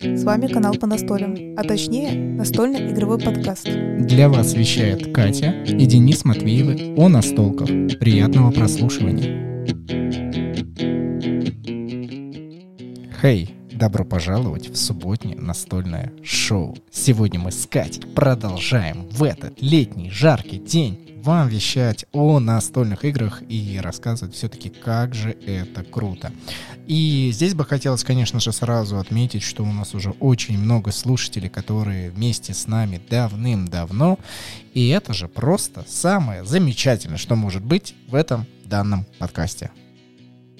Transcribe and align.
С 0.00 0.24
вами 0.24 0.46
канал 0.46 0.72
по 0.76 0.86
настолям, 0.86 1.36
а 1.58 1.62
точнее 1.62 2.12
настольный 2.12 2.90
игровой 2.90 3.18
подкаст. 3.18 3.68
Для 3.68 4.30
вас 4.30 4.54
вещает 4.54 5.12
Катя 5.12 5.50
и 5.66 5.84
Денис 5.84 6.24
Матвеевы 6.24 6.94
о 6.96 7.10
настолках. 7.10 7.68
Приятного 7.98 8.50
прослушивания. 8.50 9.66
Хей, 13.20 13.54
добро 13.70 14.06
пожаловать 14.06 14.70
в 14.70 14.76
субботнее 14.76 15.36
настольное 15.36 16.14
шоу. 16.22 16.78
Сегодня 16.90 17.38
мы 17.38 17.52
с 17.52 17.66
Катей 17.66 18.04
продолжаем 18.14 19.06
в 19.10 19.22
этот 19.22 19.60
летний 19.60 20.10
жаркий 20.10 20.56
день 20.56 21.11
вам 21.22 21.48
вещать 21.48 22.04
о 22.12 22.40
настольных 22.40 23.04
играх 23.04 23.42
и 23.48 23.78
рассказывать 23.80 24.34
все-таки, 24.34 24.70
как 24.70 25.14
же 25.14 25.30
это 25.30 25.84
круто. 25.84 26.32
И 26.88 27.30
здесь 27.32 27.54
бы 27.54 27.64
хотелось, 27.64 28.02
конечно 28.02 28.40
же, 28.40 28.52
сразу 28.52 28.98
отметить, 28.98 29.44
что 29.44 29.62
у 29.62 29.72
нас 29.72 29.94
уже 29.94 30.10
очень 30.10 30.58
много 30.58 30.90
слушателей, 30.90 31.48
которые 31.48 32.10
вместе 32.10 32.54
с 32.54 32.66
нами 32.66 33.00
давным-давно. 33.08 34.18
И 34.74 34.88
это 34.88 35.14
же 35.14 35.28
просто 35.28 35.84
самое 35.86 36.44
замечательное, 36.44 37.18
что 37.18 37.36
может 37.36 37.64
быть 37.64 37.94
в 38.08 38.16
этом 38.16 38.44
данном 38.64 39.06
подкасте. 39.20 39.70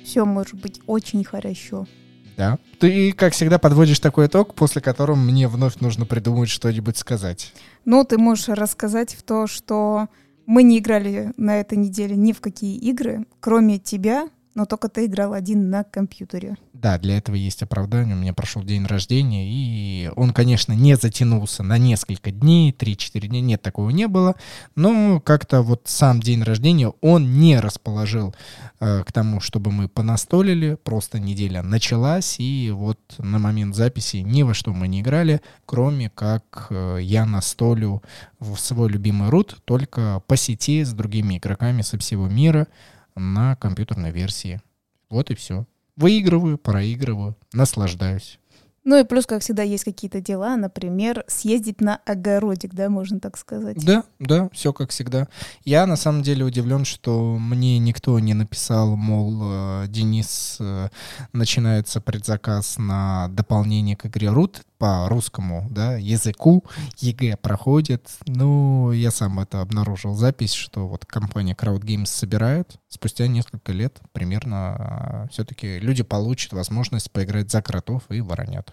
Все 0.04 0.24
может 0.24 0.60
быть 0.60 0.80
очень 0.86 1.24
хорошо. 1.24 1.88
Да. 2.36 2.58
Ты, 2.78 3.12
как 3.12 3.34
всегда, 3.34 3.58
подводишь 3.58 4.00
такой 4.00 4.26
итог, 4.26 4.54
после 4.54 4.80
которого 4.80 5.16
мне 5.16 5.48
вновь 5.48 5.80
нужно 5.80 6.06
придумать 6.06 6.48
что-нибудь 6.48 6.96
сказать. 6.96 7.52
Ну, 7.84 8.04
ты 8.04 8.16
можешь 8.16 8.48
рассказать 8.48 9.14
в 9.14 9.22
то, 9.22 9.46
что 9.46 10.08
мы 10.46 10.62
не 10.62 10.78
играли 10.78 11.32
на 11.36 11.60
этой 11.60 11.78
неделе 11.78 12.16
ни 12.16 12.32
в 12.32 12.40
какие 12.40 12.76
игры, 12.76 13.26
кроме 13.40 13.78
тебя, 13.78 14.28
но 14.54 14.66
только 14.66 14.88
ты 14.88 15.06
играл 15.06 15.32
один 15.32 15.70
на 15.70 15.84
компьютере. 15.84 16.56
Да, 16.72 16.98
для 16.98 17.18
этого 17.18 17.36
есть 17.36 17.62
оправдание. 17.62 18.14
У 18.14 18.18
меня 18.18 18.34
прошел 18.34 18.62
день 18.62 18.84
рождения, 18.86 19.46
и 19.48 20.10
он, 20.16 20.32
конечно, 20.32 20.72
не 20.72 20.96
затянулся 20.96 21.62
на 21.62 21.78
несколько 21.78 22.30
дней, 22.30 22.72
3-4 22.72 23.28
дня, 23.28 23.40
нет, 23.40 23.62
такого 23.62 23.90
не 23.90 24.08
было. 24.08 24.34
Но 24.74 25.20
как-то 25.20 25.62
вот 25.62 25.82
сам 25.84 26.20
день 26.20 26.42
рождения, 26.42 26.92
он 27.00 27.38
не 27.38 27.58
расположил 27.60 28.34
э, 28.80 29.04
к 29.04 29.12
тому, 29.12 29.40
чтобы 29.40 29.70
мы 29.70 29.88
понастолили. 29.88 30.76
Просто 30.82 31.18
неделя 31.18 31.62
началась, 31.62 32.38
и 32.38 32.70
вот 32.74 32.98
на 33.18 33.38
момент 33.38 33.74
записи 33.74 34.16
ни 34.16 34.42
во 34.42 34.54
что 34.54 34.72
мы 34.72 34.88
не 34.88 35.00
играли, 35.00 35.40
кроме 35.66 36.10
как 36.10 36.66
э, 36.70 36.98
я 37.00 37.24
настолю 37.24 38.02
в 38.38 38.56
свой 38.56 38.90
любимый 38.90 39.30
рут 39.30 39.58
только 39.64 40.22
по 40.26 40.36
сети 40.36 40.84
с 40.84 40.92
другими 40.92 41.38
игроками 41.38 41.82
со 41.82 41.98
всего 41.98 42.28
мира 42.28 42.66
на 43.14 43.56
компьютерной 43.56 44.10
версии. 44.10 44.60
Вот 45.08 45.30
и 45.30 45.34
все. 45.34 45.66
Выигрываю, 45.96 46.58
проигрываю, 46.58 47.36
наслаждаюсь. 47.52 48.38
Ну 48.84 48.98
и 48.98 49.04
плюс, 49.04 49.26
как 49.26 49.42
всегда, 49.42 49.62
есть 49.62 49.84
какие-то 49.84 50.20
дела, 50.20 50.56
например, 50.56 51.24
съездить 51.28 51.80
на 51.80 52.00
огородик, 52.04 52.74
да, 52.74 52.88
можно 52.88 53.20
так 53.20 53.38
сказать. 53.38 53.84
Да, 53.84 54.02
да, 54.18 54.48
все 54.52 54.72
как 54.72 54.90
всегда. 54.90 55.28
Я 55.64 55.86
на 55.86 55.96
самом 55.96 56.22
деле 56.22 56.44
удивлен, 56.44 56.84
что 56.84 57.36
мне 57.38 57.78
никто 57.78 58.18
не 58.18 58.34
написал, 58.34 58.96
мол, 58.96 59.38
э, 59.42 59.84
Денис, 59.88 60.56
э, 60.58 60.88
начинается 61.32 62.00
предзаказ 62.00 62.76
на 62.78 63.28
дополнение 63.28 63.96
к 63.96 64.06
игре 64.06 64.28
Root 64.28 64.62
по 64.82 65.08
русскому 65.08 65.68
да, 65.70 65.94
языку, 65.96 66.64
ЕГЭ 66.98 67.36
проходит. 67.36 68.10
Ну, 68.26 68.90
я 68.90 69.12
сам 69.12 69.38
это 69.38 69.60
обнаружил 69.60 70.14
запись, 70.14 70.54
что 70.54 70.88
вот 70.88 71.06
компания 71.06 71.54
Crowd 71.54 71.82
Games 71.82 72.06
собирает. 72.06 72.80
Спустя 72.88 73.28
несколько 73.28 73.70
лет 73.70 74.00
примерно 74.10 74.56
а, 74.56 75.26
все-таки 75.30 75.78
люди 75.78 76.02
получат 76.02 76.52
возможность 76.52 77.12
поиграть 77.12 77.52
за 77.52 77.62
кротов 77.62 78.02
и 78.08 78.20
воронят. 78.20 78.71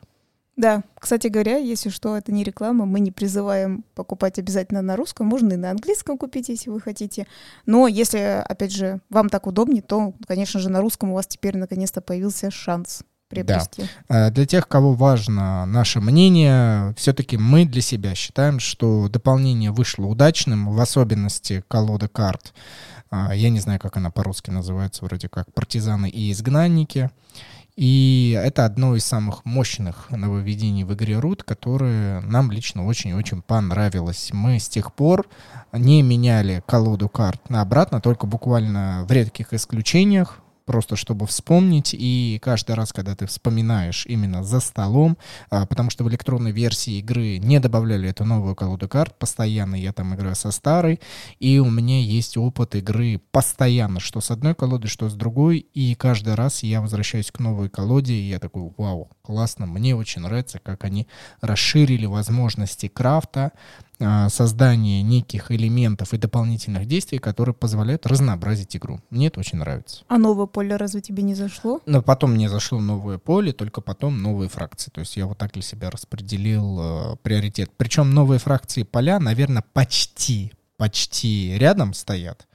Да, 0.59 0.83
кстати 0.99 1.27
говоря, 1.27 1.55
если 1.55 1.87
что, 1.87 2.17
это 2.17 2.33
не 2.33 2.43
реклама, 2.43 2.85
мы 2.85 2.99
не 2.99 3.11
призываем 3.11 3.85
покупать 3.95 4.39
обязательно 4.39 4.81
на 4.81 4.97
русском, 4.97 5.25
можно 5.25 5.53
и 5.53 5.55
на 5.55 5.71
английском 5.71 6.17
купить, 6.17 6.49
если 6.49 6.69
вы 6.69 6.81
хотите. 6.81 7.27
Но 7.65 7.87
если, 7.87 8.43
опять 8.45 8.73
же, 8.73 8.99
вам 9.09 9.29
так 9.29 9.47
удобнее, 9.47 9.81
то, 9.81 10.13
конечно 10.27 10.59
же, 10.59 10.67
на 10.67 10.81
русском 10.81 11.11
у 11.11 11.13
вас 11.13 11.27
теперь 11.27 11.55
наконец-то 11.55 12.01
появился 12.01 12.51
шанс 12.51 13.03
приобрести. 13.29 13.83
Да. 14.09 14.31
Для 14.31 14.45
тех, 14.45 14.67
кого 14.67 14.91
важно 14.91 15.65
наше 15.65 16.01
мнение, 16.01 16.93
все-таки 16.97 17.37
мы 17.37 17.63
для 17.63 17.81
себя 17.81 18.13
считаем, 18.13 18.59
что 18.59 19.07
дополнение 19.07 19.71
вышло 19.71 20.07
удачным, 20.07 20.73
в 20.73 20.81
особенности 20.81 21.63
колода 21.69 22.09
карт. 22.09 22.53
А, 23.11 23.33
я 23.33 23.49
не 23.49 23.61
знаю, 23.61 23.79
как 23.79 23.95
она 23.95 24.11
по-русски 24.11 24.49
называется, 24.49 25.05
вроде 25.05 25.29
как 25.29 25.53
«Партизаны 25.53 26.09
и 26.09 26.33
изгнанники». 26.33 27.11
И 27.79 28.37
это 28.37 28.65
одно 28.65 28.97
из 28.97 29.05
самых 29.05 29.45
мощных 29.45 30.09
нововведений 30.09 30.83
в 30.83 30.93
игре 30.95 31.13
Root, 31.13 31.43
которое 31.45 32.19
нам 32.19 32.51
лично 32.51 32.85
очень-очень 32.85 33.41
понравилось. 33.41 34.31
Мы 34.33 34.59
с 34.59 34.67
тех 34.67 34.91
пор 34.93 35.25
не 35.71 36.01
меняли 36.01 36.61
колоду 36.67 37.07
карт 37.07 37.49
на 37.49 37.61
обратно, 37.61 38.01
только 38.01 38.27
буквально 38.27 39.05
в 39.07 39.11
редких 39.13 39.53
исключениях 39.53 40.39
просто 40.69 40.95
чтобы 40.95 41.25
вспомнить. 41.25 41.95
И 41.97 42.39
каждый 42.43 42.75
раз, 42.75 42.93
когда 42.93 43.15
ты 43.15 43.25
вспоминаешь 43.25 44.05
именно 44.05 44.43
за 44.43 44.59
столом, 44.59 45.17
а, 45.49 45.65
потому 45.65 45.89
что 45.89 46.03
в 46.03 46.09
электронной 46.09 46.51
версии 46.51 46.99
игры 46.99 47.39
не 47.39 47.59
добавляли 47.59 48.07
эту 48.07 48.23
новую 48.23 48.55
колоду 48.55 48.87
карт, 48.87 49.17
постоянно 49.17 49.73
я 49.73 49.93
там 49.93 50.13
играю 50.13 50.35
со 50.35 50.51
старой, 50.51 50.99
и 51.39 51.57
у 51.57 51.71
меня 51.71 51.99
есть 51.99 52.37
опыт 52.37 52.75
игры 52.75 53.19
постоянно, 53.31 53.99
что 53.99 54.21
с 54.21 54.29
одной 54.29 54.53
колодой, 54.53 54.91
что 54.91 55.09
с 55.09 55.15
другой, 55.15 55.57
и 55.57 55.95
каждый 55.95 56.35
раз 56.35 56.61
я 56.61 56.81
возвращаюсь 56.81 57.31
к 57.31 57.39
новой 57.39 57.69
колоде, 57.69 58.13
и 58.13 58.29
я 58.29 58.37
такой, 58.37 58.71
вау, 58.77 59.09
классно, 59.23 59.65
мне 59.65 59.95
очень 59.95 60.21
нравится, 60.21 60.59
как 60.59 60.83
они 60.83 61.07
расширили 61.41 62.05
возможности 62.05 62.89
крафта, 62.89 63.53
создание 64.29 65.01
неких 65.01 65.51
элементов 65.51 66.13
и 66.13 66.17
дополнительных 66.17 66.85
действий, 66.85 67.19
которые 67.19 67.53
позволяют 67.53 68.05
разнообразить 68.05 68.75
игру. 68.77 69.01
Мне 69.09 69.27
это 69.27 69.39
очень 69.39 69.57
нравится. 69.57 70.03
А 70.07 70.17
новое 70.17 70.45
поле 70.45 70.75
разве 70.75 71.01
тебе 71.01 71.21
не 71.23 71.35
зашло? 71.35 71.81
Но 71.85 72.01
потом 72.01 72.31
мне 72.33 72.49
зашло 72.49 72.79
новое 72.79 73.17
поле, 73.17 73.51
только 73.51 73.81
потом 73.81 74.21
новые 74.21 74.49
фракции. 74.49 74.89
То 74.91 75.01
есть 75.01 75.17
я 75.17 75.25
вот 75.25 75.37
так 75.37 75.51
для 75.51 75.61
себя 75.61 75.89
распределил 75.89 76.79
э, 76.79 77.15
приоритет. 77.21 77.71
Причем 77.75 78.11
новые 78.11 78.39
фракции 78.39 78.83
поля, 78.83 79.19
наверное, 79.19 79.63
почти, 79.73 80.53
почти 80.77 81.57
рядом 81.57 81.93
стоят. 81.93 82.47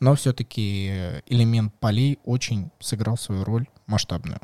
Но 0.00 0.14
все-таки 0.16 1.22
элемент 1.26 1.72
полей 1.80 2.18
очень 2.24 2.70
сыграл 2.78 3.16
свою 3.16 3.44
роль 3.44 3.66
масштабную. 3.86 4.40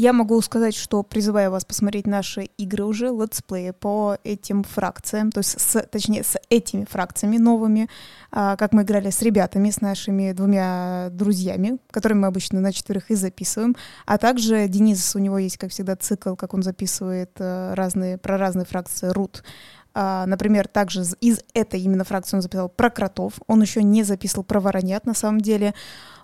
Я 0.00 0.12
могу 0.12 0.40
сказать, 0.42 0.76
что 0.76 1.02
призываю 1.02 1.50
вас 1.50 1.64
посмотреть 1.64 2.06
наши 2.06 2.42
игры 2.56 2.84
уже, 2.84 3.06
летсплеи 3.06 3.72
по 3.72 4.16
этим 4.22 4.62
фракциям, 4.62 5.32
то 5.32 5.38
есть 5.38 5.60
с, 5.60 5.82
точнее 5.90 6.22
с 6.22 6.38
этими 6.50 6.84
фракциями 6.84 7.36
новыми, 7.36 7.88
а, 8.30 8.54
как 8.54 8.72
мы 8.72 8.82
играли 8.82 9.10
с 9.10 9.22
ребятами, 9.22 9.70
с 9.70 9.80
нашими 9.80 10.30
двумя 10.30 11.08
друзьями, 11.10 11.78
которыми 11.90 12.20
мы 12.20 12.26
обычно 12.28 12.60
на 12.60 12.72
четверых 12.72 13.10
и 13.10 13.16
записываем, 13.16 13.74
а 14.06 14.18
также 14.18 14.68
Денис, 14.68 15.16
у 15.16 15.18
него 15.18 15.36
есть, 15.36 15.58
как 15.58 15.72
всегда, 15.72 15.96
цикл, 15.96 16.36
как 16.36 16.54
он 16.54 16.62
записывает 16.62 17.32
а, 17.40 17.74
разные, 17.74 18.18
про 18.18 18.38
разные 18.38 18.66
фракции 18.66 19.08
рут. 19.08 19.42
Uh, 19.94 20.26
например, 20.26 20.68
также 20.68 21.02
из 21.20 21.40
этой 21.54 21.80
именно 21.80 22.04
фракции 22.04 22.36
он 22.36 22.42
записал 22.42 22.68
про 22.68 22.88
кротов. 22.88 23.32
Он 23.48 23.60
еще 23.62 23.82
не 23.82 24.04
записывал 24.04 24.44
про 24.44 24.60
воронят, 24.60 25.06
на 25.06 25.14
самом 25.14 25.40
деле 25.40 25.74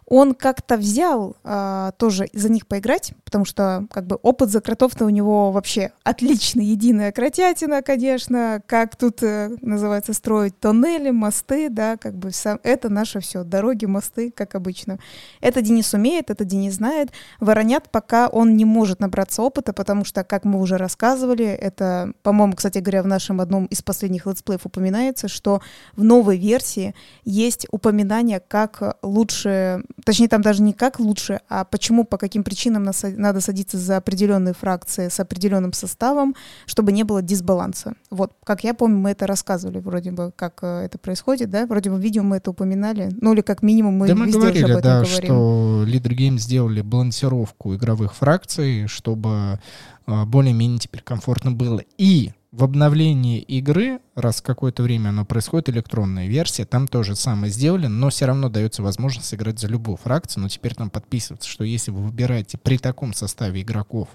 он 0.06 0.34
как-то 0.34 0.76
взял 0.76 1.36
а, 1.44 1.92
тоже 1.92 2.28
за 2.32 2.50
них 2.50 2.66
поиграть, 2.66 3.12
потому 3.24 3.44
что 3.44 3.86
как 3.90 4.06
бы 4.06 4.16
опыт 4.16 4.50
за 4.50 4.60
кротов-то 4.60 5.04
у 5.06 5.08
него 5.08 5.50
вообще 5.50 5.92
отличный, 6.02 6.64
единая 6.64 7.12
кротятина, 7.12 7.82
конечно, 7.82 8.62
как 8.66 8.96
тут 8.96 9.22
э, 9.22 9.56
называется 9.60 10.12
строить 10.12 10.58
тоннели, 10.58 11.10
мосты, 11.10 11.68
да, 11.70 11.96
как 11.96 12.14
бы 12.14 12.32
сам, 12.32 12.60
это 12.62 12.88
наше 12.88 13.20
все, 13.20 13.44
дороги, 13.44 13.86
мосты, 13.86 14.30
как 14.30 14.54
обычно. 14.54 14.98
Это 15.40 15.62
Денис 15.62 15.92
умеет, 15.94 16.30
это 16.30 16.44
Денис 16.44 16.74
знает. 16.74 17.10
Воронят 17.40 17.90
пока 17.90 18.28
он 18.28 18.56
не 18.56 18.64
может 18.64 19.00
набраться 19.00 19.42
опыта, 19.42 19.72
потому 19.72 20.04
что, 20.04 20.24
как 20.24 20.44
мы 20.44 20.60
уже 20.60 20.76
рассказывали, 20.76 21.46
это, 21.46 22.12
по-моему, 22.22 22.54
кстати 22.54 22.78
говоря, 22.78 23.02
в 23.02 23.06
нашем 23.06 23.40
одном 23.40 23.66
из 23.66 23.82
последних 23.82 24.26
летсплеев 24.26 24.66
упоминается, 24.66 25.28
что 25.28 25.60
в 25.96 26.04
новой 26.04 26.36
версии 26.36 26.94
есть 27.24 27.66
упоминание, 27.70 28.40
как 28.40 28.98
лучше 29.02 29.84
точнее, 30.04 30.28
там 30.28 30.42
даже 30.42 30.62
не 30.62 30.72
как 30.72 30.98
лучше, 30.98 31.40
а 31.48 31.64
почему, 31.64 32.04
по 32.04 32.18
каким 32.18 32.42
причинам 32.42 32.84
надо 33.16 33.40
садиться 33.40 33.78
за 33.78 33.96
определенные 33.98 34.54
фракции 34.54 35.08
с 35.08 35.20
определенным 35.20 35.72
составом, 35.72 36.34
чтобы 36.66 36.92
не 36.92 37.04
было 37.04 37.22
дисбаланса. 37.22 37.94
Вот, 38.10 38.32
как 38.44 38.64
я 38.64 38.74
помню, 38.74 38.98
мы 38.98 39.10
это 39.10 39.26
рассказывали 39.26 39.78
вроде 39.78 40.10
бы, 40.10 40.32
как 40.34 40.60
э, 40.62 40.84
это 40.84 40.98
происходит, 40.98 41.50
да, 41.50 41.66
вроде 41.66 41.90
бы 41.90 41.96
в 41.96 42.00
видео 42.00 42.22
мы 42.22 42.36
это 42.36 42.50
упоминали, 42.50 43.10
ну 43.20 43.32
или 43.32 43.40
как 43.40 43.62
минимум 43.62 43.94
мы 43.94 44.08
да 44.08 44.14
мы 44.14 44.30
говорили, 44.30 44.64
об 44.64 44.70
этом 44.70 44.82
да, 44.82 45.02
говорим. 45.02 45.24
что 45.24 45.84
Leader 45.86 46.16
Games 46.16 46.38
сделали 46.38 46.80
балансировку 46.80 47.74
игровых 47.74 48.14
фракций, 48.14 48.86
чтобы 48.88 49.60
э, 50.06 50.24
более-менее 50.24 50.78
теперь 50.78 51.02
комфортно 51.02 51.52
было. 51.52 51.82
И 51.98 52.32
В 52.54 52.62
обновлении 52.62 53.40
игры, 53.40 53.98
раз 54.14 54.40
какое-то 54.40 54.84
время 54.84 55.08
оно 55.08 55.24
происходит, 55.24 55.70
электронная 55.70 56.28
версия, 56.28 56.64
там 56.64 56.86
тоже 56.86 57.16
самое 57.16 57.52
сделали, 57.52 57.88
но 57.88 58.10
все 58.10 58.26
равно 58.26 58.48
дается 58.48 58.80
возможность 58.80 59.26
сыграть 59.26 59.58
за 59.58 59.66
любую 59.66 59.96
фракцию, 59.96 60.44
но 60.44 60.48
теперь 60.48 60.72
там 60.72 60.88
подписывается, 60.88 61.48
что 61.48 61.64
если 61.64 61.90
вы 61.90 62.04
выбираете 62.04 62.56
при 62.56 62.78
таком 62.78 63.12
составе 63.12 63.62
игроков 63.62 64.08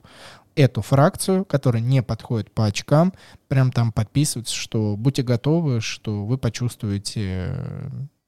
эту 0.56 0.82
фракцию, 0.82 1.44
которая 1.44 1.82
не 1.82 2.02
подходит 2.02 2.50
по 2.54 2.66
очкам, 2.66 3.14
прям 3.50 3.74
там 3.74 3.92
подписывается, 3.92 4.56
что 4.56 4.96
будьте 4.96 5.22
готовы, 5.22 5.82
что 5.82 6.26
вы 6.26 6.38
почувствуете 6.38 7.58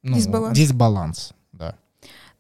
ну, 0.04 0.18
дисбаланс. 0.18 0.58
дисбаланс. 0.58 1.34
Да. 1.54 1.76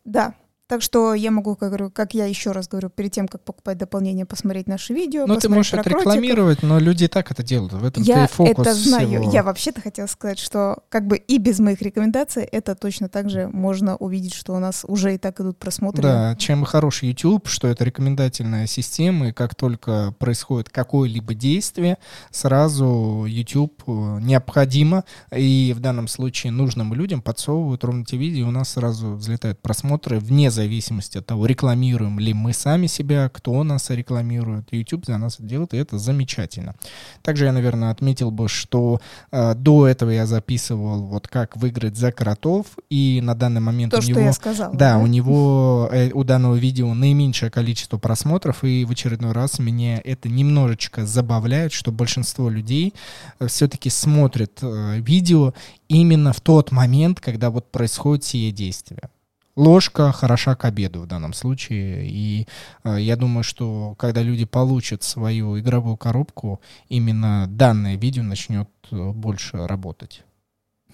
Да, 0.03 0.35
так 0.71 0.81
что 0.81 1.13
я 1.13 1.31
могу, 1.31 1.57
как, 1.57 1.68
говорю, 1.68 1.91
как 1.91 2.13
я 2.13 2.27
еще 2.27 2.53
раз 2.53 2.69
говорю, 2.69 2.88
перед 2.88 3.12
тем, 3.12 3.27
как 3.27 3.44
покупать 3.44 3.77
дополнение, 3.77 4.25
посмотреть 4.25 4.68
наши 4.68 4.94
видео. 4.94 5.25
Ну, 5.27 5.35
ты 5.35 5.50
можешь 5.50 5.73
это 5.73 5.89
рекламировать, 5.89 6.63
но 6.63 6.79
люди 6.79 7.03
и 7.03 7.07
так 7.09 7.29
это 7.29 7.44
делают. 7.44 7.73
В 7.73 7.83
этом 7.83 8.03
я 8.03 8.25
фокус 8.27 8.53
это 8.57 8.73
знаю. 8.73 9.19
Всего. 9.19 9.31
Я 9.33 9.44
вообще-то 9.44 9.81
хотела 9.81 10.07
сказать, 10.07 10.39
что 10.39 10.77
как 10.88 11.07
бы 11.07 11.18
и 11.18 11.39
без 11.39 11.59
моих 11.59 11.81
рекомендаций 11.81 12.44
это 12.44 12.73
точно 12.75 13.09
так 13.09 13.29
же 13.29 13.50
можно 13.50 13.97
увидеть, 13.97 14.33
что 14.33 14.53
у 14.53 14.59
нас 14.59 14.85
уже 14.88 15.13
и 15.13 15.18
так 15.18 15.41
идут 15.41 15.57
просмотры. 15.59 16.03
Да, 16.03 16.38
чем 16.38 16.63
хороший 16.63 17.09
YouTube, 17.09 17.50
что 17.50 17.68
это 17.68 17.83
рекомендательная 17.83 18.65
система, 18.65 19.27
и 19.27 19.31
как 19.33 19.56
только 19.56 20.15
происходит 20.19 20.69
какое-либо 20.69 21.33
действие, 21.33 21.97
сразу 22.29 23.25
YouTube 23.27 23.83
э, 23.88 24.19
необходимо, 24.21 25.03
и 25.35 25.73
в 25.75 25.81
данном 25.81 26.07
случае 26.07 26.53
нужным 26.53 26.94
людям 26.94 27.21
подсовывают 27.21 27.83
ровно 27.83 28.06
те 28.06 28.15
видео, 28.15 28.45
и 28.45 28.47
у 28.47 28.51
нас 28.51 28.69
сразу 28.69 29.15
взлетают 29.15 29.59
просмотры 29.62 30.19
вне 30.19 30.50
зависимости 30.50 30.61
зависимости 30.62 31.18
от 31.18 31.25
того, 31.25 31.46
рекламируем 31.46 32.19
ли 32.19 32.34
мы 32.34 32.54
сами 32.54 32.88
себя, 32.88 33.30
кто 33.30 33.63
нас 33.63 33.90
рекламирует. 33.90 34.68
YouTube 34.72 35.06
за 35.06 35.18
нас 35.18 35.36
это 35.36 35.44
делает, 35.44 35.74
и 35.74 35.78
это 35.78 35.98
замечательно. 35.98 36.75
Также 37.22 37.46
я, 37.46 37.52
наверное, 37.52 37.92
отметил 37.92 38.31
бы, 38.31 38.48
что 38.48 39.02
э, 39.31 39.56
до 39.56 39.88
этого 39.88 40.12
я 40.12 40.25
записывал 40.25 41.02
вот 41.08 41.28
как 41.28 41.58
выиграть 41.58 41.98
за 41.98 42.12
кротов, 42.12 42.68
и 42.90 43.22
на 43.24 43.36
данный 43.36 43.62
момент 43.62 43.92
То, 43.92 44.00
у 44.00 44.02
что 44.02 44.12
него... 44.12 44.22
я 44.22 44.34
сказала. 44.34 44.74
Да, 44.74 44.94
да? 44.94 45.00
у 45.00 45.08
него, 45.08 45.90
э, 45.92 46.12
у 46.12 46.24
данного 46.24 46.56
видео 46.56 46.94
наименьшее 46.94 47.50
количество 47.50 47.98
просмотров, 47.98 48.64
и 48.64 48.86
в 48.86 48.92
очередной 48.92 49.31
раз 49.31 49.60
меня 49.60 50.00
это 50.04 50.30
немножечко 50.30 51.06
забавляет, 51.06 51.74
что 51.74 51.92
большинство 51.92 52.50
людей 52.50 52.94
э, 53.40 53.48
все-таки 53.48 53.90
смотрят 53.90 54.60
э, 54.62 55.00
видео 55.00 55.54
именно 55.88 56.34
в 56.34 56.42
тот 56.42 56.72
момент, 56.72 57.19
когда 57.19 57.50
вот 57.50 57.72
происходит 57.72 58.24
сие 58.24 58.52
действие 58.52 59.10
ложка 59.56 60.12
хороша 60.12 60.56
к 60.56 60.65
обеду 60.65 61.01
в 61.01 61.07
данном 61.07 61.33
случае. 61.33 62.07
И 62.09 62.48
э, 62.83 62.98
я 63.00 63.15
думаю, 63.15 63.44
что 63.44 63.95
когда 63.98 64.21
люди 64.21 64.45
получат 64.45 65.03
свою 65.03 65.59
игровую 65.59 65.98
коробку, 65.98 66.62
именно 66.89 67.48
данное 67.48 67.95
видео 67.95 68.24
начнет 68.24 68.69
э, 68.92 69.12
больше 69.12 69.68
работать. 69.68 70.24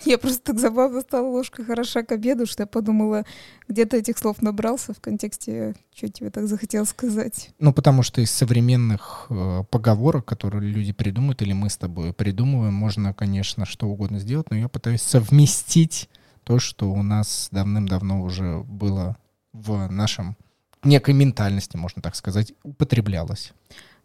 Я 0.05 0.17
просто 0.17 0.43
так 0.43 0.59
забавно 0.59 1.01
стала 1.01 1.27
ложка 1.27 1.63
хороша 1.63 2.03
к 2.03 2.11
обеду, 2.11 2.45
что 2.45 2.63
я 2.63 2.67
подумала, 2.67 3.23
где 3.67 3.85
то 3.85 3.97
этих 3.97 4.17
слов 4.17 4.41
набрался 4.41 4.93
в 4.93 4.99
контексте, 4.99 5.75
что 5.95 6.07
тебе 6.09 6.29
так 6.29 6.47
захотелось 6.47 6.89
сказать. 6.89 7.49
Ну, 7.59 7.73
потому 7.73 8.03
что 8.03 8.21
из 8.21 8.31
современных 8.31 9.27
э, 9.29 9.63
поговорок, 9.69 10.25
которые 10.25 10.71
люди 10.71 10.93
придумают, 10.93 11.41
или 11.41 11.53
мы 11.53 11.69
с 11.69 11.77
тобой 11.77 12.13
придумываем, 12.13 12.73
можно, 12.73 13.13
конечно, 13.13 13.65
что 13.65 13.87
угодно 13.87 14.19
сделать, 14.19 14.49
но 14.51 14.57
я 14.57 14.67
пытаюсь 14.67 15.01
совместить 15.01 16.09
то, 16.47 16.59
что 16.59 16.89
у 16.89 17.03
нас 17.03 17.49
давным-давно 17.51 18.21
уже 18.21 18.59
было 18.59 19.17
в 19.51 19.89
нашем 19.91 20.37
некой 20.81 21.13
ментальности, 21.13 21.75
можно 21.75 22.01
так 22.01 22.15
сказать, 22.15 22.53
употреблялось. 22.63 23.51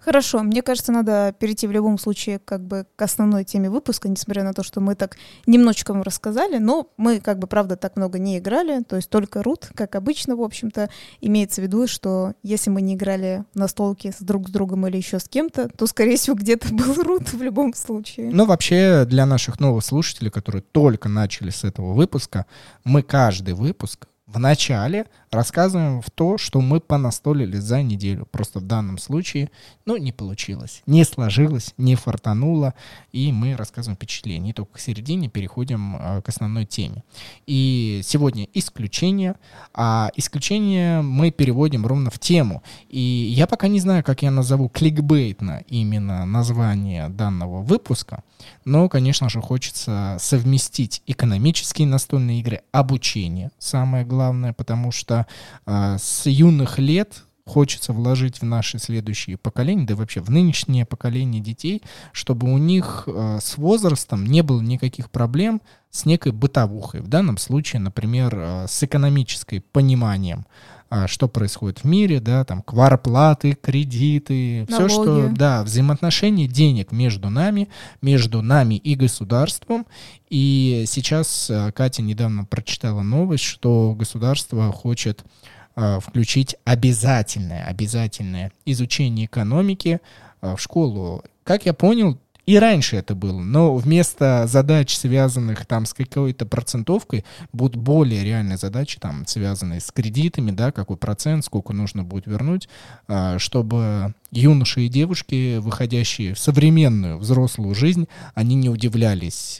Хорошо, 0.04 0.43
мне 0.43 0.62
кажется, 0.62 0.90
надо 0.90 1.34
перейти 1.38 1.66
в 1.66 1.72
любом 1.72 1.96
случае 1.99 2.40
как 2.40 2.66
бы 2.66 2.87
к 2.96 3.02
основной 3.02 3.44
теме 3.44 3.70
выпуска, 3.70 4.08
несмотря 4.08 4.43
на 4.43 4.52
то, 4.52 4.64
что 4.64 4.81
мы 4.81 4.96
так 4.96 5.16
немножечко 5.46 5.93
вам 5.93 6.02
рассказали, 6.02 6.58
но 6.58 6.88
мы 6.96 7.20
как 7.20 7.38
бы, 7.38 7.46
правда, 7.46 7.76
так 7.76 7.96
много 7.96 8.19
не 8.19 8.38
играли, 8.38 8.82
то 8.82 8.96
есть 8.96 9.08
только 9.08 9.43
рут, 9.43 9.70
как 9.75 9.94
обычно, 9.94 10.34
в 10.34 10.43
общем-то, 10.43 10.90
имеется 11.20 11.60
в 11.60 11.64
виду, 11.64 11.87
что 11.87 12.32
если 12.43 12.70
мы 12.70 12.82
не 12.82 12.94
играли 12.94 13.44
на 13.54 13.69
столке 13.69 14.12
с 14.12 14.20
друг 14.20 14.49
с 14.49 14.50
другом 14.50 14.87
или 14.88 14.96
еще 14.96 15.20
с 15.20 15.28
кем-то, 15.28 15.69
то, 15.69 15.87
скорее 15.87 16.16
всего, 16.16 16.37
где-то 16.37 16.69
был 16.75 16.94
рут 17.02 17.32
в 17.32 17.40
любом 17.40 17.72
случае. 17.75 18.31
Ну, 18.32 18.44
вообще, 18.44 19.05
для 19.05 19.25
наших 19.25 19.60
новых 19.60 19.84
слушателей, 19.84 20.31
которые 20.31 20.62
только 20.62 21.08
начали 21.08 21.50
с 21.50 21.62
этого 21.62 21.93
выпуска, 21.93 22.46
мы 22.84 23.02
каждый 23.02 23.55
выпуск 23.55 24.08
в 24.26 24.38
начале 24.38 25.06
рассказываем 25.32 26.02
в 26.02 26.11
то, 26.11 26.37
что 26.37 26.61
мы 26.61 26.79
понастолили 26.79 27.56
за 27.56 27.82
неделю. 27.82 28.26
Просто 28.31 28.61
в 28.61 28.67
данном 28.67 28.99
случае, 28.99 29.50
ну, 29.87 29.96
не 29.96 30.12
получилось, 30.12 30.82
не 30.87 31.05
сложилось, 31.05 31.75
не 31.79 31.96
фартануло, 31.96 32.75
и 33.12 33.32
мы 33.32 33.56
рассказываем 33.56 33.96
впечатления. 33.96 34.50
И 34.50 34.52
только 34.52 34.75
к 34.75 34.81
середине 34.81 35.29
переходим 35.29 35.96
э, 35.96 36.23
к 36.23 36.29
основной 36.29 36.67
теме. 36.67 37.02
И 37.46 38.02
сегодня 38.05 38.46
исключение, 38.52 39.37
а 39.73 40.11
исключение 40.17 41.00
мы 41.00 41.31
переводим 41.31 41.87
ровно 41.87 42.11
в 42.11 42.19
тему. 42.19 42.62
И 42.90 43.00
я 43.00 43.46
пока 43.46 43.69
не 43.69 43.81
знаю, 43.81 44.05
как 44.05 44.23
я 44.23 44.31
назову 44.31 44.69
кликбейтно 44.69 45.64
именно 45.69 46.26
название 46.26 47.08
данного 47.08 47.62
выпуска, 47.62 48.23
но, 48.64 48.88
конечно 48.88 49.29
же, 49.29 49.40
хочется 49.40 50.17
совместить 50.20 51.02
экономические 51.06 51.88
настольные 51.88 52.40
игры, 52.40 52.62
обучение, 52.70 53.50
самое 53.58 54.05
главное, 54.05 54.52
потому 54.52 54.93
что 54.93 55.21
с 55.66 56.26
юных 56.26 56.78
лет 56.78 57.24
хочется 57.47 57.93
вложить 57.93 58.41
в 58.41 58.44
наши 58.44 58.79
следующие 58.79 59.37
поколения, 59.37 59.85
да 59.85 59.94
и 59.94 59.97
вообще 59.97 60.21
в 60.21 60.31
нынешнее 60.31 60.87
поколение 60.87 61.43
детей, 61.43 61.83
чтобы 62.12 62.53
у 62.53 62.59
них 62.59 63.05
э, 63.06 63.39
с 63.41 63.56
возрастом 63.56 64.25
не 64.27 64.43
было 64.43 64.61
никаких 64.61 65.11
проблем 65.11 65.61
с 65.91 66.05
некой 66.05 66.33
бытовухой. 66.33 67.00
В 67.00 67.09
данном 67.09 67.39
случае, 67.39 67.81
например, 67.81 68.35
э, 68.35 68.67
с 68.69 68.83
экономической 68.83 69.61
пониманием 69.61 70.47
а, 70.94 71.09
что 71.09 71.27
происходит 71.27 71.79
в 71.79 71.85
мире, 71.85 72.21
да, 72.21 72.44
там 72.44 72.61
кварплаты, 72.61 73.55
кредиты, 73.55 74.67
Налоги. 74.69 74.89
все, 74.89 74.89
что, 74.91 75.29
да, 75.31 75.62
взаимоотношения 75.62 76.47
денег 76.47 76.93
между 76.93 77.31
нами, 77.31 77.71
между 78.03 78.43
нами 78.43 78.75
и 78.75 78.94
государством. 78.94 79.87
И 80.29 80.85
сейчас 80.87 81.49
э, 81.49 81.73
Катя 81.73 82.03
недавно 82.03 82.44
прочитала 82.44 83.00
новость, 83.00 83.44
что 83.44 83.94
государство 83.99 84.71
хочет 84.71 85.25
э, 85.25 85.62
включить 86.00 86.56
обязательное, 86.64 87.64
обязательное 87.64 88.52
изучение 88.66 89.26
экономики 89.26 90.00
э, 90.40 90.54
в 90.56 90.60
школу. 90.60 91.24
Как 91.44 91.66
я 91.66 91.72
понял, 91.72 92.19
и 92.44 92.58
раньше 92.58 92.96
это 92.96 93.14
было, 93.14 93.40
но 93.40 93.76
вместо 93.76 94.46
задач, 94.48 94.96
связанных 94.96 95.64
там 95.64 95.86
с 95.86 95.94
какой-то 95.94 96.44
процентовкой, 96.44 97.24
будут 97.52 97.76
более 97.76 98.24
реальные 98.24 98.56
задачи, 98.56 98.98
там, 98.98 99.24
связанные 99.26 99.80
с 99.80 99.92
кредитами, 99.92 100.50
да, 100.50 100.72
какой 100.72 100.96
процент, 100.96 101.44
сколько 101.44 101.72
нужно 101.72 102.02
будет 102.02 102.26
вернуть, 102.26 102.69
а, 103.06 103.38
чтобы 103.38 104.14
юноши 104.32 104.82
и 104.82 104.88
девушки, 104.88 105.58
выходящие 105.58 106.34
в 106.34 106.38
современную 106.38 107.19
взрослую 107.19 107.76
жизнь, 107.76 108.08
они 108.34 108.56
не 108.56 108.69
удивлялись 108.69 109.58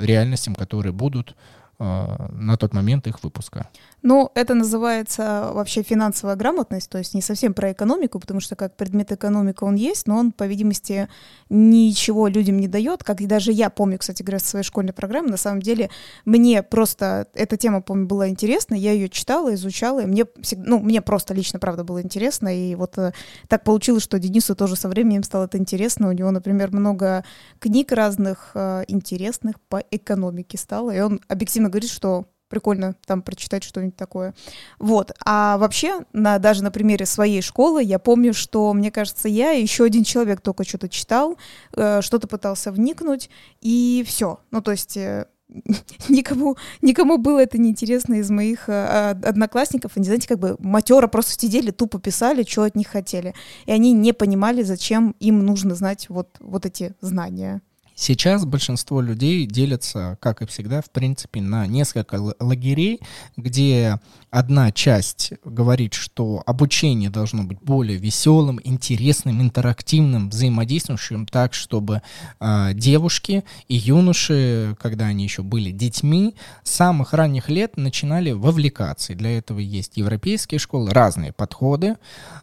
реальностям, 0.00 0.56
которые 0.56 0.92
будут 0.92 1.36
на 1.78 2.56
тот 2.56 2.74
момент 2.74 3.06
их 3.06 3.22
выпуска. 3.22 3.68
Ну, 4.02 4.30
это 4.34 4.54
называется 4.54 5.50
вообще 5.52 5.82
финансовая 5.82 6.36
грамотность, 6.36 6.88
то 6.88 6.98
есть 6.98 7.14
не 7.14 7.22
совсем 7.22 7.52
про 7.52 7.72
экономику, 7.72 8.20
потому 8.20 8.40
что 8.40 8.54
как 8.54 8.76
предмет 8.76 9.10
экономика 9.10 9.64
он 9.64 9.74
есть, 9.74 10.06
но 10.06 10.16
он, 10.16 10.30
по 10.30 10.46
видимости, 10.46 11.08
ничего 11.50 12.28
людям 12.28 12.58
не 12.58 12.68
дает. 12.68 13.02
Как 13.02 13.20
и 13.20 13.26
даже 13.26 13.50
я 13.52 13.70
помню, 13.70 13.98
кстати 13.98 14.22
говоря, 14.22 14.38
в 14.38 14.46
своей 14.46 14.64
школьной 14.64 14.92
программе, 14.92 15.30
на 15.30 15.36
самом 15.36 15.62
деле 15.62 15.90
мне 16.24 16.62
просто 16.62 17.26
эта 17.34 17.56
тема, 17.56 17.80
помню, 17.80 18.06
была 18.06 18.28
интересна, 18.28 18.74
я 18.74 18.92
ее 18.92 19.08
читала, 19.08 19.54
изучала, 19.54 20.00
и 20.00 20.06
мне, 20.06 20.26
ну, 20.56 20.78
мне 20.78 21.02
просто 21.02 21.34
лично, 21.34 21.58
правда, 21.58 21.82
было 21.82 22.00
интересно, 22.00 22.56
и 22.56 22.74
вот 22.76 22.98
э, 22.98 23.12
так 23.48 23.64
получилось, 23.64 24.04
что 24.04 24.18
Денису 24.18 24.54
тоже 24.54 24.76
со 24.76 24.88
временем 24.88 25.24
стало 25.24 25.44
это 25.44 25.58
интересно, 25.58 26.08
у 26.08 26.12
него, 26.12 26.30
например, 26.30 26.72
много 26.72 27.24
книг 27.58 27.90
разных 27.92 28.52
э, 28.54 28.84
интересных 28.86 29.60
по 29.68 29.82
экономике 29.90 30.56
стало, 30.56 30.92
и 30.92 31.00
он 31.00 31.20
объективно 31.28 31.67
говорит, 31.68 31.90
что 31.90 32.26
прикольно 32.48 32.94
там 33.06 33.22
прочитать 33.22 33.62
что-нибудь 33.62 33.96
такое. 33.96 34.34
Вот. 34.78 35.12
А 35.24 35.58
вообще, 35.58 36.00
на, 36.12 36.38
даже 36.38 36.62
на 36.64 36.70
примере 36.70 37.06
своей 37.06 37.42
школы, 37.42 37.82
я 37.82 37.98
помню, 37.98 38.34
что, 38.34 38.72
мне 38.72 38.90
кажется, 38.90 39.28
я 39.28 39.52
и 39.52 39.62
еще 39.62 39.84
один 39.84 40.04
человек 40.04 40.40
только 40.40 40.64
что-то 40.64 40.88
читал, 40.88 41.38
э, 41.76 42.00
что-то 42.02 42.26
пытался 42.26 42.72
вникнуть, 42.72 43.30
и 43.60 44.04
все. 44.06 44.40
Ну, 44.50 44.60
то 44.62 44.72
есть... 44.72 44.96
Э, 44.96 45.26
никому, 46.10 46.56
никому 46.82 47.16
было 47.16 47.38
это 47.38 47.56
неинтересно 47.56 48.16
из 48.16 48.30
моих 48.30 48.68
э, 48.68 49.14
одноклассников. 49.24 49.92
Они, 49.96 50.04
знаете, 50.04 50.28
как 50.28 50.38
бы 50.38 50.56
матера 50.58 51.06
просто 51.06 51.32
сидели, 51.40 51.70
тупо 51.70 51.98
писали, 51.98 52.42
что 52.42 52.64
от 52.64 52.74
них 52.74 52.88
хотели. 52.88 53.34
И 53.64 53.72
они 53.72 53.92
не 53.92 54.12
понимали, 54.12 54.62
зачем 54.62 55.14
им 55.20 55.44
нужно 55.46 55.74
знать 55.74 56.10
вот, 56.10 56.36
вот 56.40 56.66
эти 56.66 56.94
знания. 57.00 57.62
Сейчас 58.00 58.44
большинство 58.44 59.00
людей 59.00 59.44
делятся, 59.44 60.18
как 60.20 60.40
и 60.40 60.46
всегда, 60.46 60.82
в 60.82 60.88
принципе, 60.88 61.40
на 61.40 61.66
несколько 61.66 62.14
лагерей, 62.38 63.00
где 63.36 63.98
одна 64.30 64.70
часть 64.70 65.32
говорит, 65.44 65.94
что 65.94 66.40
обучение 66.46 67.10
должно 67.10 67.42
быть 67.42 67.58
более 67.60 67.98
веселым, 67.98 68.60
интересным, 68.62 69.42
интерактивным, 69.42 70.30
взаимодействующим 70.30 71.26
так, 71.26 71.54
чтобы 71.54 72.02
э, 72.38 72.70
девушки 72.72 73.42
и 73.66 73.74
юноши, 73.74 74.76
когда 74.80 75.06
они 75.06 75.24
еще 75.24 75.42
были 75.42 75.72
детьми, 75.72 76.36
с 76.62 76.70
самых 76.70 77.12
ранних 77.12 77.48
лет 77.48 77.76
начинали 77.76 78.30
вовлекаться. 78.30 79.12
И 79.12 79.16
для 79.16 79.36
этого 79.36 79.58
есть 79.58 79.96
европейские 79.96 80.60
школы, 80.60 80.92
разные 80.92 81.32
подходы. 81.32 81.96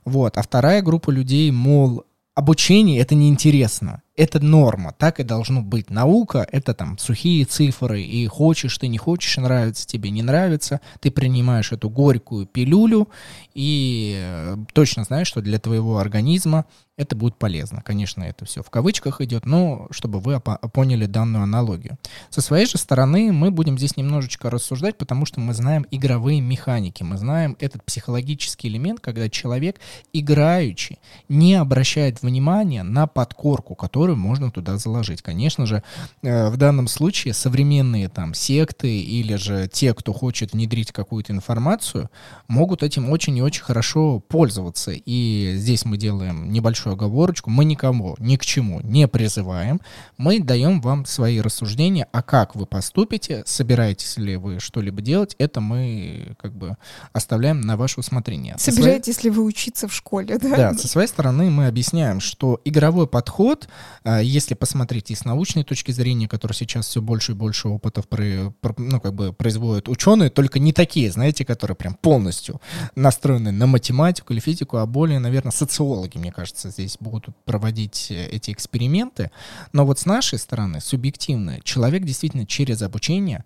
Вот. 0.04 0.38
А 0.38 0.42
вторая 0.42 0.82
группа 0.82 1.12
людей, 1.12 1.50
мол, 1.52 2.04
обучение 2.36 3.00
это 3.00 3.16
неинтересно. 3.16 4.02
Это 4.18 4.40
норма, 4.40 4.94
так 4.98 5.20
и 5.20 5.24
должно 5.24 5.62
быть. 5.62 5.90
Наука— 5.90 6.48
это 6.52 6.74
там 6.74 6.98
сухие 6.98 7.44
цифры, 7.46 8.02
и 8.02 8.28
хочешь 8.28 8.78
ты, 8.78 8.88
не 8.88 8.98
хочешь, 8.98 9.36
нравится 9.38 9.88
тебе, 9.88 10.10
не 10.10 10.22
нравится, 10.22 10.80
ты 11.02 11.12
принимаешь 11.12 11.72
эту 11.72 11.90
горькую 11.90 12.46
пилюлю. 12.46 13.10
И 13.54 14.16
э, 14.18 14.58
точно 14.74 15.04
знаешь, 15.04 15.28
что 15.28 15.42
для 15.42 15.60
твоего 15.60 15.98
организма 15.98 16.66
это 16.98 17.16
будет 17.16 17.36
полезно. 17.36 17.82
Конечно, 17.82 18.24
это 18.24 18.46
все 18.46 18.64
в 18.64 18.70
кавычках 18.70 19.20
идет, 19.20 19.46
но 19.46 19.88
чтобы 19.92 20.20
вы 20.20 20.40
поняли 20.40 21.06
данную 21.06 21.44
аналогию. 21.44 21.98
Со 22.30 22.42
своей 22.42 22.66
же 22.66 22.78
стороны 22.78 23.34
мы 23.34 23.52
будем 23.52 23.78
здесь 23.78 23.98
немножечко 23.98 24.50
рассуждать, 24.50 24.98
потому 24.98 25.26
что 25.26 25.42
мы 25.42 25.54
знаем 25.54 25.86
игровые 25.92 26.40
механики, 26.40 27.04
мы 27.04 27.18
знаем 27.18 27.58
этот 27.60 27.84
психологический 27.84 28.70
элемент, 28.70 29.02
когда 29.02 29.30
человек, 29.30 29.80
играючи, 30.14 31.00
не 31.28 31.56
обращает 31.56 32.22
внимания 32.22 32.84
на 32.84 33.08
подкорку, 33.08 33.76
которую 33.76 34.18
можно 34.18 34.50
туда 34.50 34.78
заложить. 34.78 35.22
Конечно 35.22 35.66
же, 35.66 35.84
э, 36.22 36.50
в 36.50 36.56
данном 36.56 36.88
случае 36.88 37.34
современные 37.34 38.08
там 38.08 38.34
секты 38.34 39.02
или 39.02 39.36
же 39.36 39.68
те, 39.68 39.94
кто 39.94 40.14
хочет 40.14 40.54
внедрить 40.54 40.94
какую-то 40.94 41.34
информацию, 41.34 42.10
могут 42.48 42.84
этим 42.84 43.10
очень 43.10 43.36
и 43.38 43.42
очень 43.42 43.64
хорошо 43.64 44.22
пользоваться. 44.22 44.92
И 44.94 45.56
здесь 45.58 45.84
мы 45.84 45.98
делаем 45.98 46.52
небольшую 46.86 46.94
оговорочку. 46.94 47.50
Мы 47.50 47.66
никого 47.66 48.16
ни 48.20 48.36
к 48.38 48.46
чему 48.46 48.82
не 48.82 49.08
призываем. 49.08 49.82
Мы 50.18 50.40
даем 50.40 50.82
вам 50.82 51.06
свои 51.06 51.42
рассуждения, 51.42 52.08
а 52.12 52.22
как 52.22 52.56
вы 52.56 52.66
поступите, 52.66 53.44
собираетесь 53.46 54.18
ли 54.18 54.38
вы 54.38 54.60
что-либо 54.60 55.02
делать, 55.02 55.36
это 55.40 55.62
мы 55.62 56.36
как 56.42 56.54
бы 56.54 56.78
оставляем 57.14 57.62
на 57.62 57.78
ваше 57.78 58.00
усмотрение. 58.00 58.56
Собираетесь 58.58 59.16
своей... 59.16 59.34
ли 59.34 59.38
вы 59.38 59.44
учиться 59.44 59.88
в 59.88 59.94
школе, 59.94 60.38
да? 60.38 60.56
Да, 60.56 60.74
со 60.74 60.88
своей 60.88 61.08
стороны 61.08 61.50
мы 61.50 61.68
объясняем, 61.68 62.20
что 62.20 62.62
игровой 62.66 63.08
подход 63.08 63.68
а, 64.04 64.20
если 64.20 64.54
посмотреть 64.54 65.12
и 65.12 65.16
с 65.16 65.26
научной 65.26 65.64
точки 65.64 65.92
зрения, 65.92 66.28
который 66.28 66.54
сейчас 66.54 66.88
все 66.88 67.02
больше 67.02 67.32
и 67.32 67.36
больше 67.36 67.68
опытов 67.68 68.08
про, 68.08 68.54
ну, 68.78 69.00
как 69.00 69.14
бы 69.14 69.34
производят 69.34 69.90
ученые, 69.90 70.30
только 70.30 70.60
не 70.60 70.74
такие, 70.74 71.12
знаете, 71.12 71.46
которые 71.46 71.76
прям 71.76 71.96
полностью 71.96 72.62
настроены 72.96 73.52
на 73.52 73.68
математику 73.68 74.34
или 74.34 74.40
физику, 74.40 74.78
а 74.78 74.86
более, 74.86 75.20
наверное, 75.20 75.52
социологи, 75.52 76.18
мне 76.18 76.32
кажется, 76.32 76.70
здесь 76.76 76.98
будут 77.00 77.36
проводить 77.46 78.08
э, 78.12 78.28
эти 78.28 78.52
эксперименты. 78.52 79.32
Но 79.74 79.86
вот 79.86 80.00
с 80.00 80.06
нашей 80.06 80.40
стороны, 80.40 80.82
субъективно, 80.82 81.60
человек 81.62 82.04
действительно 82.04 82.46
через 82.46 82.82
обучение 82.82 83.44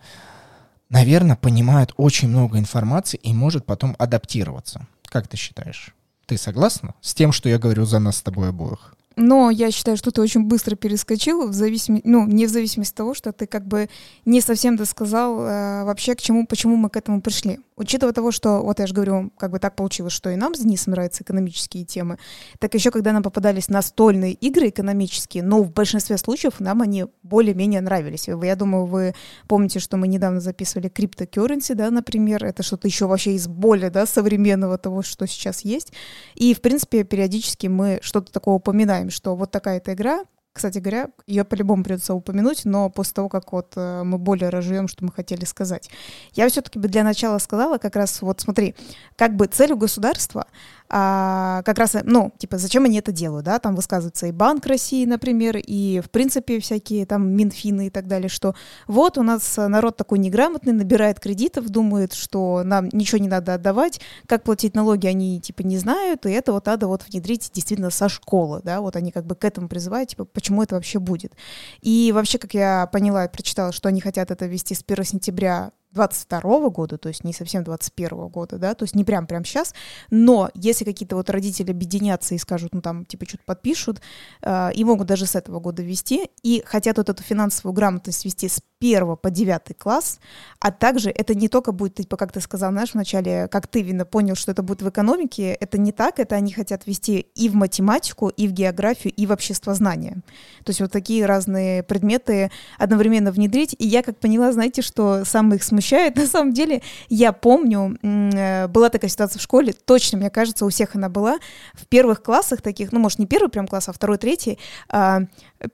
наверное, 0.90 1.36
понимает 1.36 1.94
очень 1.98 2.28
много 2.28 2.58
информации 2.58 3.20
и 3.22 3.34
может 3.34 3.66
потом 3.66 3.96
адаптироваться. 3.98 4.88
Как 5.06 5.28
ты 5.28 5.38
считаешь? 5.38 5.96
Ты 6.26 6.38
согласна 6.38 6.94
с 7.02 7.14
тем, 7.14 7.32
что 7.32 7.50
я 7.50 7.58
говорю 7.58 7.86
за 7.86 8.00
нас 8.00 8.18
с 8.18 8.22
тобой 8.22 8.50
обоих? 8.50 8.96
Но 9.16 9.50
я 9.50 9.72
считаю, 9.72 9.98
что 9.98 10.12
ты 10.12 10.22
очень 10.22 10.44
быстро 10.44 10.76
перескочил, 10.76 11.50
в 11.50 11.54
зависимости, 11.54 12.08
ну, 12.08 12.26
не 12.26 12.46
в 12.46 12.50
зависимости 12.50 12.94
от 12.94 12.98
того, 12.98 13.14
что 13.14 13.34
ты 13.34 13.48
как 13.48 13.68
бы 13.68 13.90
не 14.26 14.40
совсем 14.40 14.78
досказал 14.78 15.42
э, 15.42 15.84
вообще, 15.84 16.16
к 16.16 16.22
чему, 16.22 16.48
почему 16.48 16.78
мы 16.78 16.90
к 16.90 16.96
этому 16.96 17.22
пришли. 17.22 17.60
Учитывая 17.80 18.14
того, 18.14 18.32
что, 18.32 18.62
вот 18.62 18.80
я 18.80 18.88
же 18.88 18.94
говорю, 18.94 19.32
как 19.38 19.52
бы 19.52 19.60
так 19.60 19.76
получилось, 19.76 20.14
что 20.14 20.30
и 20.30 20.36
нам 20.36 20.54
с 20.54 20.60
Денисом 20.60 20.92
нравятся 20.92 21.24
экономические 21.24 21.86
темы, 21.86 22.20
так 22.60 22.74
еще 22.74 22.92
когда 22.92 23.14
нам 23.14 23.24
попадались 23.24 23.70
настольные 23.70 24.34
игры 24.34 24.68
экономические, 24.70 25.44
но 25.44 25.64
в 25.64 25.72
большинстве 25.72 26.18
случаев 26.18 26.60
нам 26.60 26.82
они 26.82 27.06
более-менее 27.24 27.80
нравились. 27.80 28.28
Я 28.28 28.56
думаю, 28.56 28.86
вы 28.86 29.16
помните, 29.48 29.80
что 29.80 29.96
мы 29.96 30.08
недавно 30.08 30.42
записывали 30.42 30.90
криптокерренси, 30.90 31.74
да, 31.74 31.90
например, 31.90 32.44
это 32.44 32.64
что-то 32.64 32.88
еще 32.88 33.08
вообще 33.08 33.36
из 33.36 33.48
более, 33.48 33.90
да, 33.90 34.06
современного 34.06 34.78
того, 34.78 35.02
что 35.02 35.26
сейчас 35.26 35.62
есть. 35.62 35.94
И, 36.36 36.54
в 36.54 36.62
принципе, 36.62 37.06
периодически 37.06 37.68
мы 37.68 38.00
что-то 38.02 38.32
такое 38.32 38.56
упоминаем 38.56 39.10
что 39.10 39.36
вот 39.36 39.52
такая-то 39.52 39.94
игра, 39.94 40.26
кстати 40.60 40.80
говоря, 40.80 41.08
ее 41.26 41.46
по-любому 41.46 41.86
придется 41.86 42.14
упомянуть, 42.14 42.66
но 42.66 42.90
после 42.90 43.14
того, 43.14 43.30
как 43.30 43.54
вот 43.54 43.72
э, 43.78 44.04
мы 44.04 44.18
более 44.18 44.50
разжуем, 44.50 44.90
что 44.90 45.06
мы 45.06 45.12
хотели 45.14 45.46
сказать. 45.46 45.90
Я 46.34 46.50
все-таки 46.50 46.78
бы 46.78 46.90
для 46.90 47.06
начала 47.06 47.38
сказала 47.38 47.78
как 47.78 47.96
раз 47.96 48.22
вот 48.22 48.42
смотри, 48.42 48.76
как 49.16 49.38
бы 49.38 49.46
целью 49.46 49.78
государства 49.78 50.48
а, 50.90 51.62
как 51.64 51.78
раз, 51.78 51.96
ну, 52.04 52.34
типа, 52.38 52.58
зачем 52.58 52.86
они 52.86 52.98
это 52.98 53.12
делают, 53.12 53.46
да, 53.46 53.60
там 53.60 53.76
высказывается 53.76 54.28
и 54.28 54.32
Банк 54.32 54.66
России, 54.66 55.06
например, 55.06 55.58
и, 55.58 56.02
в 56.04 56.10
принципе, 56.10 56.60
всякие 56.60 57.06
там 57.06 57.30
Минфины 57.32 57.88
и 57.88 57.90
так 57.90 58.08
далее, 58.08 58.30
что 58.30 58.56
вот 58.88 59.18
у 59.18 59.24
нас 59.24 59.58
народ 59.58 59.98
такой 59.98 60.20
неграмотный, 60.20 60.74
набирает 60.74 61.20
кредитов, 61.20 61.70
думает, 61.70 62.14
что 62.14 62.64
нам 62.64 62.90
ничего 62.92 63.20
не 63.20 63.28
надо 63.28 63.54
отдавать, 63.54 64.02
как 64.26 64.44
платить 64.44 64.76
налоги 64.76 65.08
они, 65.08 65.40
типа, 65.40 65.62
не 65.62 65.78
знают, 65.78 66.26
и 66.26 66.32
это 66.32 66.54
вот 66.54 66.66
надо 66.66 66.88
вот 66.88 67.06
внедрить 67.08 67.52
действительно 67.54 67.90
со 67.92 68.10
школы, 68.10 68.62
да, 68.64 68.82
вот 68.82 68.96
они 68.96 69.12
как 69.12 69.26
бы 69.26 69.36
к 69.36 69.46
этому 69.46 69.70
призывают, 69.70 70.10
типа, 70.10 70.26
почему 70.26 70.64
это 70.64 70.76
вообще 70.76 71.00
будет. 71.00 71.34
И 71.82 72.12
вообще, 72.14 72.38
как 72.38 72.54
я 72.54 72.88
поняла 72.92 73.28
прочитала, 73.28 73.72
что 73.72 73.90
они 73.90 74.02
хотят 74.02 74.32
это 74.32 74.46
ввести 74.46 74.76
с 74.76 74.84
1 74.86 75.06
сентября 75.06 75.72
22 75.92 76.70
года, 76.70 76.98
то 76.98 77.10
есть 77.10 77.24
не 77.24 77.34
совсем 77.34 77.64
21 77.64 78.28
года, 78.28 78.58
да, 78.58 78.76
то 78.76 78.84
есть 78.84 78.96
не 78.96 79.04
прям 79.04 79.28
прям 79.28 79.44
сейчас, 79.44 79.74
но 80.10 80.50
если 80.54 80.86
какие-то 80.86 81.16
вот 81.16 81.30
родители 81.30 81.72
объединятся 81.72 82.36
и 82.36 82.38
скажут, 82.38 82.74
ну 82.74 82.82
там 82.82 83.06
типа 83.06 83.28
что-то 83.28 83.44
подпишут, 83.46 84.02
э, 84.42 84.72
и 84.74 84.84
могут 84.84 85.08
даже 85.08 85.26
с 85.26 85.36
этого 85.36 85.60
года 85.60 85.82
вести, 85.82 86.30
и 86.44 86.64
хотят 86.66 86.98
вот 86.98 87.10
эту 87.10 87.24
финансовую 87.24 87.74
грамотность 87.74 88.24
вести 88.26 88.48
с 88.48 88.62
1 88.82 89.18
по 89.18 89.30
9 89.30 89.78
класс, 89.78 90.20
а 90.60 90.72
также 90.72 91.10
это 91.10 91.36
не 91.36 91.50
только 91.50 91.72
будет, 91.72 91.96
типа, 91.96 92.18
как 92.18 92.32
ты 92.32 92.40
сказал, 92.40 92.72
знаешь, 92.72 92.94
вначале, 92.94 93.48
как 93.50 93.68
ты, 93.68 93.82
видно, 93.82 94.06
понял, 94.06 94.36
что 94.36 94.52
это 94.52 94.64
будет 94.64 94.82
в 94.82 94.90
экономике, 94.90 95.52
это 95.52 95.78
не 95.78 95.92
так, 95.92 96.20
это 96.20 96.36
они 96.36 96.54
хотят 96.54 96.88
вести 96.88 97.28
и 97.36 97.50
в 97.50 97.56
математику, 97.56 98.30
и 98.30 98.48
в 98.48 98.52
географию, 98.52 99.14
и 99.14 99.26
в 99.26 99.32
обществознание. 99.32 100.22
То 100.64 100.70
есть 100.70 100.80
вот 100.80 100.92
такие 100.92 101.26
разные 101.26 101.84
предметы 101.84 102.52
одновременно 102.78 103.32
внедрить, 103.32 103.76
и 103.78 103.86
я 103.86 104.02
как 104.02 104.18
поняла, 104.18 104.52
знаете, 104.54 104.82
что 104.82 105.26
самое 105.26 105.58
их 105.58 105.64
смущает, 105.64 106.16
на 106.18 106.28
самом 106.28 106.54
деле, 106.54 106.82
я 107.10 107.34
помню, 107.34 107.98
э, 108.02 108.68
была 108.68 108.90
такая 108.90 109.10
ситуация 109.10 109.40
в 109.40 109.44
школе, 109.44 109.74
точно, 109.74 110.18
мне 110.18 110.30
кажется, 110.30 110.66
у 110.66 110.70
всех 110.70 110.96
она 110.96 111.10
была, 111.10 111.40
в 111.74 111.86
первых 111.88 112.24
классах 112.24 112.62
таких, 112.62 112.92
ну, 112.94 113.00
может, 113.00 113.20
не 113.20 113.28
первый 113.28 113.50
прям 113.50 113.68
класс, 113.68 113.90
а 113.90 113.94
второй, 113.94 114.18
третий, 114.18 114.58
а, 114.90 115.22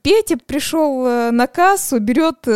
Петя 0.01 0.37
пришел 0.37 1.05
э, 1.05 1.31
на 1.31 1.45
кассу, 1.45 1.99
берет 1.99 2.47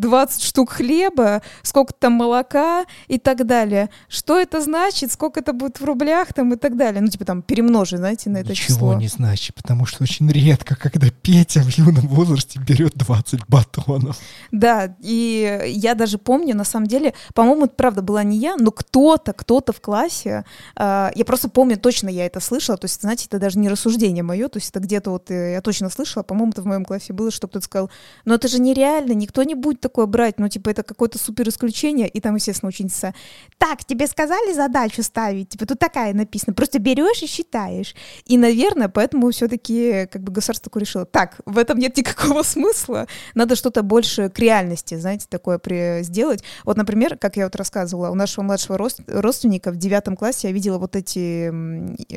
20 0.00 0.40
э, 0.42 0.44
штук 0.44 0.70
хлеба, 0.70 1.42
сколько 1.62 1.92
там 1.92 2.14
молока 2.14 2.84
и 3.08 3.18
так 3.18 3.46
далее. 3.46 3.90
Что 4.08 4.38
это 4.38 4.60
значит, 4.60 5.12
сколько 5.12 5.40
это 5.40 5.52
будет 5.52 5.80
в 5.80 5.84
рублях 5.84 6.32
там 6.32 6.52
и 6.52 6.56
так 6.56 6.76
далее. 6.76 7.00
Ну, 7.00 7.08
типа 7.08 7.24
там 7.24 7.42
перемножи, 7.42 7.96
знаете, 7.96 8.30
на 8.30 8.38
это 8.38 8.50
Ничего 8.50 8.66
число. 8.66 8.88
Ничего 8.88 9.00
не 9.00 9.08
значит, 9.08 9.54
потому 9.54 9.86
что 9.86 10.02
очень 10.02 10.30
редко, 10.30 10.76
когда 10.76 11.08
Петя 11.10 11.60
в 11.60 11.68
юном 11.76 12.06
возрасте 12.08 12.58
берет 12.58 12.94
20 12.94 13.48
батонов. 13.48 14.18
Да, 14.50 14.94
и 15.00 15.62
я 15.66 15.94
даже 15.94 16.18
помню, 16.18 16.56
на 16.56 16.64
самом 16.64 16.86
деле, 16.86 17.14
по-моему, 17.34 17.66
это 17.66 17.74
правда 17.74 18.02
была 18.02 18.22
не 18.22 18.38
я, 18.38 18.56
но 18.56 18.70
кто-то, 18.70 19.32
кто-то 19.32 19.72
в 19.72 19.80
классе, 19.80 20.44
э, 20.76 21.10
я 21.14 21.24
просто 21.24 21.48
помню, 21.48 21.78
точно 21.78 22.08
я 22.08 22.26
это 22.26 22.40
слышала, 22.40 22.78
то 22.78 22.86
есть, 22.86 23.00
знаете, 23.00 23.26
это 23.28 23.38
даже 23.38 23.58
не 23.58 23.68
рассуждение 23.68 24.22
мое, 24.22 24.48
то 24.48 24.58
есть 24.58 24.70
это 24.70 24.80
где-то 24.80 25.10
вот 25.10 25.30
э, 25.30 25.52
я 25.52 25.60
точно 25.60 25.90
слышала, 25.90 26.22
по-моему, 26.22 26.52
это 26.52 26.62
в 26.62 26.66
моем 26.66 26.84
классе 26.84 27.12
было, 27.12 27.30
что 27.30 27.48
кто-то 27.48 27.64
сказал, 27.64 27.90
ну 28.24 28.34
это 28.34 28.48
же 28.48 28.60
нереально, 28.60 29.12
никто 29.12 29.42
не 29.42 29.54
будет 29.54 29.80
такое 29.82 30.06
брать, 30.06 30.38
ну 30.38 30.48
типа 30.48 30.70
это 30.70 30.82
какое-то 30.82 31.18
супер 31.18 31.48
исключение, 31.48 32.08
и 32.08 32.20
там, 32.20 32.36
естественно, 32.36 32.68
ученица, 32.68 33.14
так, 33.58 33.84
тебе 33.84 34.06
сказали 34.06 34.54
задачу 34.54 35.02
ставить, 35.02 35.50
типа 35.50 35.66
тут 35.66 35.78
такая 35.78 36.14
написана, 36.14 36.54
просто 36.54 36.78
берешь 36.78 37.22
и 37.22 37.26
считаешь. 37.26 37.94
И, 38.24 38.38
наверное, 38.38 38.88
поэтому 38.88 39.30
все-таки 39.30 40.08
как 40.10 40.22
бы 40.22 40.32
государство 40.32 40.70
такое 40.70 40.82
решило, 40.82 41.04
так, 41.04 41.40
в 41.44 41.58
этом 41.58 41.78
нет 41.78 41.96
никакого 41.96 42.42
смысла, 42.44 43.06
надо 43.34 43.56
что-то 43.56 43.82
больше 43.82 44.30
к 44.30 44.38
реальности, 44.38 44.94
знаете, 44.94 45.26
такое 45.28 45.58
при... 45.58 46.02
сделать. 46.02 46.42
Вот, 46.64 46.76
например, 46.76 47.18
как 47.18 47.36
я 47.36 47.44
вот 47.44 47.56
рассказывала, 47.56 48.10
у 48.10 48.14
нашего 48.14 48.44
младшего 48.44 48.78
рост... 48.78 49.00
родственника 49.06 49.70
в 49.70 49.76
девятом 49.76 50.16
классе 50.16 50.48
я 50.48 50.54
видела 50.54 50.78
вот 50.78 50.96
эти 50.96 51.52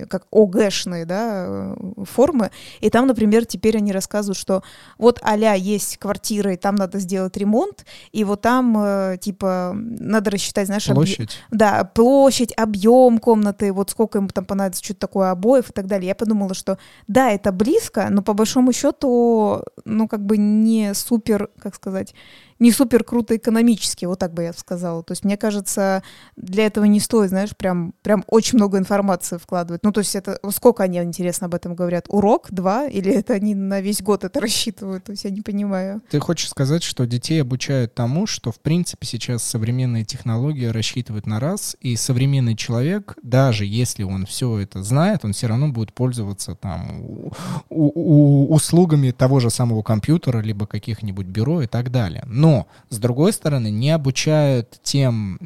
как 0.07 0.27
ОГЭшные, 0.31 1.05
да, 1.05 1.75
формы, 2.03 2.51
и 2.79 2.89
там, 2.89 3.07
например, 3.07 3.45
теперь 3.45 3.77
они 3.77 3.91
рассказывают, 3.91 4.37
что 4.37 4.63
вот 4.97 5.19
а 5.21 5.35
есть 5.55 5.97
квартира, 5.97 6.53
и 6.53 6.57
там 6.57 6.75
надо 6.75 6.99
сделать 6.99 7.35
ремонт, 7.37 7.54
ремонт, 7.55 7.85
и 8.11 8.23
вот 8.23 8.41
там, 8.41 8.75
э, 8.77 9.17
типа, 9.19 9.71
надо 9.75 10.31
рассчитать, 10.31 10.67
знаешь, 10.67 10.85
площадь. 10.85 11.37
Объ... 11.49 11.57
Да, 11.57 11.83
площадь, 11.83 12.53
объем 12.57 13.19
комнаты, 13.19 13.71
вот 13.71 13.89
сколько 13.89 14.17
ему 14.17 14.27
там 14.29 14.45
понадобится, 14.45 14.83
что-то 14.83 14.99
такое, 15.01 15.31
обоев 15.31 15.69
и 15.69 15.73
так 15.73 15.87
далее. 15.87 16.09
Я 16.09 16.15
подумала, 16.15 16.53
что 16.53 16.77
да, 17.07 17.31
это 17.31 17.51
близко, 17.51 18.07
но 18.09 18.21
по 18.21 18.33
большому 18.33 18.73
счету, 18.73 19.63
ну, 19.85 20.07
как 20.07 20.25
бы 20.25 20.37
не 20.37 20.93
супер, 20.93 21.49
как 21.59 21.75
сказать, 21.75 22.13
не 22.59 22.71
супер 22.71 23.03
круто 23.03 23.35
экономически, 23.35 24.05
вот 24.05 24.19
так 24.19 24.33
бы 24.33 24.43
я 24.43 24.53
сказала. 24.53 25.03
То 25.03 25.11
есть, 25.11 25.25
мне 25.25 25.37
кажется, 25.37 26.03
для 26.35 26.65
этого 26.65 26.85
не 26.85 26.99
стоит, 26.99 27.29
знаешь, 27.29 27.55
прям, 27.55 27.93
прям 28.01 28.23
очень 28.27 28.57
много 28.57 28.77
информации 28.77 29.37
вкладывать. 29.37 29.83
Ну, 29.83 29.91
то 29.91 29.99
есть, 29.99 30.15
это 30.15 30.39
сколько 30.51 30.83
они, 30.83 30.99
интересно, 30.99 31.47
об 31.47 31.55
этом 31.55 31.75
говорят? 31.75 32.05
Урок, 32.09 32.47
два? 32.51 32.87
Или 32.87 33.11
это 33.11 33.33
они 33.33 33.55
на 33.55 33.81
весь 33.81 34.01
год 34.01 34.23
это 34.23 34.39
рассчитывают? 34.39 35.03
То 35.03 35.11
есть, 35.11 35.25
я 35.25 35.31
не 35.31 35.41
понимаю. 35.41 36.01
Ты 36.09 36.19
хочешь 36.19 36.49
сказать, 36.49 36.83
что 36.83 37.05
детей 37.05 37.41
обучают 37.41 37.93
тому, 37.93 38.25
что, 38.27 38.51
в 38.51 38.59
принципе, 38.59 39.05
сейчас 39.05 39.43
современные 39.43 40.05
технологии 40.05 40.65
рассчитывают 40.65 41.27
на 41.27 41.39
раз, 41.39 41.75
и 41.81 41.95
современный 41.95 42.55
человек, 42.55 43.15
даже 43.21 43.65
если 43.65 44.03
он 44.03 44.25
все 44.25 44.59
это 44.59 44.81
знает, 44.83 45.25
он 45.25 45.33
все 45.33 45.47
равно 45.47 45.69
будет 45.69 45.93
пользоваться 45.93 46.55
там 46.55 47.01
у, 47.01 47.31
у, 47.69 48.53
услугами 48.53 49.11
того 49.11 49.39
же 49.39 49.49
самого 49.49 49.81
компьютера, 49.81 50.39
либо 50.39 50.67
каких-нибудь 50.67 51.27
бюро 51.27 51.61
и 51.61 51.67
так 51.67 51.91
далее. 51.91 52.23
Но 52.27 52.44
но, 52.45 52.67
с 52.91 52.99
другой 52.99 53.33
стороны, 53.33 53.71
не 53.71 53.89
обучают 53.89 54.79
тем 54.83 55.37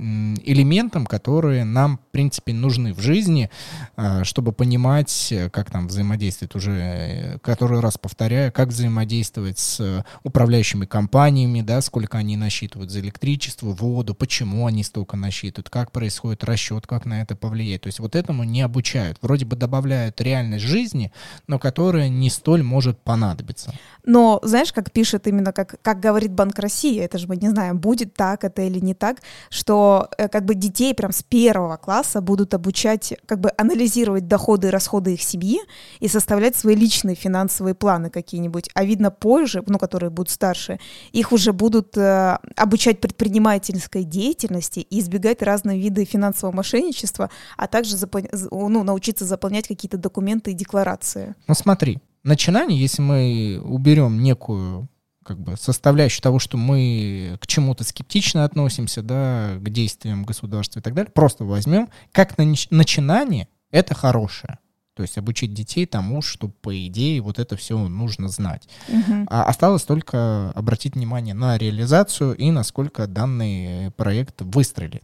элементам, 0.43 1.05
которые 1.05 1.63
нам, 1.63 1.97
в 1.97 2.11
принципе, 2.11 2.51
нужны 2.51 2.93
в 2.93 2.99
жизни, 2.99 3.49
а, 3.95 4.25
чтобы 4.25 4.51
понимать, 4.51 5.33
как 5.53 5.71
там 5.71 5.87
взаимодействовать 5.87 6.55
уже, 6.55 6.71
э, 6.73 7.39
который 7.39 7.79
раз 7.79 7.97
повторяю, 7.97 8.51
как 8.51 8.67
взаимодействовать 8.67 9.59
с 9.59 10.03
управляющими 10.23 10.85
компаниями, 10.85 11.61
да, 11.61 11.79
сколько 11.79 12.17
они 12.17 12.35
насчитывают 12.35 12.91
за 12.91 12.99
электричество, 12.99 13.67
воду, 13.67 14.13
почему 14.13 14.65
они 14.65 14.83
столько 14.83 15.15
насчитывают, 15.15 15.69
как 15.69 15.93
происходит 15.93 16.43
расчет, 16.43 16.85
как 16.85 17.05
на 17.05 17.21
это 17.21 17.37
повлияет. 17.37 17.83
То 17.83 17.87
есть 17.87 18.01
вот 18.01 18.13
этому 18.13 18.43
не 18.43 18.61
обучают. 18.61 19.19
Вроде 19.21 19.45
бы 19.45 19.55
добавляют 19.55 20.19
реальность 20.19 20.65
жизни, 20.65 21.13
но 21.47 21.59
которая 21.59 22.09
не 22.09 22.29
столь 22.29 22.61
может 22.61 22.99
понадобиться. 22.99 23.73
Но 24.05 24.39
знаешь, 24.43 24.73
как 24.73 24.91
пишет 24.91 25.27
именно, 25.27 25.51
как, 25.51 25.75
как 25.81 25.99
говорит 25.99 26.31
Банк 26.31 26.57
России, 26.59 26.99
это 26.99 27.17
же 27.17 27.27
мы 27.27 27.37
не 27.37 27.49
знаем, 27.49 27.79
будет 27.79 28.13
так 28.13 28.43
это 28.43 28.61
или 28.61 28.79
не 28.79 28.93
так, 28.93 29.17
что 29.49 30.09
э, 30.17 30.27
как 30.27 30.45
бы 30.45 30.55
детей 30.55 30.93
прям 30.93 31.11
с 31.11 31.23
первого 31.23 31.77
класса 31.77 32.21
будут 32.21 32.53
обучать 32.53 33.13
как 33.25 33.39
бы 33.39 33.51
анализировать 33.57 34.27
доходы 34.27 34.67
и 34.67 34.71
расходы 34.71 35.13
их 35.13 35.21
семьи 35.21 35.59
и 35.99 36.07
составлять 36.07 36.55
свои 36.55 36.75
личные 36.75 37.15
финансовые 37.15 37.75
планы 37.75 38.09
какие-нибудь. 38.09 38.69
А 38.73 38.83
видно 38.83 39.11
позже, 39.11 39.63
ну, 39.67 39.77
которые 39.77 40.09
будут 40.09 40.29
старше, 40.29 40.79
их 41.11 41.31
уже 41.31 41.53
будут 41.53 41.97
э, 41.97 42.37
обучать 42.55 43.01
предпринимательской 43.01 44.03
деятельности 44.03 44.79
и 44.79 44.99
избегать 44.99 45.41
разные 45.41 45.79
виды 45.79 46.05
финансового 46.05 46.55
мошенничества, 46.55 47.29
а 47.57 47.67
также 47.67 47.95
запол- 47.95 48.29
ну, 48.51 48.83
научиться 48.83 49.25
заполнять 49.25 49.67
какие-то 49.67 49.97
документы 49.97 50.51
и 50.51 50.53
декларации. 50.53 51.35
Ну 51.47 51.53
смотри, 51.53 51.99
начинание, 52.23 52.79
если 52.79 53.01
мы 53.01 53.61
уберем 53.63 54.21
некую 54.21 54.89
как 55.23 55.39
бы 55.39 55.55
составляющую 55.57 56.23
того, 56.23 56.39
что 56.39 56.57
мы 56.57 57.37
к 57.39 57.45
чему-то 57.45 57.83
скептично 57.83 58.45
относимся, 58.45 59.03
да, 59.03 59.57
к 59.59 59.69
действиям 59.69 60.23
государства 60.23 60.79
и 60.79 60.81
так 60.81 60.95
далее, 60.95 61.11
просто 61.11 61.43
возьмем, 61.43 61.89
как 62.11 62.37
на 62.37 62.45
начинание 62.71 63.47
это 63.69 63.93
хорошее. 63.93 64.57
То 64.95 65.03
есть 65.03 65.17
обучить 65.17 65.53
детей 65.53 65.85
тому, 65.85 66.21
что, 66.21 66.49
по 66.49 66.75
идее, 66.87 67.21
вот 67.21 67.39
это 67.39 67.55
все 67.55 67.77
нужно 67.77 68.27
знать. 68.27 68.67
Угу. 68.89 69.27
А 69.27 69.43
осталось 69.43 69.83
только 69.83 70.51
обратить 70.55 70.95
внимание 70.95 71.33
на 71.33 71.57
реализацию 71.57 72.35
и 72.35 72.51
насколько 72.51 73.07
данный 73.07 73.91
проект 73.91 74.41
выстрелит. 74.41 75.03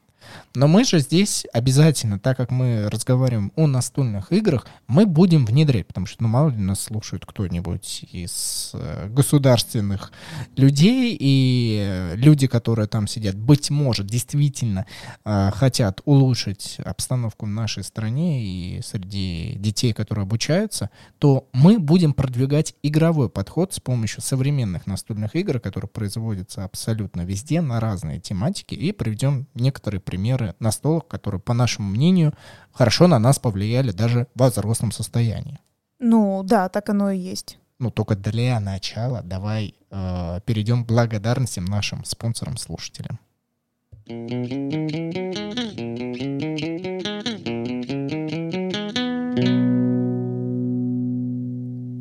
Но 0.55 0.67
мы 0.67 0.84
же 0.84 1.00
здесь 1.00 1.46
обязательно, 1.53 2.17
так 2.20 2.38
как 2.38 2.51
мы 2.51 2.89
разговариваем 2.89 3.51
о 3.55 3.67
настольных 3.67 4.32
играх, 4.32 4.67
мы 4.88 5.05
будем 5.05 5.46
внедрять, 5.46 5.88
потому 5.88 6.05
что, 6.08 6.24
ну, 6.24 6.29
мало 6.29 6.50
ли 6.50 6.58
нас 6.58 6.82
слушает 6.82 7.25
кто-нибудь 7.25 8.05
из 8.12 8.72
э, 8.74 9.08
государственных 9.10 10.12
людей, 10.55 11.15
и 11.20 12.13
люди, 12.15 12.48
которые 12.48 12.88
там 12.88 13.08
сидят, 13.08 13.36
быть 13.36 13.70
может, 13.70 14.08
действительно 14.08 14.86
э, 15.24 15.51
хотят 15.53 16.01
улучшить 16.05 16.77
обстановку 16.84 17.46
в 17.46 17.50
нашей 17.50 17.84
стране 17.84 18.44
и 18.44 18.82
среди 18.82 19.55
детей, 19.58 19.94
которые 19.94 20.24
обучаются, 20.24 20.89
то 21.20 21.48
мы 21.53 21.79
будем 21.79 22.13
продвигать 22.13 22.75
игровой 22.82 23.29
подход 23.29 23.74
с 23.74 23.79
помощью 23.79 24.22
современных 24.22 24.88
настольных 24.88 25.36
игр, 25.36 25.60
которые 25.60 25.89
производятся 25.89 26.63
абсолютно 26.63 27.22
везде, 27.22 27.62
на 27.62 27.79
разные 27.79 28.20
тематики, 28.20 28.74
и 28.74 28.91
приведем 28.91 29.48
некоторые 29.53 30.00
примеры 30.00 30.14
примеры 30.15 30.55
настолок, 30.60 31.10
которые, 31.10 31.41
по 31.41 31.53
нашему 31.53 31.89
мнению, 31.89 32.34
хорошо 32.72 33.07
на 33.07 33.19
нас 33.19 33.38
повлияли 33.38 33.91
даже 33.91 34.27
в 34.34 34.48
взрослом 34.48 34.93
состоянии. 34.93 35.60
Ну 36.00 36.41
да, 36.43 36.69
так 36.69 36.89
оно 36.89 37.12
и 37.12 37.17
есть. 37.17 37.60
Ну 37.79 37.91
только 37.91 38.15
для 38.15 38.57
начала 38.62 39.22
давай 39.22 39.75
э, 39.92 40.40
перейдем 40.46 40.85
к 40.85 40.87
благодарностям 40.87 41.66
нашим 41.66 42.05
спонсорам-слушателям. 42.05 43.20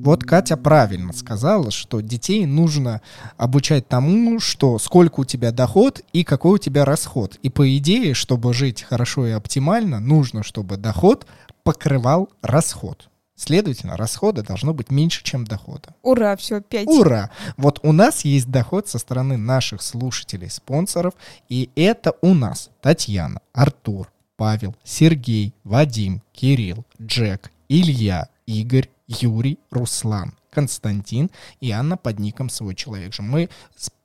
Вот 0.05 0.23
Катя 0.23 0.59
правильно 0.59 1.15
сказала, 1.15 1.71
что 1.71 2.03
детей 2.03 2.45
нужно 2.45 3.01
обучать 3.39 3.89
тому, 3.89 4.39
что 4.39 4.79
сколько 4.79 5.21
у 5.21 5.25
тебя 5.25 5.51
доход 5.51 6.03
и 6.13 6.25
какой 6.25 6.57
у 6.57 6.59
тебя 6.59 6.85
расход. 6.85 7.39
И 7.43 7.49
по 7.49 7.75
идее, 7.79 8.13
чтобы 8.13 8.53
жить 8.53 8.83
хорошо 8.83 9.27
и 9.27 9.31
оптимально, 9.31 10.01
нужно, 10.01 10.43
чтобы 10.43 10.77
доход 10.77 11.27
покрывал 11.63 12.29
расход. 12.43 13.09
Следовательно, 13.35 13.97
расхода 13.97 14.43
должно 14.43 14.75
быть 14.75 14.91
меньше, 14.91 15.25
чем 15.25 15.47
дохода. 15.47 15.95
Ура, 16.03 16.37
все, 16.37 16.61
пять. 16.61 16.87
Ура! 16.87 17.31
Вот 17.57 17.81
у 17.83 17.93
нас 17.93 18.27
есть 18.27 18.51
доход 18.51 18.87
со 18.87 18.99
стороны 18.99 19.39
наших 19.39 19.81
слушателей, 19.81 20.51
спонсоров, 20.51 21.15
и 21.49 21.71
это 21.77 22.13
у 22.21 22.35
нас 22.35 22.69
Татьяна, 22.83 23.41
Артур, 23.55 24.13
Павел, 24.37 24.77
Сергей, 24.85 25.55
Вадим, 25.65 26.21
Кирилл, 26.35 26.85
Джек, 27.01 27.51
Илья, 27.71 28.29
Игорь, 28.47 28.91
Юрий, 29.07 29.59
Руслан, 29.71 30.35
Константин 30.51 31.31
и 31.61 31.71
Анна 31.71 31.97
под 31.97 32.19
ником 32.19 32.49
«Свой 32.49 32.75
человек 32.75 33.13
же». 33.13 33.23
Мы 33.23 33.49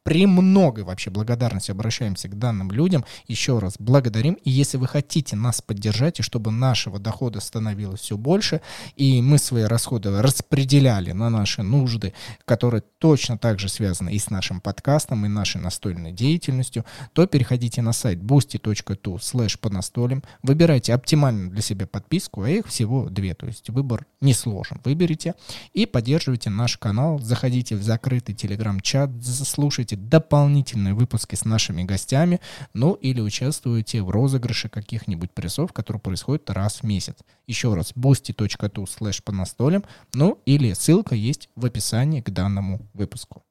премного 0.03 0.83
вообще 0.83 1.09
благодарности 1.09 1.71
обращаемся 1.71 2.27
к 2.29 2.37
данным 2.37 2.71
людям. 2.71 3.05
Еще 3.27 3.59
раз 3.59 3.75
благодарим. 3.79 4.33
И 4.43 4.49
если 4.49 4.77
вы 4.77 4.87
хотите 4.87 5.35
нас 5.35 5.61
поддержать, 5.61 6.19
и 6.19 6.23
чтобы 6.23 6.51
нашего 6.51 6.99
дохода 6.99 7.39
становилось 7.39 8.01
все 8.01 8.17
больше, 8.17 8.61
и 8.95 9.21
мы 9.21 9.37
свои 9.37 9.63
расходы 9.63 10.21
распределяли 10.21 11.11
на 11.11 11.29
наши 11.29 11.63
нужды, 11.63 12.13
которые 12.45 12.83
точно 12.99 13.37
так 13.37 13.59
же 13.59 13.69
связаны 13.69 14.11
и 14.11 14.19
с 14.19 14.29
нашим 14.29 14.61
подкастом, 14.61 15.25
и 15.25 15.29
нашей 15.29 15.61
настольной 15.61 16.11
деятельностью, 16.11 16.85
то 17.13 17.27
переходите 17.27 17.81
на 17.81 17.93
сайт 17.93 18.19
boosty.tu 18.19 19.17
slash 19.17 19.59
по 19.59 19.69
настолям, 19.69 20.23
выбирайте 20.43 20.93
оптимальную 20.93 21.49
для 21.49 21.61
себя 21.61 21.87
подписку, 21.87 22.43
а 22.43 22.49
их 22.49 22.67
всего 22.67 23.09
две, 23.09 23.33
то 23.33 23.45
есть 23.45 23.69
выбор 23.69 24.05
не 24.21 24.33
сложен. 24.33 24.81
Выберите 24.83 25.35
и 25.73 25.85
поддерживайте 25.85 26.49
наш 26.49 26.77
канал, 26.77 27.19
заходите 27.19 27.75
в 27.75 27.83
закрытый 27.83 28.35
телеграм-чат, 28.35 29.11
слушайте 29.23 29.88
дополнительные 29.95 30.93
выпуски 30.93 31.35
с 31.35 31.45
нашими 31.45 31.83
гостями, 31.83 32.39
ну 32.73 32.93
или 32.93 33.21
участвуете 33.21 34.01
в 34.01 34.09
розыгрыше 34.09 34.69
каких-нибудь 34.69 35.31
призов, 35.31 35.73
которые 35.73 36.01
происходят 36.01 36.49
раз 36.49 36.81
в 36.81 36.83
месяц. 36.83 37.17
Еще 37.47 37.73
раз, 37.73 37.93
boosty.tu 37.93 38.85
slash 38.85 39.21
по 39.23 39.31
настолям, 39.31 39.83
ну 40.13 40.39
или 40.45 40.73
ссылка 40.73 41.15
есть 41.15 41.49
в 41.55 41.65
описании 41.65 42.21
к 42.21 42.29
данному 42.29 42.81
выпуску. 42.93 43.43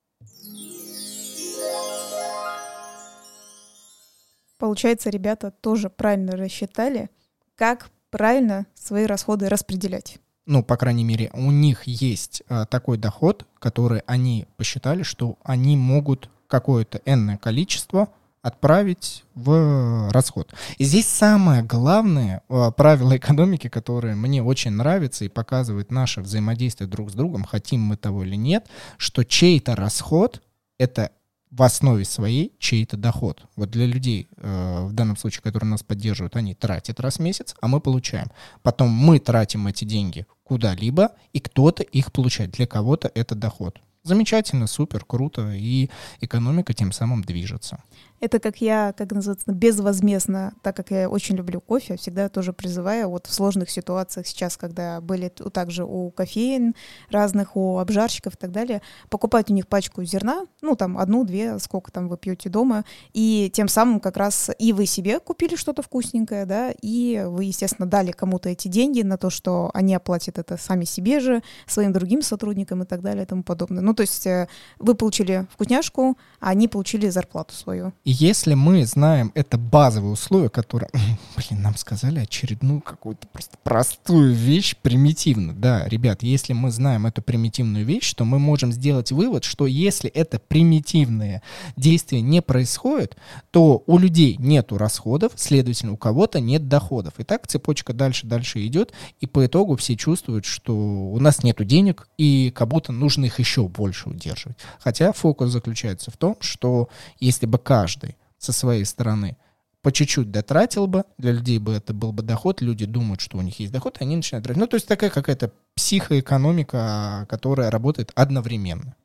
Получается, 4.59 5.11
ребята 5.11 5.53
тоже 5.53 5.89
правильно 5.89 6.33
рассчитали, 6.33 7.11
как 7.55 7.91
правильно 8.11 8.67
свои 8.75 9.07
расходы 9.07 9.49
распределять 9.49 10.19
ну, 10.49 10.63
по 10.65 10.79
крайней 10.79 11.05
мере, 11.05 11.31
у 11.35 11.51
них 11.51 11.83
есть 11.85 12.43
а, 12.49 12.65
такой 12.65 12.97
доход, 12.97 13.47
который 13.59 14.03
они 14.07 14.47
посчитали, 14.57 15.03
что 15.03 15.37
они 15.45 15.77
могут 15.77 16.31
какое-то 16.49 17.03
энное 17.05 17.37
количество 17.37 18.09
отправить 18.41 19.25
в 19.35 20.11
расход. 20.11 20.55
И 20.79 20.85
здесь 20.85 21.07
самое 21.07 21.63
главное 21.63 22.43
э, 22.49 22.71
правило 22.75 23.15
экономики, 23.15 23.69
которое 23.69 24.15
мне 24.15 24.43
очень 24.43 24.71
нравится 24.71 25.27
и 25.27 25.29
показывает 25.29 25.91
наше 25.91 26.23
взаимодействие 26.23 26.89
друг 26.89 27.11
с 27.11 27.15
другом, 27.15 27.45
хотим 27.45 27.83
мы 27.83 27.97
того 27.97 28.25
или 28.25 28.37
нет, 28.37 28.69
что 28.97 29.25
чей-то 29.25 29.77
расход— 29.77 30.41
это 30.79 31.11
в 31.51 31.63
основе 31.63 32.05
своей 32.05 32.53
чей-то 32.59 32.97
доход. 32.97 33.43
Вот 33.57 33.71
для 33.71 33.87
людей, 33.87 34.29
э, 34.37 34.87
в 34.87 34.93
данном 34.93 35.17
случае, 35.17 35.43
которые 35.43 35.71
нас 35.71 35.83
поддерживают, 35.83 36.37
они 36.37 36.55
тратят 36.55 37.01
раз 37.01 37.17
в 37.17 37.21
месяц, 37.21 37.55
а 37.61 37.69
мы 37.69 37.81
получаем. 37.81 38.31
Потом 38.63 38.91
мы 38.91 39.19
тратим 39.19 39.67
эти 39.67 39.85
деньги 39.85 40.27
куда-либо, 40.45 41.13
и 41.33 41.41
кто-то 41.41 41.83
их 41.83 42.13
получает. 42.13 42.53
Для 42.53 42.67
кого-то 42.67 43.11
это 43.15 43.35
доход 43.35 43.81
Замечательно, 44.09 44.67
супер, 44.67 45.05
круто, 45.05 45.53
и 45.53 45.91
экономика 46.21 46.73
тем 46.73 46.93
самым 46.93 47.23
движется. 47.23 47.83
Это 48.21 48.41
как 48.41 48.61
я, 48.61 48.93
как 48.97 49.13
называется, 49.13 49.53
безвозмездно, 49.53 50.55
так 50.63 50.75
как 50.75 50.91
я 50.91 51.09
очень 51.09 51.37
люблю 51.37 51.61
кофе, 51.61 51.97
всегда 51.97 52.29
тоже 52.29 52.53
призываю 52.53 53.09
вот 53.11 53.27
в 53.27 53.33
сложных 53.33 53.71
ситуациях 53.71 54.27
сейчас, 54.27 54.57
когда 54.57 55.01
были 55.01 55.29
также 55.29 55.85
у 55.85 56.11
кофеин 56.11 56.75
разных, 57.11 57.57
у 57.57 57.79
обжарщиков 57.79 58.35
и 58.35 58.37
так 58.37 58.51
далее, 58.51 58.83
покупать 59.09 59.51
у 59.51 59.55
них 59.55 59.69
пачку 59.69 60.03
зерна, 60.03 60.47
ну 60.63 60.75
там 60.75 60.99
одну-две, 60.99 61.59
сколько 61.61 61.93
там 61.93 62.09
вы 62.09 62.17
пьете 62.17 62.49
дома, 62.49 62.85
и 63.13 63.51
тем 63.55 63.69
самым 63.69 64.01
как 64.01 64.17
раз 64.17 64.51
и 64.59 64.73
вы 64.73 64.87
себе 64.87 65.21
купили 65.21 65.55
что-то 65.55 65.83
вкусненькое, 65.83 66.45
да, 66.45 66.73
и 66.83 67.23
вы, 67.25 67.45
естественно, 67.45 67.89
дали 67.89 68.11
кому-то 68.11 68.49
эти 68.49 68.67
деньги 68.69 69.03
на 69.03 69.17
то, 69.17 69.31
что 69.31 69.71
они 69.75 69.95
оплатят 69.95 70.39
это 70.39 70.57
сами 70.57 70.85
себе 70.85 71.21
же, 71.21 71.43
своим 71.67 71.93
другим 71.93 72.23
сотрудникам 72.23 72.83
и 72.83 72.87
так 72.87 73.01
далее 73.03 73.23
и 73.23 73.27
тому 73.27 73.45
подобное. 73.45 73.83
Ну, 73.83 73.95
то 73.95 74.01
есть 74.01 74.27
э, 74.27 74.49
вы 74.79 74.95
получили 74.95 75.47
вкусняшку, 75.53 76.19
а 76.41 76.51
они 76.51 76.67
получили 76.67 77.09
зарплату 77.09 77.55
свою. 77.55 77.93
И 78.09 78.11
если 78.13 78.55
мы 78.55 78.87
знаем 78.87 79.33
это 79.35 79.59
базовые 79.59 80.13
условия, 80.13 80.49
которые, 80.49 80.89
блин, 81.37 81.61
нам 81.61 81.77
сказали 81.77 82.21
очередную 82.21 82.81
какую-то 82.81 83.29
просто 83.29 83.59
простую 83.63 84.33
вещь, 84.33 84.75
примитивно. 84.81 85.53
Да, 85.53 85.87
ребят, 85.87 86.23
если 86.23 86.55
мы 86.55 86.71
знаем 86.71 87.05
эту 87.05 87.21
примитивную 87.21 87.85
вещь, 87.85 88.15
то 88.15 88.25
мы 88.25 88.39
можем 88.39 88.73
сделать 88.73 89.13
вывод, 89.13 89.45
что 89.45 89.67
если 89.67 90.09
это 90.09 90.39
примитивное 90.39 91.43
действие 91.77 92.23
не 92.23 92.41
происходит, 92.41 93.19
то 93.51 93.83
у 93.87 93.99
людей 93.99 94.37
нету 94.39 94.79
расходов, 94.79 95.33
следовательно, 95.37 95.93
у 95.93 95.99
кого-то 95.99 96.41
нет 96.41 96.67
доходов. 96.67 97.13
И 97.19 97.25
так 97.25 97.47
цепочка 97.47 97.93
дальше-дальше 97.93 98.67
идет, 98.67 98.95
и 99.21 99.27
по 99.27 99.45
итогу 99.45 99.77
все 99.77 99.97
чувствуют, 99.97 100.47
что 100.47 100.75
у 100.75 101.21
нас 101.21 101.43
нету 101.43 101.67
денег, 101.67 102.09
и 102.17 102.55
как 102.57 102.69
будто 102.69 102.91
нужно 102.91 103.27
их 103.27 103.39
еще 103.39 103.69
больше 103.69 104.09
удерживать. 104.09 104.57
Хотя 104.81 105.13
фокус 105.13 105.51
заключается 105.51 106.11
в 106.11 106.17
том, 106.17 106.39
что 106.41 106.89
если 107.21 107.45
бы 107.45 107.59
каждый 107.59 107.98
со 108.39 108.53
своей 108.53 108.85
стороны 108.85 109.37
по 109.83 109.93
чуть-чуть 109.93 110.31
дотратил 110.31 110.87
бы, 110.87 111.05
для 111.19 111.33
людей 111.33 111.59
бы 111.59 111.73
это 111.73 111.95
был 111.95 112.13
бы 112.13 112.23
доход, 112.23 112.61
люди 112.61 112.85
думают, 112.85 113.21
что 113.21 113.39
у 113.39 113.43
них 113.43 113.61
есть 113.61 113.73
доход, 113.73 113.99
и 113.99 114.05
они 114.05 114.17
начинают 114.17 114.45
тратить. 114.45 114.61
Ну, 114.61 114.67
то 114.67 114.75
есть 114.75 114.89
такая 114.89 115.11
какая-то 115.11 115.53
психоэкономика, 115.77 117.27
которая 117.29 117.71
работает 117.71 118.13
одновременно. 118.15 118.97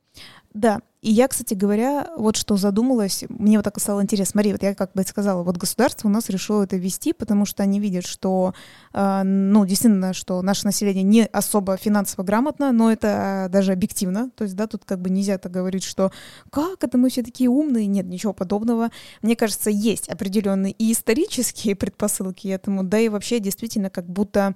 Да, 0.54 0.82
и 1.02 1.12
я, 1.12 1.28
кстати 1.28 1.54
говоря, 1.54 2.12
вот 2.16 2.38
что 2.38 2.56
задумалась, 2.56 3.26
мне 3.28 3.58
вот 3.58 3.66
так 3.66 3.78
стало 3.80 4.02
интересно. 4.02 4.32
Смотри, 4.32 4.54
вот 4.54 4.64
я 4.64 4.74
как 4.74 4.94
бы 4.94 5.04
сказала, 5.04 5.44
вот 5.44 5.58
государство 5.58 6.08
у 6.08 6.12
нас 6.12 6.30
решило 6.30 6.64
это 6.64 6.78
вести, 6.78 7.12
потому 7.12 7.46
что 7.46 7.64
они 7.64 7.80
видят, 7.82 8.06
что, 8.06 8.54
э, 8.94 9.24
ну, 9.24 9.66
действительно, 9.66 10.14
что 10.14 10.42
наше 10.42 10.66
население 10.66 11.04
не 11.04 11.26
особо 11.26 11.76
финансово 11.76 12.24
грамотно, 12.24 12.72
но 12.72 12.90
это 12.90 13.48
даже 13.52 13.74
объективно. 13.74 14.30
То 14.30 14.46
есть, 14.46 14.56
да, 14.56 14.68
тут 14.68 14.86
как 14.86 15.02
бы 15.02 15.10
нельзя 15.10 15.38
так 15.38 15.52
говорить, 15.52 15.84
что 15.84 16.12
как 16.52 16.84
это 16.84 16.98
мы 16.98 17.10
все 17.10 17.22
такие 17.24 17.50
умные. 17.50 17.88
Нет, 17.88 18.06
ничего 18.06 18.32
подобного. 18.32 18.90
Мне 19.22 19.36
кажется, 19.36 19.72
есть 19.72 20.08
определенные 20.08 20.72
и 20.72 20.94
исторические 20.94 21.76
предпосылки 21.76 22.48
этому, 22.48 22.84
да 22.84 23.00
и 23.00 23.10
вообще 23.10 23.40
действительно 23.40 23.90
как 23.90 24.08
будто 24.08 24.56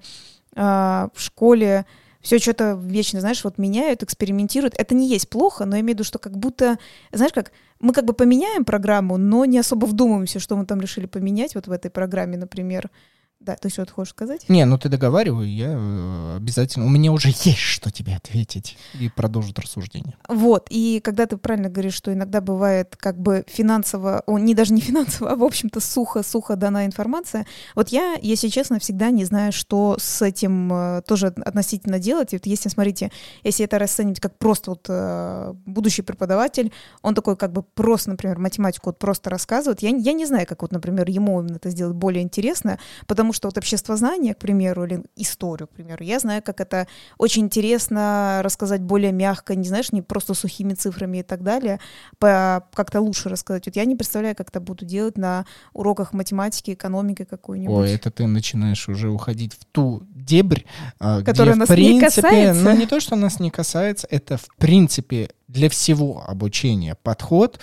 э, 0.56 0.60
в 0.60 1.20
школе 1.20 1.84
все 2.28 2.38
что-то 2.38 2.78
вечно, 2.78 3.20
знаешь, 3.20 3.42
вот 3.42 3.56
меняют, 3.56 4.02
экспериментируют. 4.02 4.74
Это 4.76 4.94
не 4.94 5.08
есть 5.08 5.30
плохо, 5.30 5.64
но 5.64 5.76
я 5.76 5.80
имею 5.80 5.94
в 5.94 5.94
виду, 5.94 6.04
что 6.04 6.18
как 6.18 6.36
будто, 6.36 6.78
знаешь, 7.10 7.32
как 7.32 7.52
мы 7.80 7.94
как 7.94 8.04
бы 8.04 8.12
поменяем 8.12 8.66
программу, 8.66 9.16
но 9.16 9.46
не 9.46 9.58
особо 9.58 9.86
вдумываемся, 9.86 10.38
что 10.38 10.54
мы 10.54 10.66
там 10.66 10.78
решили 10.78 11.06
поменять 11.06 11.54
вот 11.54 11.68
в 11.68 11.72
этой 11.72 11.90
программе, 11.90 12.36
например. 12.36 12.90
Да, 13.40 13.54
ты 13.54 13.68
что-то 13.68 13.92
хочешь 13.92 14.10
сказать? 14.10 14.48
Не, 14.48 14.64
ну 14.64 14.78
ты 14.78 14.88
договаривай, 14.88 15.48
я 15.48 15.72
э, 15.72 16.36
обязательно... 16.36 16.86
У 16.86 16.88
меня 16.88 17.12
уже 17.12 17.28
есть 17.28 17.58
что 17.58 17.92
тебе 17.92 18.16
ответить 18.16 18.76
и 18.98 19.08
продолжить 19.08 19.56
рассуждение. 19.60 20.16
Вот, 20.28 20.66
и 20.70 21.00
когда 21.04 21.26
ты 21.26 21.36
правильно 21.36 21.68
говоришь, 21.68 21.94
что 21.94 22.12
иногда 22.12 22.40
бывает 22.40 22.96
как 22.96 23.16
бы 23.16 23.44
финансово, 23.46 24.24
о, 24.26 24.38
не 24.38 24.54
даже 24.54 24.72
не 24.72 24.80
финансово, 24.88 25.30
а 25.30 25.36
в 25.36 25.44
общем-то 25.44 25.78
сухо-сухо 25.78 26.56
дана 26.56 26.84
информация, 26.84 27.46
вот 27.76 27.90
я, 27.90 28.16
если 28.20 28.48
честно, 28.48 28.80
всегда 28.80 29.10
не 29.10 29.24
знаю, 29.24 29.52
что 29.52 29.96
с 30.00 30.20
этим 30.20 30.72
э, 30.72 31.02
тоже 31.06 31.28
относительно 31.28 32.00
делать. 32.00 32.32
И 32.32 32.36
вот 32.36 32.46
если, 32.46 32.68
смотрите, 32.68 33.12
если 33.44 33.64
это 33.64 33.78
расценивать 33.78 34.18
как 34.18 34.36
просто 34.36 34.70
вот 34.72 34.86
э, 34.88 35.54
будущий 35.64 36.02
преподаватель, 36.02 36.72
он 37.02 37.14
такой 37.14 37.36
как 37.36 37.52
бы 37.52 37.62
просто, 37.62 38.10
например, 38.10 38.38
математику 38.38 38.90
вот 38.90 38.98
просто 38.98 39.30
рассказывает, 39.30 39.80
я, 39.80 39.90
я 39.90 40.12
не 40.12 40.26
знаю, 40.26 40.44
как 40.46 40.62
вот, 40.62 40.72
например, 40.72 41.08
ему 41.08 41.40
именно 41.40 41.56
это 41.56 41.70
сделать 41.70 41.94
более 41.94 42.24
интересно, 42.24 42.80
потому 43.06 43.27
потому 43.28 43.34
что 43.34 43.48
вот 43.48 43.58
обществознание, 43.58 44.34
к 44.34 44.38
примеру, 44.38 44.84
или 44.84 45.02
историю, 45.16 45.68
к 45.68 45.72
примеру, 45.72 46.02
я 46.02 46.18
знаю, 46.18 46.42
как 46.42 46.60
это 46.60 46.86
очень 47.18 47.42
интересно 47.42 48.40
рассказать 48.42 48.80
более 48.80 49.12
мягко, 49.12 49.54
не 49.54 49.68
знаешь, 49.68 49.92
не 49.92 50.00
просто 50.00 50.32
сухими 50.32 50.72
цифрами 50.72 51.18
и 51.18 51.22
так 51.22 51.42
далее, 51.42 51.78
как-то 52.18 53.00
лучше 53.00 53.28
рассказать. 53.28 53.66
Вот 53.66 53.76
я 53.76 53.84
не 53.84 53.96
представляю, 53.96 54.34
как 54.34 54.48
это 54.48 54.60
буду 54.60 54.86
делать 54.86 55.18
на 55.18 55.44
уроках 55.74 56.14
математики, 56.14 56.72
экономики 56.72 57.24
какой-нибудь. 57.24 57.74
Ой, 57.74 57.92
это 57.92 58.10
ты 58.10 58.26
начинаешь 58.26 58.88
уже 58.88 59.10
уходить 59.10 59.52
в 59.52 59.64
ту 59.66 60.02
дебрь, 60.14 60.62
а, 60.98 61.22
которая 61.22 61.54
где, 61.54 61.60
нас 61.60 61.68
в 61.68 61.72
принципе, 61.72 61.94
не 61.94 62.00
касается. 62.00 62.62
Ну, 62.62 62.76
не 62.76 62.86
то, 62.86 63.00
что 63.00 63.16
нас 63.16 63.40
не 63.40 63.50
касается, 63.50 64.06
это 64.10 64.38
в 64.38 64.48
принципе 64.56 65.30
для 65.48 65.68
всего 65.68 66.22
обучения 66.26 66.94
подход, 66.94 67.58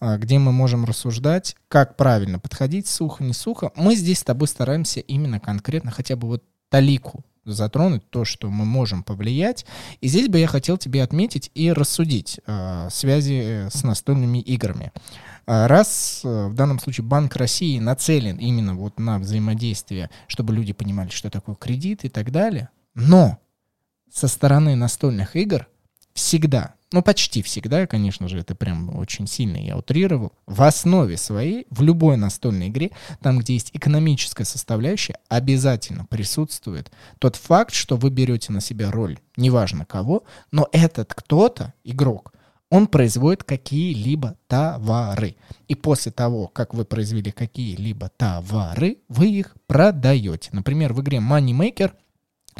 а, 0.00 0.18
где 0.18 0.38
мы 0.38 0.52
можем 0.52 0.84
рассуждать, 0.84 1.56
как 1.68 1.96
правильно 1.96 2.38
подходить, 2.38 2.88
сухо, 2.88 3.22
не 3.22 3.32
сухо. 3.32 3.72
Мы 3.76 3.94
здесь 3.94 4.20
с 4.20 4.24
тобой 4.24 4.48
стараемся 4.48 5.00
именно 5.00 5.38
конкретно 5.38 5.90
хотя 5.90 6.16
бы 6.16 6.28
вот 6.28 6.44
талику 6.68 7.24
затронуть 7.44 8.10
то, 8.10 8.24
что 8.24 8.50
мы 8.50 8.64
можем 8.64 9.02
повлиять. 9.02 9.66
И 10.00 10.08
здесь 10.08 10.28
бы 10.28 10.38
я 10.38 10.48
хотел 10.48 10.78
тебе 10.78 11.02
отметить 11.02 11.50
и 11.54 11.72
рассудить 11.72 12.40
э, 12.46 12.88
связи 12.90 13.68
с 13.70 13.84
настольными 13.84 14.38
играми. 14.38 14.92
А, 15.46 15.68
раз 15.68 16.22
э, 16.24 16.46
в 16.48 16.54
данном 16.54 16.80
случае 16.80 17.04
Банк 17.04 17.36
России 17.36 17.78
нацелен 17.78 18.36
именно 18.38 18.74
вот 18.74 18.98
на 18.98 19.18
взаимодействие, 19.18 20.10
чтобы 20.26 20.54
люди 20.54 20.72
понимали, 20.72 21.10
что 21.10 21.30
такое 21.30 21.54
кредит 21.54 22.04
и 22.04 22.08
так 22.08 22.32
далее, 22.32 22.70
но 22.94 23.38
со 24.12 24.26
стороны 24.26 24.74
настольных 24.74 25.36
игр 25.36 25.68
всегда 26.14 26.75
ну 26.96 27.02
почти 27.02 27.42
всегда, 27.42 27.86
конечно 27.86 28.26
же, 28.26 28.38
это 28.38 28.54
прям 28.54 28.96
очень 28.96 29.26
сильно 29.26 29.58
я 29.58 29.76
утрировал, 29.76 30.32
в 30.46 30.62
основе 30.62 31.18
своей, 31.18 31.66
в 31.68 31.82
любой 31.82 32.16
настольной 32.16 32.68
игре, 32.68 32.90
там, 33.20 33.38
где 33.38 33.52
есть 33.52 33.68
экономическая 33.74 34.46
составляющая, 34.46 35.18
обязательно 35.28 36.06
присутствует 36.06 36.90
тот 37.18 37.36
факт, 37.36 37.74
что 37.74 37.96
вы 37.96 38.08
берете 38.08 38.50
на 38.50 38.62
себя 38.62 38.90
роль, 38.90 39.18
неважно 39.36 39.84
кого, 39.84 40.24
но 40.50 40.70
этот 40.72 41.12
кто-то, 41.12 41.74
игрок, 41.84 42.32
он 42.70 42.86
производит 42.86 43.44
какие-либо 43.44 44.38
товары. 44.46 45.36
И 45.68 45.74
после 45.74 46.12
того, 46.12 46.48
как 46.48 46.72
вы 46.72 46.86
произвели 46.86 47.30
какие-либо 47.30 48.10
товары, 48.16 48.96
вы 49.10 49.28
их 49.28 49.54
продаете. 49.66 50.48
Например, 50.52 50.94
в 50.94 51.02
игре 51.02 51.18
Moneymaker– 51.18 51.92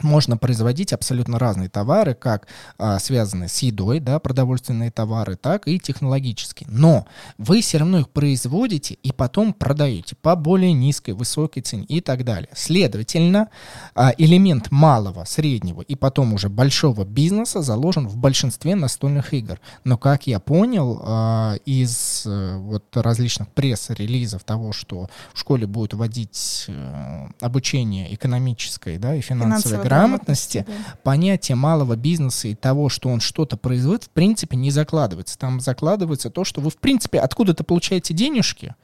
можно 0.03 0.37
производить 0.37 0.93
абсолютно 0.93 1.39
разные 1.39 1.69
товары, 1.69 2.15
как 2.15 2.49
а, 2.79 2.99
связанные 2.99 3.49
с 3.49 3.59
едой, 3.61 4.01
да, 4.01 4.19
продовольственные 4.19 4.91
товары, 4.91 5.37
так 5.37 5.67
и 5.67 5.79
технологические. 5.79 6.69
Но 6.71 7.07
вы 7.39 7.63
все 7.63 7.79
равно 7.79 8.01
их 8.01 8.11
производите 8.11 8.95
и 9.03 9.13
потом 9.13 9.55
продаете 9.55 10.15
по 10.17 10.37
более 10.37 10.73
низкой, 10.73 11.13
высокой 11.13 11.63
цене 11.63 11.85
и 11.85 12.01
так 12.01 12.25
далее. 12.25 12.51
Следовательно, 12.55 13.49
а, 13.95 14.13
элемент 14.19 14.71
малого, 14.71 15.25
среднего 15.25 15.81
и 15.81 15.95
потом 15.95 16.35
уже 16.35 16.49
большого 16.49 17.05
бизнеса 17.05 17.63
заложен 17.63 18.07
в 18.07 18.17
большинстве 18.17 18.75
настольных 18.75 19.33
игр. 19.33 19.59
Но, 19.85 19.97
как 19.97 20.27
я 20.27 20.41
понял 20.41 21.01
а, 21.03 21.55
из 21.65 22.25
а, 22.27 22.59
вот 22.59 22.85
различных 22.95 23.49
пресс-релизов 23.49 24.45
того, 24.45 24.73
что 24.73 25.09
в 25.33 25.39
школе 25.39 25.67
будет 25.67 25.95
вводить 25.95 26.67
а, 26.69 27.31
обучение 27.41 28.15
экономическое 28.15 28.99
да, 28.99 29.15
и 29.15 29.23
финансовое 29.23 29.86
грамотности, 29.89 30.65
да. 30.67 30.73
понятие 31.03 31.57
малого 31.57 31.97
бизнеса 31.97 32.49
и 32.49 32.55
того, 32.55 32.89
что 32.89 33.09
он 33.09 33.21
что-то 33.21 33.57
производит, 33.57 34.05
в 34.05 34.11
принципе, 34.11 34.57
не 34.57 34.71
закладывается. 34.71 35.39
Там 35.39 35.61
закладывается 35.61 36.31
то, 36.31 36.45
что 36.45 36.61
вы, 36.61 36.71
в 36.71 36.77
принципе, 36.77 37.19
откуда-то 37.19 37.65
получаете 37.65 38.15
денежки 38.15 38.75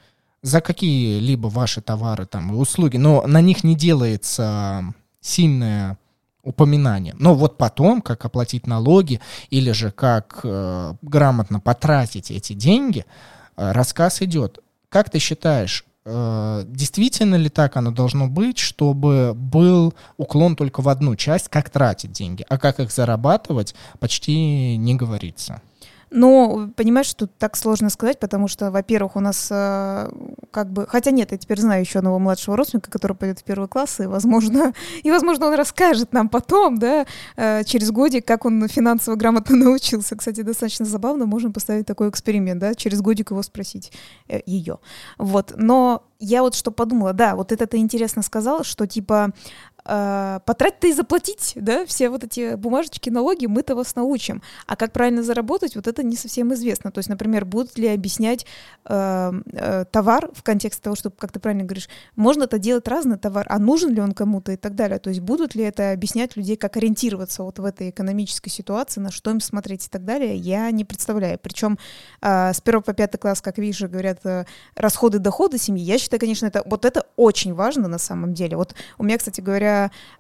за 0.42 0.60
какие-либо 0.60 1.46
ваши 1.46 1.80
товары 1.80 2.26
там, 2.26 2.52
и 2.52 2.56
услуги, 2.56 2.96
но 2.96 3.26
на 3.26 3.40
них 3.40 3.64
не 3.64 3.76
делается 3.76 4.84
сильное 5.20 5.98
упоминание. 6.42 7.14
Но 7.18 7.34
вот 7.34 7.56
потом, 7.56 8.02
как 8.02 8.24
оплатить 8.24 8.66
налоги 8.66 9.20
или 9.50 9.70
же 9.70 9.90
как 9.92 10.40
э, 10.42 10.94
грамотно 11.02 11.60
потратить 11.60 12.30
эти 12.30 12.52
деньги, 12.52 13.06
э, 13.56 13.72
рассказ 13.72 14.22
идет. 14.22 14.58
Как 14.88 15.08
ты 15.08 15.20
считаешь, 15.20 15.84
действительно 16.04 17.36
ли 17.36 17.48
так 17.48 17.76
оно 17.76 17.90
должно 17.90 18.28
быть, 18.28 18.58
чтобы 18.58 19.34
был 19.34 19.94
уклон 20.16 20.56
только 20.56 20.80
в 20.80 20.88
одну 20.88 21.14
часть, 21.16 21.48
как 21.48 21.70
тратить 21.70 22.12
деньги, 22.12 22.44
а 22.48 22.58
как 22.58 22.80
их 22.80 22.90
зарабатывать, 22.90 23.74
почти 24.00 24.76
не 24.76 24.94
говорится. 24.94 25.62
Но 26.12 26.68
понимаешь, 26.76 27.12
тут 27.14 27.30
так 27.38 27.56
сложно 27.56 27.88
сказать, 27.88 28.18
потому 28.18 28.46
что, 28.46 28.70
во-первых, 28.70 29.16
у 29.16 29.20
нас 29.20 29.48
э, 29.50 30.10
как 30.50 30.70
бы... 30.70 30.86
Хотя 30.86 31.10
нет, 31.10 31.32
я 31.32 31.38
теперь 31.38 31.58
знаю 31.58 31.80
еще 31.80 32.00
одного 32.00 32.18
младшего 32.18 32.54
родственника, 32.54 32.90
который 32.90 33.16
пойдет 33.16 33.40
в 33.40 33.44
первый 33.44 33.66
класс, 33.66 33.98
и, 34.00 34.06
возможно, 34.06 34.74
и, 35.02 35.10
возможно 35.10 35.46
он 35.46 35.54
расскажет 35.54 36.12
нам 36.12 36.28
потом, 36.28 36.78
да, 36.78 37.06
э, 37.36 37.64
через 37.64 37.90
годик, 37.90 38.26
как 38.26 38.44
он 38.44 38.68
финансово 38.68 39.16
грамотно 39.16 39.56
научился. 39.64 40.14
Кстати, 40.14 40.42
достаточно 40.42 40.84
забавно, 40.84 41.24
можем 41.24 41.54
поставить 41.54 41.86
такой 41.86 42.10
эксперимент, 42.10 42.60
да, 42.60 42.74
через 42.74 43.00
годик 43.00 43.30
его 43.30 43.42
спросить, 43.42 43.90
э, 44.28 44.40
ее. 44.44 44.80
Вот, 45.16 45.54
но 45.56 46.04
я 46.18 46.42
вот 46.42 46.54
что 46.54 46.70
подумала, 46.70 47.12
да, 47.12 47.34
вот 47.34 47.50
это 47.50 47.66
ты 47.66 47.78
интересно 47.78 48.22
сказал, 48.22 48.62
что 48.62 48.86
типа 48.86 49.32
э, 49.84 50.40
потратить-то 50.44 50.86
и 50.86 50.92
заплатить, 50.92 51.52
да, 51.56 51.84
все 51.86 52.08
вот 52.08 52.24
эти 52.24 52.54
бумажечки, 52.54 53.10
налоги, 53.10 53.46
мы-то 53.46 53.74
вас 53.74 53.94
научим. 53.96 54.42
А 54.66 54.76
как 54.76 54.92
правильно 54.92 55.22
заработать, 55.22 55.76
вот 55.76 55.86
это 55.86 56.02
не 56.02 56.16
совсем 56.16 56.52
известно. 56.54 56.90
То 56.90 56.98
есть, 56.98 57.08
например, 57.08 57.44
будут 57.44 57.78
ли 57.78 57.88
объяснять 57.88 58.46
э, 58.84 59.32
э, 59.52 59.84
товар 59.90 60.30
в 60.34 60.42
контексте 60.42 60.82
того, 60.82 60.96
что, 60.96 61.10
как 61.10 61.32
ты 61.32 61.40
правильно 61.40 61.64
говоришь, 61.64 61.88
можно 62.16 62.44
это 62.44 62.58
делать 62.58 62.86
разный 62.88 63.18
товар, 63.18 63.46
а 63.48 63.58
нужен 63.58 63.94
ли 63.94 64.00
он 64.00 64.12
кому-то 64.12 64.52
и 64.52 64.56
так 64.56 64.74
далее. 64.74 64.98
То 64.98 65.10
есть 65.10 65.20
будут 65.20 65.54
ли 65.54 65.64
это 65.64 65.92
объяснять 65.92 66.36
людей, 66.36 66.56
как 66.56 66.76
ориентироваться 66.76 67.42
вот 67.42 67.58
в 67.58 67.64
этой 67.64 67.90
экономической 67.90 68.50
ситуации, 68.50 69.00
на 69.00 69.10
что 69.10 69.30
им 69.30 69.40
смотреть 69.40 69.86
и 69.86 69.88
так 69.88 70.04
далее, 70.04 70.36
я 70.36 70.70
не 70.70 70.84
представляю. 70.84 71.38
Причем 71.38 71.78
э, 72.20 72.52
с 72.52 72.60
первого 72.60 72.82
по 72.82 72.92
пятый 72.92 73.18
класс, 73.18 73.40
как 73.40 73.58
видишь, 73.58 73.80
говорят, 73.82 74.20
э, 74.24 74.44
расходы, 74.76 75.18
доходы 75.18 75.58
семьи, 75.58 75.82
я 75.82 75.98
считаю, 75.98 76.20
конечно, 76.20 76.46
это 76.46 76.62
вот 76.66 76.84
это 76.84 77.06
очень 77.16 77.54
важно 77.54 77.88
на 77.88 77.98
самом 77.98 78.34
деле. 78.34 78.56
Вот 78.56 78.74
у 78.98 79.04
меня, 79.04 79.18
кстати 79.18 79.40
говоря, 79.40 79.71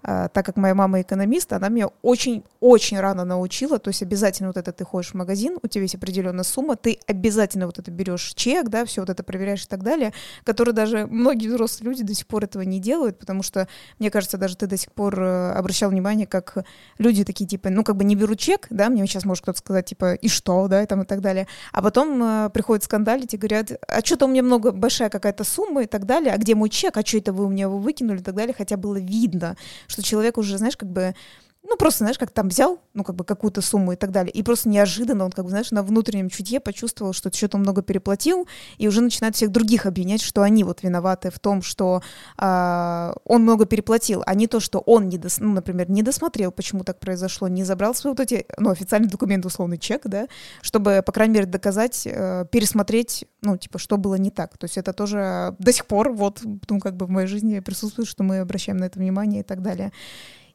э, 0.02 0.28
так 0.32 0.46
как 0.46 0.56
моя 0.56 0.74
мама 0.74 1.00
экономист, 1.02 1.52
она 1.52 1.68
меня 1.68 1.88
очень-очень 2.02 2.98
рано 2.98 3.24
научила, 3.24 3.78
то 3.78 3.88
есть 3.88 4.02
обязательно 4.02 4.48
вот 4.48 4.56
это 4.56 4.72
ты 4.72 4.84
ходишь 4.84 5.10
в 5.10 5.14
магазин, 5.14 5.58
у 5.62 5.68
тебя 5.68 5.82
есть 5.82 5.94
определенная 5.94 6.44
сумма, 6.44 6.76
ты 6.76 6.98
обязательно 7.06 7.66
вот 7.66 7.78
это 7.78 7.90
берешь 7.90 8.32
чек, 8.34 8.68
да, 8.68 8.84
все 8.84 9.02
вот 9.02 9.10
это 9.10 9.22
проверяешь 9.22 9.64
и 9.64 9.68
так 9.68 9.82
далее, 9.82 10.12
который 10.44 10.72
даже 10.72 11.06
многие 11.06 11.48
взрослые 11.48 11.90
люди 11.90 12.04
до 12.04 12.14
сих 12.14 12.26
пор 12.26 12.44
этого 12.44 12.62
не 12.62 12.80
делают, 12.80 13.18
потому 13.18 13.42
что, 13.42 13.68
мне 13.98 14.10
кажется, 14.10 14.38
даже 14.38 14.56
ты 14.56 14.66
до 14.66 14.76
сих 14.76 14.92
пор 14.92 15.20
э, 15.20 15.52
обращал 15.52 15.90
внимание, 15.90 16.26
как 16.26 16.64
люди 16.98 17.24
такие, 17.24 17.46
типа, 17.46 17.70
ну, 17.70 17.84
как 17.84 17.96
бы 17.96 18.04
не 18.04 18.16
беру 18.16 18.34
чек, 18.34 18.66
да, 18.70 18.88
мне 18.88 19.06
сейчас 19.06 19.24
может 19.24 19.42
кто-то 19.42 19.58
сказать, 19.58 19.86
типа, 19.86 20.14
и 20.14 20.28
что, 20.28 20.68
да, 20.68 20.82
и 20.82 20.86
там 20.86 21.02
и 21.02 21.04
так 21.04 21.20
далее, 21.20 21.46
а 21.72 21.82
потом 21.82 22.22
э, 22.22 22.50
приходят 22.50 22.84
скандалить 22.84 23.34
и 23.34 23.36
говорят, 23.36 23.72
а 23.86 24.00
что-то 24.04 24.26
у 24.26 24.28
меня 24.28 24.42
много, 24.42 24.72
большая 24.72 25.10
какая-то 25.10 25.44
сумма 25.44 25.82
и 25.82 25.86
так 25.86 26.06
далее, 26.06 26.32
а 26.32 26.38
где 26.38 26.54
мой 26.54 26.70
чек, 26.70 26.96
а 26.96 27.04
что 27.04 27.18
это 27.18 27.32
вы 27.32 27.44
у 27.44 27.48
меня 27.48 27.64
его 27.64 27.78
выкинули? 27.78 28.22
и 28.22 28.24
так 28.24 28.34
далее, 28.34 28.54
хотя 28.56 28.76
было 28.76 28.98
видно, 28.98 29.41
видно, 29.42 29.56
что 29.86 30.02
человек 30.02 30.38
уже, 30.38 30.58
знаешь, 30.58 30.76
как 30.76 30.90
бы 30.90 31.14
ну, 31.64 31.76
просто, 31.76 31.98
знаешь, 31.98 32.18
как 32.18 32.32
там 32.32 32.48
взял, 32.48 32.80
ну, 32.92 33.04
как 33.04 33.14
бы 33.14 33.24
какую-то 33.24 33.60
сумму 33.62 33.92
и 33.92 33.96
так 33.96 34.10
далее, 34.10 34.32
и 34.32 34.42
просто 34.42 34.68
неожиданно 34.68 35.24
он, 35.24 35.30
как 35.30 35.44
бы, 35.44 35.50
знаешь, 35.50 35.70
на 35.70 35.82
внутреннем 35.82 36.28
чутье 36.28 36.58
почувствовал, 36.58 37.12
что 37.12 37.32
что-то 37.32 37.56
много 37.56 37.82
переплатил, 37.82 38.48
и 38.78 38.88
уже 38.88 39.00
начинает 39.00 39.36
всех 39.36 39.50
других 39.50 39.86
обвинять, 39.86 40.22
что 40.22 40.42
они 40.42 40.64
вот 40.64 40.82
виноваты 40.82 41.30
в 41.30 41.38
том, 41.38 41.62
что 41.62 42.02
э, 42.36 43.12
он 43.24 43.42
много 43.42 43.64
переплатил, 43.64 44.22
а 44.26 44.34
не 44.34 44.48
то, 44.48 44.58
что 44.58 44.80
он, 44.80 45.08
не 45.08 45.18
дос, 45.18 45.38
ну, 45.38 45.52
например, 45.52 45.88
не 45.88 46.02
досмотрел, 46.02 46.50
почему 46.50 46.82
так 46.82 46.98
произошло, 46.98 47.46
не 47.46 47.62
забрал 47.62 47.94
свои 47.94 48.12
вот 48.12 48.20
эти, 48.20 48.44
ну, 48.58 48.70
официальный 48.70 49.08
документ, 49.08 49.46
условный 49.46 49.78
чек, 49.78 50.02
да, 50.04 50.26
чтобы, 50.62 51.02
по 51.06 51.12
крайней 51.12 51.34
мере, 51.34 51.46
доказать, 51.46 52.06
э, 52.06 52.44
пересмотреть, 52.50 53.24
ну, 53.40 53.56
типа, 53.56 53.78
что 53.78 53.98
было 53.98 54.16
не 54.16 54.30
так. 54.30 54.58
То 54.58 54.64
есть 54.64 54.78
это 54.78 54.92
тоже 54.92 55.54
до 55.60 55.72
сих 55.72 55.86
пор 55.86 56.12
вот, 56.12 56.42
ну, 56.68 56.80
как 56.80 56.96
бы 56.96 57.06
в 57.06 57.10
моей 57.10 57.28
жизни 57.28 57.60
присутствует, 57.60 58.08
что 58.08 58.24
мы 58.24 58.40
обращаем 58.40 58.78
на 58.78 58.84
это 58.84 58.98
внимание 58.98 59.40
и 59.40 59.44
так 59.44 59.62
далее. 59.62 59.92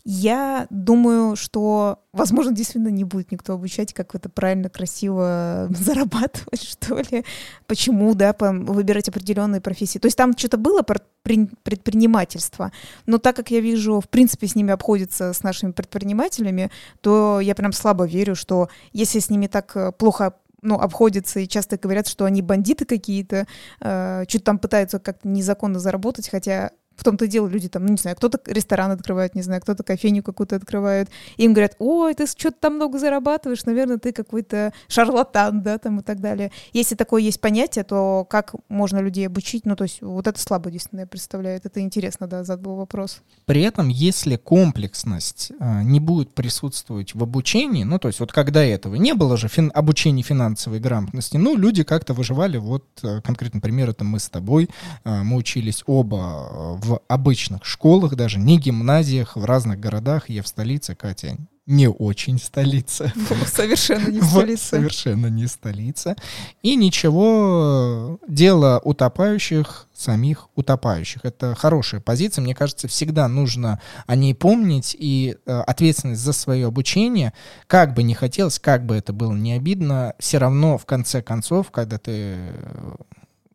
Я 0.09 0.67
думаю, 0.69 1.35
что, 1.35 1.99
возможно, 2.13 2.53
действительно 2.53 2.87
не 2.87 3.03
будет 3.03 3.29
никто 3.33 3.55
обучать, 3.55 3.93
как 3.93 4.15
это 4.15 4.29
правильно, 4.29 4.69
красиво 4.69 5.67
зарабатывать, 5.77 6.63
что 6.63 6.99
ли. 7.11 7.25
Почему, 7.65 8.15
да, 8.15 8.33
выбирать 8.39 9.09
определенные 9.09 9.59
профессии. 9.59 9.99
То 9.99 10.05
есть 10.05 10.17
там 10.17 10.31
что-то 10.37 10.55
было 10.55 10.81
про 10.81 11.01
предпринимательство, 11.23 12.71
но 13.05 13.17
так 13.17 13.35
как 13.35 13.51
я 13.51 13.59
вижу, 13.59 13.99
в 13.99 14.07
принципе, 14.07 14.47
с 14.47 14.55
ними 14.55 14.71
обходится, 14.71 15.33
с 15.33 15.43
нашими 15.43 15.73
предпринимателями, 15.73 16.71
то 17.01 17.41
я 17.41 17.53
прям 17.53 17.73
слабо 17.73 18.05
верю, 18.05 18.33
что 18.33 18.69
если 18.93 19.19
с 19.19 19.29
ними 19.29 19.47
так 19.47 19.75
э, 19.75 19.91
плохо 19.91 20.35
ну, 20.61 20.75
обходятся 20.75 21.41
и 21.41 21.47
часто 21.49 21.77
говорят, 21.77 22.07
что 22.07 22.23
они 22.23 22.41
бандиты 22.41 22.85
какие-то, 22.85 23.45
э, 23.81 24.23
что-то 24.29 24.45
там 24.45 24.59
пытаются 24.59 24.99
как-то 24.99 25.27
незаконно 25.27 25.79
заработать, 25.79 26.29
хотя 26.29 26.71
в 26.97 27.03
том-то 27.03 27.25
и 27.25 27.27
дело, 27.27 27.47
люди 27.47 27.69
там, 27.69 27.85
ну, 27.85 27.91
не 27.91 27.97
знаю, 27.97 28.17
кто-то 28.17 28.39
ресторан 28.51 28.91
открывает, 28.91 29.35
не 29.35 29.43
знаю, 29.43 29.61
кто-то 29.61 29.83
кофейню 29.83 30.23
какую-то 30.23 30.55
открывает. 30.55 31.09
И 31.37 31.45
им 31.45 31.53
говорят, 31.53 31.75
ой, 31.79 32.15
ты 32.15 32.25
что-то 32.25 32.57
там 32.59 32.75
много 32.75 32.97
зарабатываешь, 32.97 33.63
наверное, 33.65 33.99
ты 33.99 34.11
какой-то 34.11 34.73
шарлатан, 34.87 35.61
да, 35.61 35.77
там 35.77 35.99
и 35.99 36.03
так 36.03 36.19
далее. 36.19 36.51
Если 36.73 36.95
такое 36.95 37.21
есть 37.21 37.39
понятие, 37.39 37.83
то 37.83 38.25
как 38.29 38.55
можно 38.67 38.99
людей 38.99 39.27
обучить? 39.27 39.65
Ну, 39.65 39.75
то 39.75 39.83
есть 39.83 40.01
вот 40.01 40.25
это 40.27 40.39
слабо, 40.39 40.71
действительно, 40.71 41.01
я 41.01 41.07
представляю. 41.07 41.61
Это 41.63 41.79
интересно, 41.79 42.27
да, 42.27 42.43
задал 42.43 42.75
вопрос. 42.75 43.21
При 43.45 43.61
этом, 43.61 43.89
если 43.89 44.35
комплексность 44.35 45.51
э, 45.59 45.83
не 45.83 45.99
будет 45.99 46.33
присутствовать 46.33 47.13
в 47.13 47.21
обучении, 47.21 47.83
ну, 47.83 47.99
то 47.99 48.07
есть 48.07 48.19
вот 48.19 48.31
когда 48.31 48.63
этого 48.63 48.95
не 48.95 49.13
было 49.13 49.37
же 49.37 49.47
фин- 49.47 49.71
обучения 49.73 50.23
финансовой 50.23 50.79
грамотности, 50.79 51.37
ну, 51.37 51.55
люди 51.55 51.83
как-то 51.83 52.13
выживали, 52.13 52.57
вот 52.57 52.85
э, 53.03 53.21
конкретно 53.21 53.61
пример 53.61 53.89
это 53.89 54.03
мы 54.03 54.19
с 54.19 54.29
тобой, 54.29 54.69
э, 55.03 55.23
мы 55.23 55.37
учились 55.37 55.83
оба 55.85 56.77
в 56.81 56.86
обычных 57.07 57.65
школах, 57.65 58.15
даже 58.15 58.39
не 58.39 58.57
гимназиях, 58.57 59.35
в 59.35 59.45
разных 59.45 59.79
городах. 59.79 60.29
Я 60.29 60.43
в 60.43 60.47
столице, 60.47 60.95
Катя, 60.95 61.37
не 61.67 61.89
очень 61.89 62.39
столица. 62.39 63.11
Совершенно 63.45 64.07
не 64.07 64.21
столица. 64.23 64.65
Совершенно 64.65 65.27
не 65.27 65.47
столица. 65.47 66.15
И 66.63 66.75
ничего, 66.77 68.19
дело 68.27 68.81
утопающих, 68.83 69.87
самих 69.93 70.47
утопающих. 70.55 71.25
Это 71.25 71.55
хорошая 71.55 71.99
позиция. 71.99 72.41
Мне 72.41 72.55
кажется, 72.55 72.87
всегда 72.87 73.27
нужно 73.27 73.81
о 74.05 74.15
ней 74.15 74.33
помнить 74.33 74.95
и 74.97 75.35
э, 75.45 75.59
ответственность 75.59 76.21
за 76.21 76.31
свое 76.31 76.67
обучение, 76.67 77.33
как 77.67 77.93
бы 77.93 78.03
не 78.03 78.13
хотелось, 78.13 78.59
как 78.59 78.85
бы 78.85 78.95
это 78.95 79.11
было 79.11 79.33
не 79.33 79.53
обидно, 79.53 80.13
все 80.19 80.37
равно 80.37 80.77
в 80.77 80.85
конце 80.85 81.21
концов, 81.21 81.71
когда 81.71 81.97
ты 81.97 82.37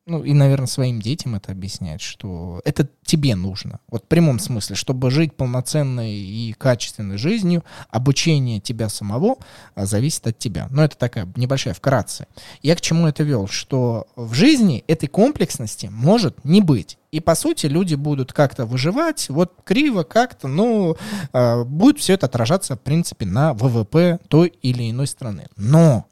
ну 0.05 0.25
и, 0.25 0.33
наверное, 0.33 0.67
своим 0.67 1.01
детям 1.01 1.37
это 1.37 1.53
объяснять, 1.53 2.01
что 2.01 2.61
это 2.65 2.89
тебе 3.05 3.37
нужно. 3.37 3.79
Вот 3.89 4.05
в 4.05 4.09
прямом 4.09 4.41
смысле, 4.41 4.75
чтобы 4.75 5.11
жить 5.13 5.35
полноценной 5.37 6.13
и 6.13 6.53
качественной 6.55 7.19
жизнью, 7.19 7.63
обучение 7.89 8.59
тебя 8.59 8.89
самого 8.89 9.37
а, 9.75 9.87
зависит 9.87 10.27
от 10.27 10.39
тебя. 10.39 10.67
Но 10.71 10.83
это 10.83 10.97
такая 10.97 11.29
небольшая 11.37 11.75
вкратце. 11.75 12.27
Я 12.63 12.75
к 12.75 12.81
чему 12.81 13.07
это 13.07 13.23
вел? 13.23 13.47
Что 13.47 14.09
в 14.17 14.35
жизни 14.35 14.83
этой 14.89 15.07
комплексности 15.07 15.87
может 15.87 16.45
не 16.45 16.61
быть. 16.61 16.99
И 17.13 17.21
по 17.21 17.35
сути 17.37 17.67
люди 17.67 17.95
будут 17.95 18.33
как-то 18.33 18.67
выживать, 18.67 19.29
вот 19.29 19.53
криво 19.65 20.03
как-то, 20.03 20.49
но 20.49 20.97
э, 21.33 21.65
будет 21.65 21.99
все 21.99 22.15
это 22.15 22.27
отражаться, 22.27 22.75
в 22.75 22.81
принципе, 22.81 23.27
на 23.27 23.53
ВВП 23.53 24.19
той 24.29 24.53
или 24.63 24.91
иной 24.91 25.07
страны. 25.07 25.47
Но 25.57 26.07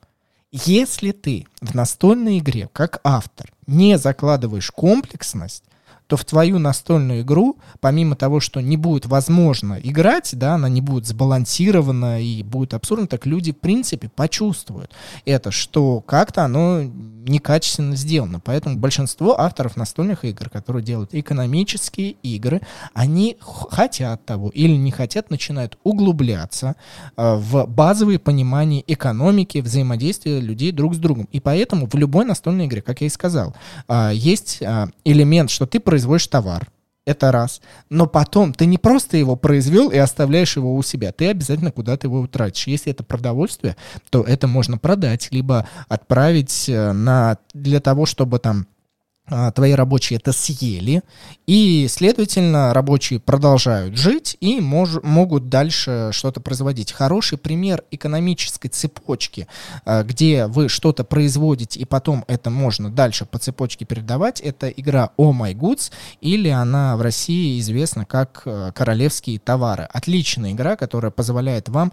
если 0.52 1.12
ты 1.12 1.46
в 1.60 1.74
настольной 1.74 2.38
игре, 2.38 2.68
как 2.72 3.00
автор, 3.04 3.52
не 3.70 3.98
закладываешь 3.98 4.70
комплексность, 4.70 5.64
то 6.10 6.16
в 6.16 6.24
твою 6.24 6.58
настольную 6.58 7.20
игру, 7.20 7.56
помимо 7.78 8.16
того, 8.16 8.40
что 8.40 8.60
не 8.60 8.76
будет 8.76 9.06
возможно 9.06 9.78
играть, 9.80 10.32
да, 10.36 10.54
она 10.54 10.68
не 10.68 10.80
будет 10.80 11.06
сбалансирована 11.06 12.20
и 12.20 12.42
будет 12.42 12.74
абсурдно, 12.74 13.06
так 13.06 13.26
люди, 13.26 13.52
в 13.52 13.58
принципе, 13.58 14.08
почувствуют 14.08 14.90
это, 15.24 15.52
что 15.52 16.00
как-то 16.00 16.44
оно 16.44 16.82
некачественно 16.82 17.94
сделано. 17.94 18.40
Поэтому 18.40 18.76
большинство 18.76 19.38
авторов 19.38 19.76
настольных 19.76 20.24
игр, 20.24 20.50
которые 20.50 20.82
делают 20.82 21.14
экономические 21.14 22.16
игры, 22.22 22.60
они 22.92 23.36
хотят 23.40 24.24
того 24.24 24.48
или 24.48 24.74
не 24.74 24.90
хотят, 24.90 25.30
начинают 25.30 25.78
углубляться 25.84 26.74
э, 27.16 27.34
в 27.36 27.66
базовые 27.66 28.18
понимания 28.18 28.82
экономики, 28.86 29.58
взаимодействия 29.58 30.40
людей 30.40 30.72
друг 30.72 30.94
с 30.94 30.98
другом. 30.98 31.28
И 31.30 31.38
поэтому 31.38 31.88
в 31.88 31.94
любой 31.94 32.24
настольной 32.24 32.66
игре, 32.66 32.82
как 32.82 33.00
я 33.00 33.06
и 33.06 33.10
сказал, 33.10 33.54
э, 33.88 34.10
есть 34.12 34.58
э, 34.60 34.88
элемент, 35.04 35.50
что 35.50 35.66
ты 35.66 35.78
производишь 35.78 35.99
производишь 36.00 36.28
товар, 36.28 36.66
это 37.04 37.30
раз. 37.30 37.60
Но 37.90 38.06
потом 38.06 38.54
ты 38.54 38.66
не 38.66 38.78
просто 38.78 39.16
его 39.16 39.36
произвел 39.36 39.90
и 39.90 39.98
оставляешь 39.98 40.56
его 40.56 40.74
у 40.74 40.82
себя, 40.82 41.12
ты 41.12 41.28
обязательно 41.28 41.72
куда-то 41.72 42.06
его 42.06 42.20
утратишь. 42.20 42.66
Если 42.66 42.90
это 42.90 43.04
продовольствие, 43.04 43.76
то 44.10 44.22
это 44.22 44.46
можно 44.46 44.78
продать, 44.78 45.28
либо 45.30 45.68
отправить 45.88 46.68
э, 46.68 46.92
на, 46.92 47.36
для 47.52 47.80
того, 47.80 48.06
чтобы 48.06 48.38
там 48.38 48.66
твои 49.54 49.72
рабочие 49.72 50.18
это 50.18 50.32
съели, 50.32 51.02
и, 51.46 51.86
следовательно, 51.88 52.72
рабочие 52.72 53.20
продолжают 53.20 53.96
жить 53.96 54.36
и 54.40 54.60
мож, 54.60 54.90
могут 55.02 55.48
дальше 55.48 56.10
что-то 56.12 56.40
производить. 56.40 56.92
Хороший 56.92 57.38
пример 57.38 57.82
экономической 57.90 58.68
цепочки, 58.68 59.46
а, 59.84 60.02
где 60.02 60.46
вы 60.46 60.68
что-то 60.68 61.04
производите, 61.04 61.80
и 61.80 61.84
потом 61.84 62.24
это 62.28 62.50
можно 62.50 62.90
дальше 62.90 63.24
по 63.24 63.38
цепочке 63.38 63.84
передавать, 63.84 64.40
это 64.40 64.68
игра 64.68 65.10
Oh 65.16 65.32
My 65.32 65.54
Goods, 65.54 65.90
или 66.20 66.48
она 66.48 66.96
в 66.96 67.02
России 67.02 67.58
известна 67.60 68.04
как 68.04 68.42
а, 68.44 68.72
Королевские 68.72 69.38
товары. 69.38 69.88
Отличная 69.92 70.52
игра, 70.52 70.76
которая 70.76 71.10
позволяет 71.10 71.68
вам 71.68 71.92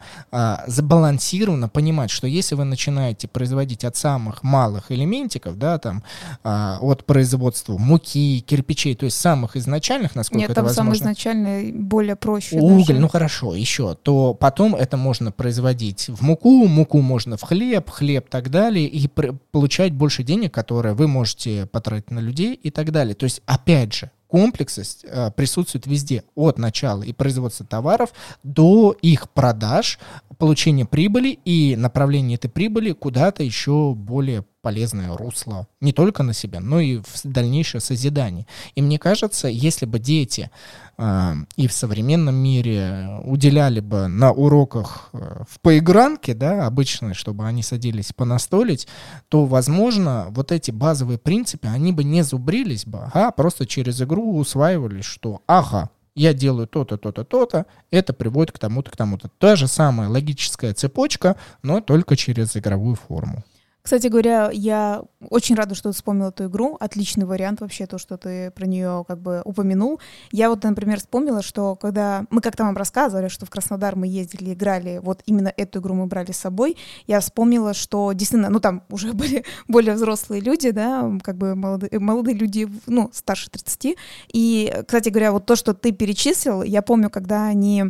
забалансированно 0.67 1.69
понимать, 1.69 2.11
что 2.11 2.27
если 2.27 2.55
вы 2.55 2.63
начинаете 2.63 3.27
производить 3.27 3.83
от 3.83 3.95
самых 3.95 4.43
малых 4.43 4.91
элементиков, 4.91 5.57
да, 5.57 5.77
там, 5.79 6.03
от 6.43 7.05
производства 7.05 7.26
производству 7.27 7.77
муки, 7.77 8.39
кирпичей, 8.39 8.95
то 8.95 9.05
есть 9.05 9.19
самых 9.19 9.57
изначальных, 9.57 10.15
насколько 10.15 10.39
Нет, 10.39 10.51
это 10.51 10.55
там 10.55 10.65
возможно. 10.65 10.93
самый 10.93 10.97
изначальный 10.97 11.71
более 11.73 12.15
проще. 12.15 12.57
Уголь, 12.57 12.85
даже. 12.87 12.99
ну 12.99 13.09
хорошо, 13.09 13.53
еще. 13.53 13.95
То 13.95 14.33
потом 14.33 14.75
это 14.75 14.95
можно 14.95 15.33
производить 15.33 16.07
в 16.07 16.21
муку, 16.21 16.65
муку 16.67 17.01
можно 17.01 17.35
в 17.35 17.41
хлеб, 17.41 17.89
хлеб 17.89 18.29
так 18.29 18.49
далее, 18.49 18.87
и 18.87 19.09
получать 19.51 19.93
больше 19.93 20.23
денег, 20.23 20.53
которые 20.53 20.95
вы 20.95 21.07
можете 21.07 21.65
потратить 21.65 22.11
на 22.11 22.19
людей 22.19 22.53
и 22.53 22.71
так 22.71 22.91
далее. 22.91 23.13
То 23.13 23.25
есть, 23.25 23.41
опять 23.45 23.93
же, 23.93 24.11
комплексность 24.27 25.05
э, 25.05 25.31
присутствует 25.31 25.87
везде, 25.87 26.23
от 26.35 26.57
начала 26.57 27.03
и 27.03 27.13
производства 27.13 27.65
товаров 27.65 28.11
до 28.43 28.95
их 29.01 29.29
продаж, 29.29 29.99
получения 30.37 30.85
прибыли 30.85 31.39
и 31.45 31.75
направления 31.75 32.35
этой 32.35 32.49
прибыли 32.49 32.91
куда-то 32.91 33.43
еще 33.43 33.93
более 33.95 34.45
полезное 34.67 35.15
русло 35.15 35.67
не 35.79 35.93
только 35.93 36.23
на 36.23 36.33
себя, 36.33 36.59
но 36.59 36.81
и 36.81 36.97
в 36.97 37.21
дальнейшее 37.23 37.79
созидание. 37.79 38.45
И 38.75 38.81
мне 38.81 38.99
кажется, 38.99 39.47
если 39.47 39.85
бы 39.85 39.97
дети 39.97 40.51
э, 40.97 41.33
и 41.55 41.67
в 41.67 41.71
современном 41.71 42.35
мире 42.35 43.21
уделяли 43.23 43.79
бы 43.79 44.07
на 44.07 44.33
уроках 44.33 45.09
э, 45.13 45.43
в 45.49 45.61
поигранке, 45.61 46.33
да, 46.33 46.67
обычно, 46.67 47.13
чтобы 47.13 47.45
они 47.45 47.63
садились 47.63 48.11
понастолить, 48.11 48.89
то, 49.29 49.45
возможно, 49.45 50.27
вот 50.31 50.51
эти 50.51 50.71
базовые 50.71 51.17
принципы, 51.17 51.67
они 51.67 51.93
бы 51.93 52.03
не 52.03 52.23
зубрились 52.23 52.85
бы, 52.85 53.09
а 53.13 53.31
просто 53.31 53.65
через 53.65 54.01
игру 54.01 54.37
усваивались, 54.37 55.05
что 55.05 55.43
ага, 55.47 55.91
я 56.17 56.33
делаю 56.33 56.67
то-то, 56.67 56.97
то-то, 56.97 57.23
то-то, 57.23 57.65
это 57.91 58.11
приводит 58.11 58.51
к 58.51 58.59
тому-то, 58.59 58.91
к 58.91 58.97
тому-то. 58.97 59.29
Та 59.37 59.55
же 59.55 59.67
самая 59.67 60.09
логическая 60.09 60.73
цепочка, 60.73 61.35
но 61.61 61.79
только 61.79 62.15
через 62.15 62.57
игровую 62.57 62.95
форму. 62.95 63.43
Кстати 63.87 64.07
говоря, 64.07 64.49
я 64.51 65.01
очень 65.29 65.55
рада, 65.55 65.73
что 65.73 65.91
ты 65.91 65.95
вспомнил 65.95 66.27
эту 66.27 66.47
игру. 66.47 66.75
Отличный 66.77 67.25
вариант 67.25 67.61
вообще, 67.61 67.85
то, 67.85 67.97
что 67.97 68.17
ты 68.17 68.51
про 68.51 68.65
нее 68.65 69.05
как 69.07 69.17
бы 69.21 69.41
упомянул. 69.45 70.01
Я 70.33 70.49
вот, 70.49 70.61
например, 70.65 70.99
вспомнила, 70.99 71.41
что 71.41 71.77
когда 71.77 72.25
мы 72.29 72.41
как-то 72.41 72.65
вам 72.65 72.75
рассказывали, 72.75 73.29
что 73.29 73.45
в 73.45 73.49
Краснодар 73.49 73.95
мы 73.95 74.05
ездили, 74.07 74.53
играли, 74.53 74.99
вот 75.01 75.21
именно 75.25 75.53
эту 75.55 75.79
игру 75.79 75.95
мы 75.95 76.07
брали 76.07 76.33
с 76.33 76.37
собой, 76.37 76.75
я 77.05 77.21
вспомнила, 77.21 77.73
что 77.73 78.11
действительно, 78.11 78.49
ну 78.49 78.59
там 78.59 78.83
уже 78.89 79.13
были 79.13 79.45
более 79.69 79.93
взрослые 79.93 80.41
люди, 80.41 80.71
да, 80.71 81.09
как 81.23 81.37
бы 81.37 81.55
молодые, 81.55 81.97
молодые 81.97 82.35
люди, 82.35 82.67
ну, 82.87 83.09
старше 83.13 83.49
30. 83.49 83.95
И, 84.33 84.83
кстати 84.85 85.07
говоря, 85.07 85.31
вот 85.31 85.45
то, 85.45 85.55
что 85.55 85.73
ты 85.73 85.93
перечислил, 85.93 86.61
я 86.61 86.81
помню, 86.81 87.09
когда 87.09 87.45
они 87.45 87.85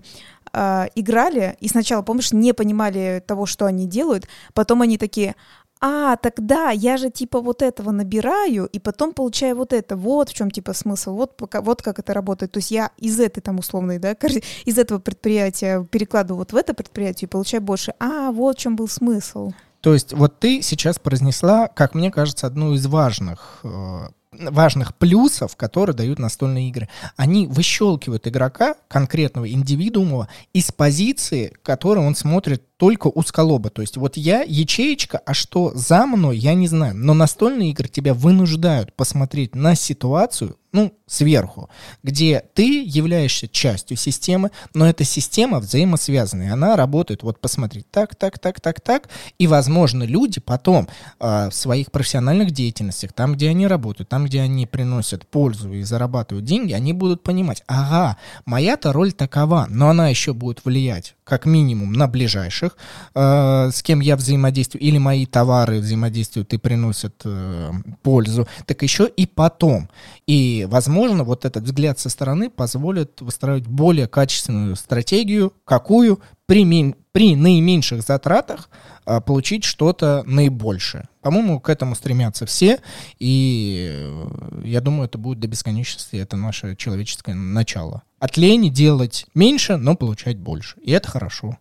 э, 0.53 0.85
играли, 0.93 1.57
и 1.59 1.67
сначала, 1.67 2.03
помнишь, 2.03 2.33
не 2.33 2.53
понимали 2.53 3.23
того, 3.25 3.47
что 3.47 3.65
они 3.65 3.87
делают, 3.87 4.27
потом 4.53 4.83
они 4.83 4.99
такие, 4.99 5.33
а, 5.79 6.15
тогда 6.17 6.71
я 6.71 6.97
же 6.97 7.09
типа 7.09 7.41
вот 7.41 7.61
этого 7.61 7.91
набираю, 7.91 8.65
и 8.65 8.79
потом 8.79 9.13
получаю 9.13 9.55
вот 9.55 9.73
это. 9.73 9.95
Вот 9.95 10.29
в 10.29 10.33
чем 10.33 10.51
типа 10.51 10.73
смысл, 10.73 11.15
вот, 11.15 11.37
пока, 11.37 11.61
вот 11.61 11.81
как 11.81 11.99
это 11.99 12.13
работает. 12.13 12.51
То 12.51 12.57
есть 12.57 12.71
я 12.71 12.91
из 12.97 13.19
этой 13.19 13.41
там 13.41 13.59
условной, 13.59 13.99
да, 13.99 14.15
из 14.65 14.77
этого 14.77 14.99
предприятия 14.99 15.83
перекладываю 15.83 16.39
вот 16.39 16.53
в 16.53 16.55
это 16.55 16.73
предприятие 16.73 17.27
и 17.27 17.29
получаю 17.29 17.61
больше. 17.61 17.93
А, 17.99 18.31
вот 18.31 18.57
в 18.57 18.61
чем 18.61 18.75
был 18.75 18.87
смысл. 18.87 19.51
То 19.81 19.93
есть 19.93 20.13
вот 20.13 20.39
ты 20.39 20.61
сейчас 20.61 20.99
произнесла, 20.99 21.67
как 21.67 21.93
мне 21.93 22.11
кажется, 22.11 22.47
одну 22.47 22.73
из 22.73 22.85
важных 22.87 23.59
э, 23.63 24.07
важных 24.39 24.95
плюсов, 24.95 25.55
которые 25.55 25.95
дают 25.95 26.19
настольные 26.19 26.69
игры. 26.69 26.89
Они 27.15 27.47
выщелкивают 27.47 28.27
игрока, 28.27 28.75
конкретного 28.87 29.49
индивидуума, 29.49 30.27
из 30.53 30.71
позиции, 30.71 31.53
которой 31.63 32.05
он 32.05 32.15
смотрит 32.15 32.63
только 32.77 33.07
узколоба. 33.07 33.69
То 33.69 33.81
есть 33.81 33.97
вот 33.97 34.17
я 34.17 34.43
ячеечка, 34.43 35.17
а 35.17 35.33
что 35.33 35.71
за 35.75 36.05
мной, 36.05 36.37
я 36.37 36.53
не 36.53 36.67
знаю. 36.67 36.95
Но 36.95 37.13
настольные 37.13 37.71
игры 37.71 37.87
тебя 37.87 38.13
вынуждают 38.13 38.93
посмотреть 38.93 39.55
на 39.55 39.75
ситуацию, 39.75 40.57
ну, 40.73 40.93
сверху, 41.07 41.69
где 42.03 42.43
ты 42.53 42.83
являешься 42.83 43.47
частью 43.47 43.95
системы, 43.95 44.51
но 44.73 44.87
эта 44.87 45.03
система 45.05 45.59
взаимосвязанная, 45.59 46.53
она 46.53 46.75
работает, 46.75 47.23
вот 47.23 47.39
посмотреть, 47.39 47.89
так, 47.89 48.15
так, 48.15 48.37
так, 48.37 48.59
так, 48.59 48.81
так, 48.81 49.09
и, 49.39 49.47
возможно, 49.47 50.03
люди 50.03 50.41
потом 50.41 50.87
э, 51.19 51.49
в 51.49 51.53
своих 51.53 51.91
профессиональных 51.91 52.51
деятельностях, 52.51 53.13
там, 53.13 53.33
где 53.33 53.49
они 53.49 53.65
работают, 53.67 54.09
там, 54.09 54.25
где 54.25 54.41
они 54.41 54.65
приносят 54.65 55.25
пользу 55.27 55.71
и 55.71 55.83
зарабатывают 55.83 56.45
деньги, 56.45 56.73
они 56.73 56.91
будут 56.91 57.23
понимать, 57.23 57.63
ага, 57.67 58.17
моя-то 58.45 58.91
роль 58.91 59.13
такова, 59.13 59.67
но 59.69 59.89
она 59.89 60.09
еще 60.09 60.33
будет 60.33 60.65
влиять, 60.65 61.15
как 61.23 61.45
минимум, 61.45 61.93
на 61.93 62.07
ближайших, 62.07 62.75
э, 63.15 63.69
с 63.73 63.81
кем 63.83 64.01
я 64.01 64.17
взаимодействую, 64.17 64.81
или 64.81 64.97
мои 64.97 65.25
товары 65.25 65.79
взаимодействуют 65.79 66.53
и 66.53 66.57
приносят 66.57 67.21
э, 67.23 67.71
пользу, 68.03 68.47
так 68.65 68.81
еще 68.83 69.07
и 69.07 69.25
потом. 69.25 69.89
И 70.25 70.56
возможно, 70.65 71.23
вот 71.23 71.45
этот 71.45 71.63
взгляд 71.63 71.99
со 71.99 72.09
стороны 72.09 72.49
позволит 72.49 73.21
выстраивать 73.21 73.67
более 73.67 74.07
качественную 74.07 74.75
стратегию, 74.75 75.53
какую 75.65 76.21
при, 76.45 76.95
при 77.11 77.35
наименьших 77.35 78.01
затратах 78.01 78.69
а, 79.05 79.21
получить 79.21 79.63
что-то 79.63 80.23
наибольшее. 80.25 81.09
По-моему, 81.21 81.59
к 81.59 81.69
этому 81.69 81.93
стремятся 81.95 82.45
все, 82.45 82.79
и 83.19 83.89
э, 83.91 84.61
я 84.63 84.79
думаю, 84.79 85.07
это 85.07 85.17
будет 85.17 85.39
до 85.39 85.47
бесконечности, 85.47 86.15
это 86.15 86.37
наше 86.37 86.75
человеческое 86.77 87.35
начало. 87.35 88.03
От 88.19 88.37
лени 88.37 88.69
делать 88.69 89.25
меньше, 89.33 89.77
но 89.77 89.95
получать 89.95 90.37
больше, 90.37 90.79
и 90.79 90.91
это 90.91 91.09
хорошо. 91.09 91.57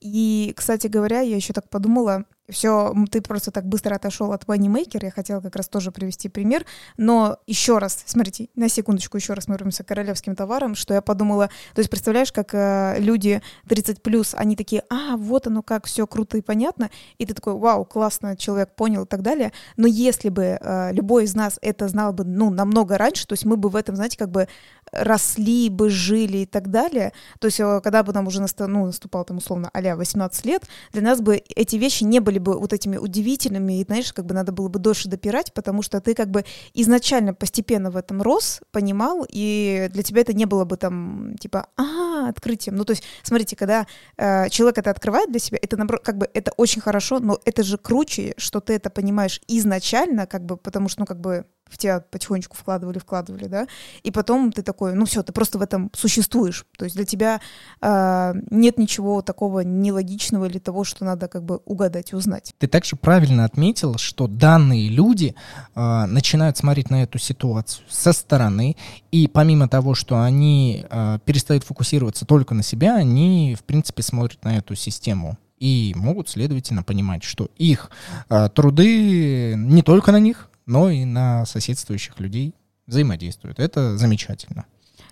И, 0.00 0.54
кстати 0.56 0.86
говоря, 0.86 1.20
я 1.20 1.36
еще 1.36 1.52
так 1.52 1.68
подумала, 1.68 2.24
все, 2.50 2.94
ты 3.10 3.20
просто 3.20 3.50
так 3.50 3.66
быстро 3.66 3.94
отошел 3.94 4.32
от 4.32 4.44
Moneymaker, 4.44 5.04
я 5.04 5.10
хотела 5.10 5.40
как 5.40 5.56
раз 5.56 5.68
тоже 5.68 5.90
привести 5.90 6.28
пример, 6.28 6.64
но 6.96 7.38
еще 7.46 7.78
раз, 7.78 8.02
смотрите, 8.06 8.48
на 8.54 8.68
секундочку 8.68 9.16
еще 9.16 9.34
раз 9.34 9.48
мы 9.48 9.54
вернемся 9.54 9.84
к 9.84 9.88
королевским 9.88 10.34
товарам, 10.34 10.74
что 10.74 10.94
я 10.94 11.02
подумала, 11.02 11.48
то 11.74 11.80
есть 11.80 11.90
представляешь, 11.90 12.32
как 12.32 12.54
э, 12.54 12.96
люди 12.98 13.42
30 13.68 14.02
плюс, 14.02 14.34
они 14.36 14.56
такие, 14.56 14.82
а, 14.90 15.16
вот 15.16 15.46
оно 15.46 15.62
как, 15.62 15.86
все 15.86 16.06
круто 16.06 16.38
и 16.38 16.42
понятно, 16.42 16.90
и 17.18 17.26
ты 17.26 17.34
такой, 17.34 17.54
вау, 17.54 17.84
классно, 17.84 18.36
человек 18.36 18.74
понял 18.74 19.04
и 19.04 19.06
так 19.06 19.22
далее, 19.22 19.52
но 19.76 19.86
если 19.86 20.28
бы 20.28 20.58
э, 20.60 20.92
любой 20.92 21.24
из 21.24 21.34
нас 21.34 21.58
это 21.62 21.88
знал 21.88 22.12
бы, 22.12 22.24
ну, 22.24 22.50
намного 22.50 22.98
раньше, 22.98 23.26
то 23.26 23.34
есть 23.34 23.44
мы 23.44 23.56
бы 23.56 23.68
в 23.68 23.76
этом, 23.76 23.96
знаете, 23.96 24.18
как 24.18 24.30
бы 24.30 24.48
росли 24.92 25.68
бы, 25.68 25.90
жили 25.90 26.38
и 26.38 26.46
так 26.46 26.70
далее, 26.70 27.12
то 27.38 27.46
есть 27.46 27.60
э, 27.60 27.80
когда 27.82 28.02
бы 28.02 28.12
нам 28.12 28.26
уже 28.26 28.40
настал, 28.40 28.68
ну, 28.68 28.86
наступал 28.86 29.24
там 29.24 29.38
условно 29.38 29.70
а 29.72 29.96
18 29.96 30.44
лет, 30.46 30.64
для 30.92 31.02
нас 31.02 31.20
бы 31.20 31.36
эти 31.36 31.76
вещи 31.76 32.04
не 32.04 32.20
были 32.20 32.38
бы 32.38 32.58
вот 32.58 32.72
этими 32.72 32.96
удивительными, 32.96 33.80
и, 33.80 33.84
знаешь, 33.84 34.12
как 34.12 34.26
бы 34.26 34.34
надо 34.34 34.52
было 34.52 34.68
бы 34.68 34.78
дольше 34.78 35.08
допирать, 35.08 35.52
потому 35.52 35.82
что 35.82 36.00
ты 36.00 36.14
как 36.14 36.30
бы 36.30 36.44
изначально 36.74 37.34
постепенно 37.34 37.90
в 37.90 37.96
этом 37.96 38.22
рос, 38.22 38.60
понимал, 38.72 39.26
и 39.28 39.88
для 39.92 40.02
тебя 40.02 40.22
это 40.22 40.32
не 40.32 40.44
было 40.44 40.64
бы 40.64 40.76
там, 40.76 41.36
типа, 41.38 41.68
а, 41.76 42.28
открытием. 42.28 42.76
Ну, 42.76 42.84
то 42.84 42.92
есть, 42.92 43.04
смотрите, 43.22 43.56
когда 43.56 43.86
э, 44.16 44.48
человек 44.50 44.78
это 44.78 44.90
открывает 44.90 45.30
для 45.30 45.40
себя, 45.40 45.58
это, 45.60 45.76
как 46.02 46.18
бы, 46.18 46.28
это 46.34 46.52
очень 46.56 46.80
хорошо, 46.80 47.20
но 47.20 47.38
это 47.44 47.62
же 47.62 47.78
круче, 47.78 48.34
что 48.36 48.60
ты 48.60 48.74
это 48.74 48.90
понимаешь 48.90 49.40
изначально, 49.48 50.26
как 50.26 50.44
бы, 50.44 50.56
потому 50.56 50.88
что, 50.88 51.00
ну, 51.00 51.06
как 51.06 51.20
бы, 51.20 51.46
в 51.70 51.78
тебя 51.78 52.00
потихонечку 52.00 52.56
вкладывали, 52.56 52.98
вкладывали, 52.98 53.46
да, 53.46 53.66
и 54.02 54.10
потом 54.10 54.52
ты 54.52 54.62
такой, 54.62 54.94
ну 54.94 55.06
все, 55.06 55.22
ты 55.22 55.32
просто 55.32 55.58
в 55.58 55.62
этом 55.62 55.90
существуешь, 55.94 56.66
то 56.76 56.84
есть 56.84 56.96
для 56.96 57.04
тебя 57.04 57.40
э, 57.80 58.34
нет 58.50 58.78
ничего 58.78 59.22
такого 59.22 59.60
нелогичного 59.60 60.46
или 60.46 60.58
того, 60.58 60.84
что 60.84 61.04
надо 61.04 61.28
как 61.28 61.44
бы 61.44 61.60
угадать, 61.64 62.12
узнать. 62.12 62.54
Ты 62.58 62.66
также 62.66 62.96
правильно 62.96 63.44
отметил, 63.44 63.96
что 63.98 64.26
данные 64.26 64.88
люди 64.88 65.34
э, 65.74 66.04
начинают 66.06 66.56
смотреть 66.56 66.90
на 66.90 67.02
эту 67.02 67.18
ситуацию 67.18 67.86
со 67.88 68.12
стороны, 68.12 68.76
и 69.10 69.28
помимо 69.28 69.68
того, 69.68 69.94
что 69.94 70.20
они 70.22 70.84
э, 70.88 71.18
перестают 71.24 71.64
фокусироваться 71.64 72.26
только 72.26 72.54
на 72.54 72.62
себя, 72.62 72.96
они, 72.96 73.56
в 73.58 73.64
принципе, 73.64 74.02
смотрят 74.02 74.44
на 74.44 74.58
эту 74.58 74.74
систему 74.74 75.38
и 75.60 75.92
могут, 75.94 76.28
следовательно, 76.28 76.82
понимать, 76.82 77.22
что 77.22 77.50
их 77.56 77.90
э, 78.28 78.48
труды 78.48 79.54
не 79.56 79.82
только 79.82 80.10
на 80.10 80.18
них, 80.18 80.49
но 80.70 80.88
и 80.88 81.04
на 81.04 81.44
соседствующих 81.46 82.20
людей 82.20 82.54
взаимодействуют. 82.86 83.58
Это 83.58 83.98
замечательно. 83.98 84.66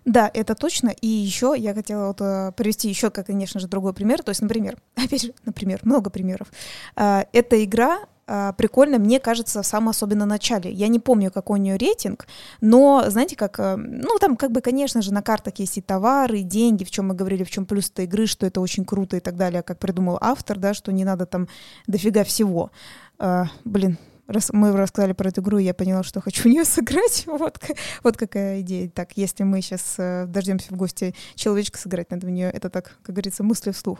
Да, 0.05 0.31
это 0.33 0.55
точно. 0.55 0.91
И 0.91 1.07
еще 1.07 1.55
я 1.59 1.75
хотела 1.75 2.09
вот 2.09 2.21
э, 2.21 2.53
привести 2.57 2.89
еще, 2.89 3.11
как, 3.11 3.27
конечно 3.27 3.59
же, 3.61 3.67
другой 3.67 3.93
пример. 3.93 4.23
То 4.23 4.31
есть, 4.31 4.41
например, 4.41 4.79
опять 4.95 5.23
же, 5.23 5.35
например, 5.45 5.81
много 5.83 6.11
примеров. 6.11 6.49
Э, 6.97 7.25
эта 7.33 7.63
игра 7.65 7.99
э, 8.29 8.53
прикольно, 8.57 8.99
мне 8.99 9.19
кажется, 9.19 9.63
в 9.63 9.67
самом 9.67 9.89
особенно 9.89 10.27
начале. 10.27 10.71
Я 10.71 10.87
не 10.87 11.01
помню, 11.01 11.33
какой 11.33 11.59
у 11.59 11.63
нее 11.63 11.77
рейтинг, 11.77 12.29
но, 12.61 13.05
знаете, 13.09 13.35
как, 13.35 13.59
э, 13.59 13.77
ну, 13.77 14.17
там, 14.21 14.37
как 14.37 14.53
бы, 14.53 14.61
конечно 14.61 15.03
же, 15.03 15.13
на 15.13 15.23
картах 15.23 15.55
есть 15.59 15.77
и 15.77 15.83
товары, 15.83 16.39
и 16.39 16.45
деньги, 16.45 16.85
в 16.85 16.91
чем 16.91 17.09
мы 17.09 17.15
говорили, 17.15 17.43
в 17.43 17.51
чем 17.51 17.67
плюс 17.67 17.91
этой 17.91 18.05
игры, 18.05 18.27
что 18.27 18.47
это 18.47 18.61
очень 18.61 18.85
круто 18.85 19.17
и 19.17 19.21
так 19.21 19.37
далее, 19.37 19.63
как 19.65 19.81
придумал 19.81 20.19
автор, 20.21 20.57
да, 20.57 20.73
что 20.73 20.93
не 20.93 21.05
надо 21.05 21.27
там 21.27 21.49
дофига 21.89 22.23
всего. 22.23 22.71
Э, 23.19 23.47
блин, 23.65 23.99
раз 24.29 24.51
мы 24.53 24.73
рассказали 24.77 25.15
про 25.15 25.31
эту 25.31 25.41
игру, 25.41 25.59
я 25.59 25.75
поняла, 25.75 26.03
что 26.03 26.21
хочу 26.21 26.43
в 26.43 26.47
нее 26.47 26.65
сыграть. 26.67 27.25
Вот, 27.27 27.59
вот 28.05 28.17
какая 28.17 28.61
идея. 28.61 28.89
Так, 28.91 29.13
если 29.17 29.43
мы 29.43 29.63
сейчас 29.63 29.95
э, 29.99 30.27
дождемся 30.27 30.73
в 30.73 30.77
гости 30.77 31.15
человечка 31.35 31.79
сыграть, 31.79 32.11
надо 32.11 32.27
в 32.27 32.31
нее, 32.31 32.51
это 32.51 32.69
так, 32.69 32.99
как 33.03 33.15
говорится, 33.15 33.43
мысли 33.43 33.71
вслух. 33.71 33.99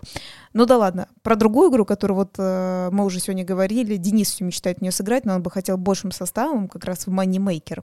Ну 0.53 0.67
да 0.67 0.77
ладно. 0.77 1.09
Про 1.23 1.37
другую 1.37 1.71
игру, 1.71 1.85
которую 1.85 2.19
вот 2.19 2.35
э, 2.39 2.91
мы 2.93 3.05
уже 3.05 3.21
сегодня 3.21 3.45
говорили, 3.45 3.97
Денис 3.97 4.31
все 4.31 4.45
мечтает 4.45 4.79
в 4.79 4.83
нее 4.83 4.93
сыграть, 4.93 5.25
но 5.25 5.35
он 5.35 5.43
бы 5.43 5.51
хотел 5.51 5.79
большим 5.79 6.13
составом, 6.13 6.69
как 6.69 6.85
раз 6.85 7.07
в 7.07 7.11
Moneymaker. 7.11 7.83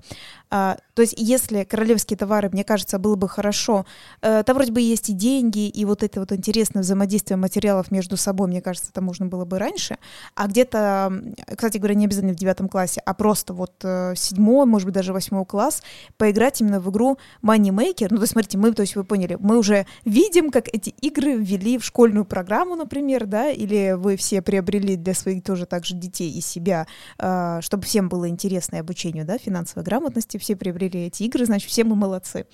А, 0.50 0.78
то 0.94 1.02
есть 1.02 1.16
если 1.18 1.64
королевские 1.64 2.18
товары, 2.18 2.50
мне 2.50 2.64
кажется, 2.64 3.00
было 3.00 3.16
бы 3.16 3.28
хорошо, 3.28 3.86
э, 4.22 4.44
там 4.46 4.56
вроде 4.56 4.72
бы 4.72 4.82
есть 4.82 5.10
и 5.10 5.14
деньги, 5.14 5.68
и 5.68 5.86
вот 5.86 6.04
это 6.04 6.20
вот 6.20 6.32
интересное 6.32 6.84
взаимодействие 6.84 7.38
материалов 7.38 7.90
между 7.92 8.18
собой, 8.18 8.48
мне 8.48 8.62
кажется, 8.62 8.90
это 8.92 9.02
можно 9.02 9.26
было 9.26 9.46
бы 9.46 9.58
раньше. 9.58 9.98
А 10.36 10.48
где-то, 10.48 11.12
кстати 11.56 11.78
говоря, 11.78 11.96
не 11.96 12.06
обязательно 12.06 12.35
в 12.36 12.40
девятом 12.40 12.70
классе, 12.70 13.02
а 13.06 13.14
просто 13.14 13.54
вот 13.54 13.74
э, 13.84 14.14
седьмой, 14.16 14.66
может 14.66 14.86
быть, 14.86 14.96
даже 14.96 15.14
восьмой 15.14 15.46
класс, 15.46 15.82
поиграть 16.18 16.62
именно 16.62 16.80
в 16.80 16.90
игру 16.90 17.18
Moneymaker. 17.42 18.08
Ну, 18.10 18.18
то 18.18 18.24
есть, 18.24 18.34
смотрите, 18.34 18.58
мы, 18.58 18.72
то 18.74 18.82
есть, 18.82 18.96
вы 18.96 19.04
поняли, 19.04 19.38
мы 19.40 19.58
уже 19.58 19.86
видим, 20.04 20.52
как 20.52 20.68
эти 20.68 20.90
игры 21.02 21.36
ввели 21.36 21.78
в 21.78 21.86
школьную 21.86 22.26
программу, 22.26 22.76
например, 22.76 23.26
да, 23.26 23.50
или 23.50 23.94
вы 23.98 24.18
все 24.18 24.42
приобрели 24.42 24.96
для 24.96 25.14
своих 25.14 25.44
тоже 25.44 25.66
также 25.66 25.96
детей 25.96 26.32
и 26.32 26.42
себя, 26.42 26.88
э, 27.20 27.60
чтобы 27.62 27.84
всем 27.84 28.10
было 28.10 28.30
интересно 28.30 28.78
и 28.78 28.80
обучению, 28.80 29.26
да, 29.26 29.38
финансовой 29.38 29.84
грамотности, 29.84 30.38
все 30.38 30.56
приобрели 30.56 31.08
эти 31.08 31.24
игры, 31.24 31.46
значит, 31.46 31.70
все 31.70 31.84
мы 31.84 31.96
молодцы. 31.96 32.46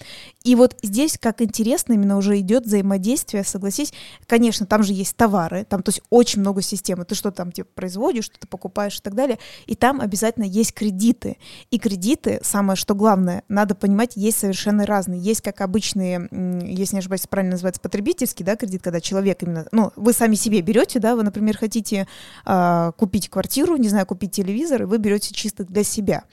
И 0.44 0.56
вот 0.56 0.78
здесь, 0.84 1.18
как 1.20 1.42
интересно, 1.42 1.94
именно 1.94 2.18
уже 2.18 2.40
идет 2.40 2.66
взаимодействие, 2.66 3.44
согласись, 3.44 3.94
конечно, 4.28 4.66
там 4.66 4.84
же 4.84 4.94
есть 4.94 5.16
товары, 5.16 5.66
там, 5.66 5.84
то 5.84 5.90
есть, 5.90 6.02
очень 6.10 6.42
много 6.42 6.62
системы, 6.62 7.06
ты 7.06 7.16
что 7.16 7.32
там, 7.32 7.52
типа, 7.52 7.70
производишь, 7.74 8.26
что-то 8.26 8.48
покупаешь 8.48 8.98
и 8.98 9.02
так 9.02 9.16
далее, 9.16 9.40
и 9.72 9.76
там 9.76 10.02
обязательно 10.02 10.44
есть 10.44 10.74
кредиты. 10.74 11.38
И 11.70 11.80
кредиты, 11.80 12.42
самое 12.44 12.76
что 12.76 12.94
главное, 12.94 13.44
надо 13.48 13.74
понимать, 13.74 14.18
есть 14.18 14.40
совершенно 14.40 14.86
разные. 14.86 15.22
Есть 15.22 15.40
как 15.40 15.62
обычные, 15.62 16.28
если 16.62 16.96
не 16.96 17.00
ошибаюсь, 17.00 17.26
правильно 17.26 17.54
называется, 17.54 17.80
потребительский 17.80 18.44
да, 18.44 18.58
кредит, 18.58 18.82
когда 18.84 19.00
человек 19.00 19.42
именно, 19.44 19.66
ну, 19.72 19.94
вы 19.96 20.12
сами 20.12 20.36
себе 20.36 20.60
берете, 20.60 21.00
да, 21.00 21.16
вы, 21.16 21.24
например, 21.24 21.58
хотите 21.58 22.06
э, 22.46 22.92
купить 22.98 23.30
квартиру, 23.30 23.78
не 23.78 23.88
знаю, 23.88 24.06
купить 24.06 24.34
телевизор, 24.34 24.82
и 24.82 24.86
вы 24.86 24.98
берете 24.98 25.34
чисто 25.34 25.64
для 25.64 25.86
себя 25.86 26.26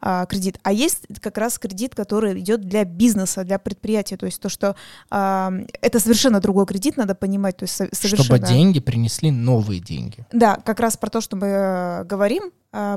э, 0.00 0.24
кредит. 0.26 0.58
А 0.62 0.72
есть 0.72 1.02
как 1.20 1.36
раз 1.36 1.58
кредит, 1.58 1.94
который 1.94 2.40
идет 2.40 2.62
для 2.62 2.86
бизнеса, 2.86 3.44
для 3.44 3.58
предприятия, 3.58 4.16
то 4.16 4.24
есть 4.24 4.40
то, 4.40 4.48
что 4.48 4.74
э, 5.10 5.66
это 5.82 6.00
совершенно 6.00 6.40
другой 6.40 6.64
кредит, 6.64 6.96
надо 6.96 7.14
понимать, 7.14 7.58
то 7.58 7.64
есть 7.64 7.74
совершенно... 7.74 8.24
Чтобы 8.24 8.38
деньги 8.38 8.80
принесли 8.80 9.30
новые 9.30 9.80
деньги. 9.80 10.24
Да, 10.32 10.56
как 10.64 10.80
раз 10.80 10.96
про 10.96 11.10
то, 11.10 11.20
что 11.20 11.36
мы 11.36 11.46
э, 11.46 12.04
говорим, 12.04 12.52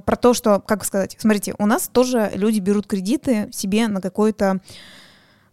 про 0.06 0.16
то, 0.16 0.34
что, 0.34 0.60
как 0.60 0.84
сказать, 0.86 1.16
смотрите, 1.20 1.56
у 1.58 1.66
нас 1.66 1.88
тоже 1.88 2.32
люди 2.34 2.60
берут 2.60 2.88
кредиты 2.88 3.50
себе 3.52 3.88
на 3.88 4.02
какой-то 4.02 4.60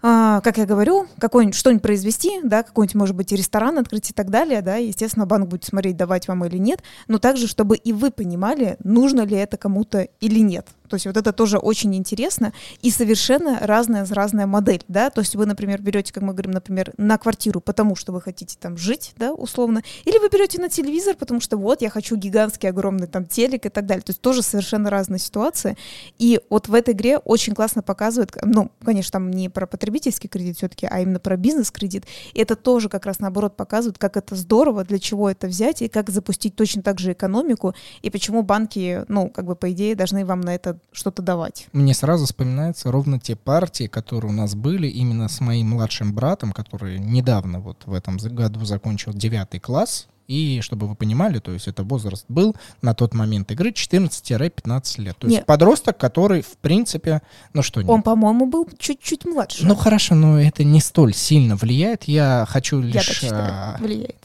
а, 0.02 0.40
как 0.42 0.58
я 0.58 0.66
говорю, 0.66 1.06
какой-нибудь 1.18 1.56
что-нибудь 1.56 1.82
произвести, 1.82 2.40
да, 2.44 2.62
какой-нибудь, 2.62 2.94
может 2.94 3.16
быть, 3.16 3.32
ресторан 3.32 3.78
открыть 3.78 4.10
и 4.10 4.12
так 4.12 4.30
далее, 4.30 4.62
да, 4.62 4.76
естественно, 4.76 5.26
банк 5.26 5.48
будет 5.48 5.64
смотреть, 5.64 5.96
давать 5.96 6.28
вам 6.28 6.44
или 6.44 6.58
нет, 6.58 6.82
но 7.08 7.18
также, 7.18 7.48
чтобы 7.48 7.76
и 7.76 7.92
вы 7.92 8.10
понимали, 8.10 8.76
нужно 8.84 9.22
ли 9.22 9.36
это 9.36 9.56
кому-то 9.56 10.02
или 10.20 10.38
нет. 10.38 10.68
То 10.86 10.94
есть 10.94 11.06
вот 11.06 11.16
это 11.16 11.32
тоже 11.32 11.58
очень 11.58 11.94
интересно 11.94 12.52
и 12.82 12.90
совершенно 12.90 13.58
разная 13.60 14.06
разная 14.06 14.46
модель, 14.46 14.82
да. 14.88 15.10
То 15.10 15.20
есть 15.20 15.34
вы, 15.36 15.46
например, 15.46 15.80
берете, 15.80 16.12
как 16.12 16.22
мы 16.22 16.32
говорим, 16.32 16.52
например, 16.52 16.92
на 16.96 17.18
квартиру, 17.18 17.60
потому 17.60 17.96
что 17.96 18.12
вы 18.12 18.20
хотите 18.20 18.56
там 18.58 18.76
жить, 18.76 19.12
да, 19.16 19.32
условно, 19.32 19.82
или 20.04 20.18
вы 20.18 20.28
берете 20.28 20.60
на 20.60 20.68
телевизор, 20.68 21.16
потому 21.16 21.40
что 21.40 21.56
вот 21.56 21.82
я 21.82 21.90
хочу 21.90 22.16
гигантский 22.16 22.68
огромный 22.68 23.06
там 23.06 23.26
телек 23.26 23.66
и 23.66 23.68
так 23.68 23.86
далее. 23.86 24.02
То 24.02 24.10
есть 24.10 24.20
тоже 24.20 24.42
совершенно 24.42 24.90
разная 24.90 25.18
ситуация. 25.18 25.76
И 26.18 26.40
вот 26.50 26.68
в 26.68 26.74
этой 26.74 26.94
игре 26.94 27.18
очень 27.18 27.54
классно 27.54 27.82
показывают, 27.82 28.32
ну, 28.42 28.70
конечно, 28.84 29.12
там 29.12 29.30
не 29.30 29.48
про 29.48 29.66
потребительский 29.66 30.28
кредит 30.28 30.56
все-таки, 30.56 30.86
а 30.86 31.00
именно 31.00 31.18
про 31.18 31.36
бизнес-кредит. 31.36 32.04
И 32.34 32.40
это 32.40 32.56
тоже 32.56 32.88
как 32.88 33.06
раз 33.06 33.18
наоборот 33.18 33.56
показывает, 33.56 33.98
как 33.98 34.16
это 34.16 34.34
здорово, 34.34 34.84
для 34.84 34.98
чего 34.98 35.30
это 35.30 35.46
взять 35.46 35.82
и 35.82 35.88
как 35.88 36.10
запустить 36.10 36.56
точно 36.56 36.82
так 36.82 36.98
же 36.98 37.12
экономику 37.12 37.74
и 38.02 38.10
почему 38.10 38.42
банки, 38.42 39.04
ну, 39.08 39.28
как 39.28 39.46
бы 39.46 39.56
по 39.56 39.70
идее 39.72 39.94
должны 39.94 40.24
вам 40.24 40.40
на 40.40 40.54
это 40.54 40.75
что-то 40.92 41.22
давать. 41.22 41.68
Мне 41.72 41.94
сразу 41.94 42.26
вспоминаются 42.26 42.90
ровно 42.90 43.18
те 43.18 43.36
партии, 43.36 43.86
которые 43.86 44.30
у 44.30 44.34
нас 44.34 44.54
были 44.54 44.88
именно 44.88 45.28
с 45.28 45.40
моим 45.40 45.70
младшим 45.70 46.14
братом, 46.14 46.52
который 46.52 46.98
недавно 46.98 47.60
вот 47.60 47.82
в 47.86 47.94
этом 47.94 48.16
году 48.16 48.64
закончил 48.64 49.12
девятый 49.12 49.60
класс. 49.60 50.08
И 50.28 50.60
чтобы 50.60 50.88
вы 50.88 50.96
понимали, 50.96 51.38
то 51.38 51.52
есть 51.52 51.68
это 51.68 51.84
возраст 51.84 52.24
был 52.28 52.56
на 52.82 52.94
тот 52.94 53.14
момент 53.14 53.50
игры 53.52 53.70
14-15 53.70 55.00
лет. 55.00 55.16
То 55.18 55.26
есть 55.28 55.38
нет. 55.38 55.46
подросток, 55.46 55.98
который, 55.98 56.42
в 56.42 56.56
принципе, 56.58 57.22
ну 57.52 57.62
что... 57.62 57.80
Он, 57.86 58.02
по-моему, 58.02 58.46
был 58.46 58.68
чуть-чуть 58.76 59.24
младше. 59.24 59.64
Ну 59.64 59.76
хорошо, 59.76 60.16
но 60.16 60.40
это 60.40 60.64
не 60.64 60.80
столь 60.80 61.14
сильно 61.14 61.54
влияет. 61.54 62.04
Я 62.04 62.44
хочу 62.48 62.80
лишь... 62.80 62.94
Я 62.94 63.02
так 63.02 63.14
считаю, 63.14 63.52
а, 63.52 63.76
влияет. 63.78 64.16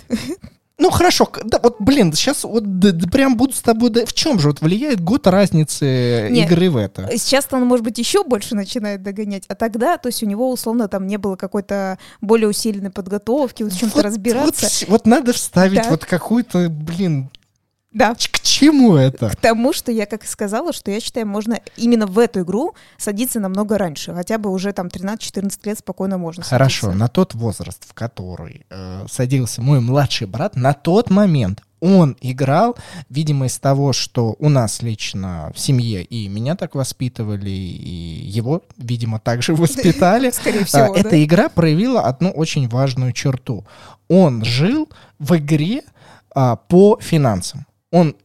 Ну 0.82 0.89
хорошо, 0.89 1.32
да, 1.43 1.59
вот 1.61 1.75
блин, 1.77 2.11
сейчас 2.11 2.43
вот 2.43 2.79
да, 2.79 2.91
да, 2.91 3.07
прям 3.07 3.38
буду 3.38 3.53
с 3.53 3.61
тобой. 3.61 3.91
Да, 3.91 4.03
в 4.03 4.13
чем 4.13 4.39
же 4.39 4.47
вот 4.47 4.61
влияет 4.61 4.99
год 4.99 5.27
разницы 5.27 6.27
Нет, 6.32 6.49
игры 6.49 6.71
в 6.71 6.77
это? 6.77 7.07
Сейчас 7.19 7.47
он, 7.51 7.67
может 7.67 7.86
быть, 7.86 7.99
еще 7.99 8.23
больше 8.23 8.55
начинает 8.55 9.03
догонять, 9.03 9.43
а 9.47 9.53
тогда, 9.53 9.99
то 9.99 10.07
есть 10.07 10.23
у 10.23 10.25
него 10.25 10.49
условно 10.49 10.88
там 10.88 11.05
не 11.05 11.17
было 11.17 11.36
какой-то 11.36 11.99
более 12.19 12.47
усиленной 12.47 12.89
подготовки, 12.89 13.61
вот 13.61 13.73
в 13.73 13.79
чем-то 13.79 13.97
вот, 13.97 14.05
разбираться. 14.05 14.65
Вот, 14.88 14.89
вот 14.89 15.05
надо 15.05 15.34
вставить 15.34 15.84
да. 15.84 15.89
вот 15.91 16.05
какую-то, 16.05 16.67
блин, 16.67 17.29
да. 17.92 18.16
К 18.16 18.39
чему 18.39 18.96
это? 18.96 19.30
К 19.30 19.36
тому, 19.36 19.74
что 19.74 19.92
я 19.92 20.06
как 20.06 20.24
сказала, 20.26 20.72
что 20.72 20.92
я 20.92 21.00
считаю, 21.02 21.28
можно 21.28 21.60
именно 21.76 22.08
в 22.08 22.18
эту 22.20 22.42
игру 22.42 22.74
садиться 22.98 23.39
намного 23.39 23.78
раньше. 23.78 24.14
Хотя 24.14 24.38
бы 24.38 24.50
уже 24.50 24.72
там 24.72 24.88
13-14 24.88 25.60
лет 25.66 25.80
спокойно 25.80 26.18
можно 26.18 26.44
Хорошо, 26.44 26.88
садиться. 26.88 27.00
на 27.00 27.08
тот 27.10 27.34
возраст, 27.34 27.84
в 27.88 27.94
который 27.94 28.66
э, 28.70 29.06
садился 29.10 29.62
мой 29.62 29.82
младший 29.82 30.28
брат, 30.28 30.56
на 30.56 30.74
тот 30.74 31.10
момент 31.10 31.64
он 31.82 32.16
играл, 32.22 32.78
видимо, 33.10 33.48
из 33.48 33.58
того, 33.60 33.92
что 33.92 34.36
у 34.39 34.50
нас 34.50 34.82
лично 34.84 35.52
в 35.54 35.60
семье 35.60 36.04
и 36.04 36.28
меня 36.30 36.56
так 36.56 36.76
воспитывали, 36.76 37.50
и 37.50 38.24
его, 38.26 38.62
видимо, 38.78 39.20
также 39.20 39.54
воспитали. 39.56 40.30
Скорее 40.32 40.64
всего, 40.64 40.96
Эта 40.96 41.22
игра 41.22 41.50
проявила 41.50 42.04
одну 42.04 42.30
очень 42.30 42.70
важную 42.70 43.12
черту. 43.12 43.66
Он 44.08 44.46
жил 44.46 44.88
в 45.20 45.36
игре 45.38 45.82
а, 46.34 46.56
по 46.56 46.98
финансам 47.02 47.66
он 47.92 48.16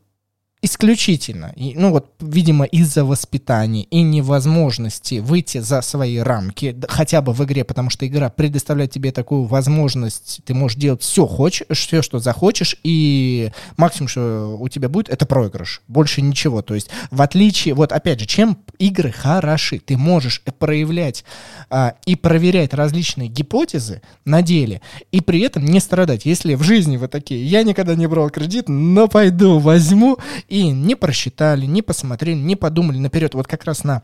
исключительно, 0.63 1.53
ну 1.57 1.91
вот, 1.91 2.13
видимо, 2.19 2.65
из-за 2.65 3.05
воспитания 3.05 3.85
и 3.85 4.01
невозможности 4.03 5.21
выйти 5.21 5.59
за 5.59 5.83
свои 5.83 6.19
рамки, 6.19 6.75
хотя 6.89 7.21
бы 7.21 7.33
в 7.35 7.45
игре, 7.45 7.63
потому 7.63 7.91
что 7.91 8.07
игра 8.07 8.31
предоставляет 8.31 8.91
тебе 8.91 9.13
такую 9.13 9.45
возможность, 9.45 10.41
ты 10.45 10.55
можешь 10.55 10.79
делать 10.79 11.03
все 11.03 11.27
хочешь, 11.27 11.67
все, 11.71 12.01
что 12.01 12.19
захочешь, 12.19 12.77
и 12.83 13.53
максимум, 13.77 14.09
что 14.09 14.57
у 14.59 14.69
тебя 14.69 14.89
будет, 14.89 15.11
это 15.11 15.27
проигрыш, 15.27 15.83
больше 15.89 16.23
ничего. 16.23 16.63
То 16.63 16.75
есть, 16.75 16.89
в 17.11 17.21
отличие, 17.21 17.75
вот 17.75 17.93
опять 17.93 18.21
же, 18.21 18.27
чем 18.27 18.59
игры 18.79 19.13
хороши, 19.13 19.79
ты 19.79 19.99
можешь 19.99 20.43
проявлять 20.59 21.25
а, 21.69 21.95
и 22.07 22.17
проверять 22.17 22.73
различные 22.73 23.29
гипотезы 23.29 24.01
на 24.25 24.41
деле, 24.41 24.81
и 25.13 25.21
при 25.21 25.41
этом 25.41 25.67
не 25.67 25.81
страдать. 25.81 26.25
Если 26.25 26.55
в 26.55 26.63
жизни 26.63 26.97
вы 26.97 27.09
такие, 27.09 27.45
я 27.45 27.63
никогда 27.63 27.95
не 27.95 28.07
брал 28.07 28.31
кредит, 28.31 28.69
но 28.69 29.07
пойду 29.07 29.59
возьму, 29.59 30.19
и 30.49 30.56
не 30.65 30.95
просчитали, 30.95 31.67
не 31.67 31.83
посмотрели, 31.83 32.39
не 32.39 32.57
подумали 32.57 32.99
наперед 32.99 33.35
вот 33.35 33.47
как 33.47 33.65
раз 33.65 33.85
на 33.85 34.03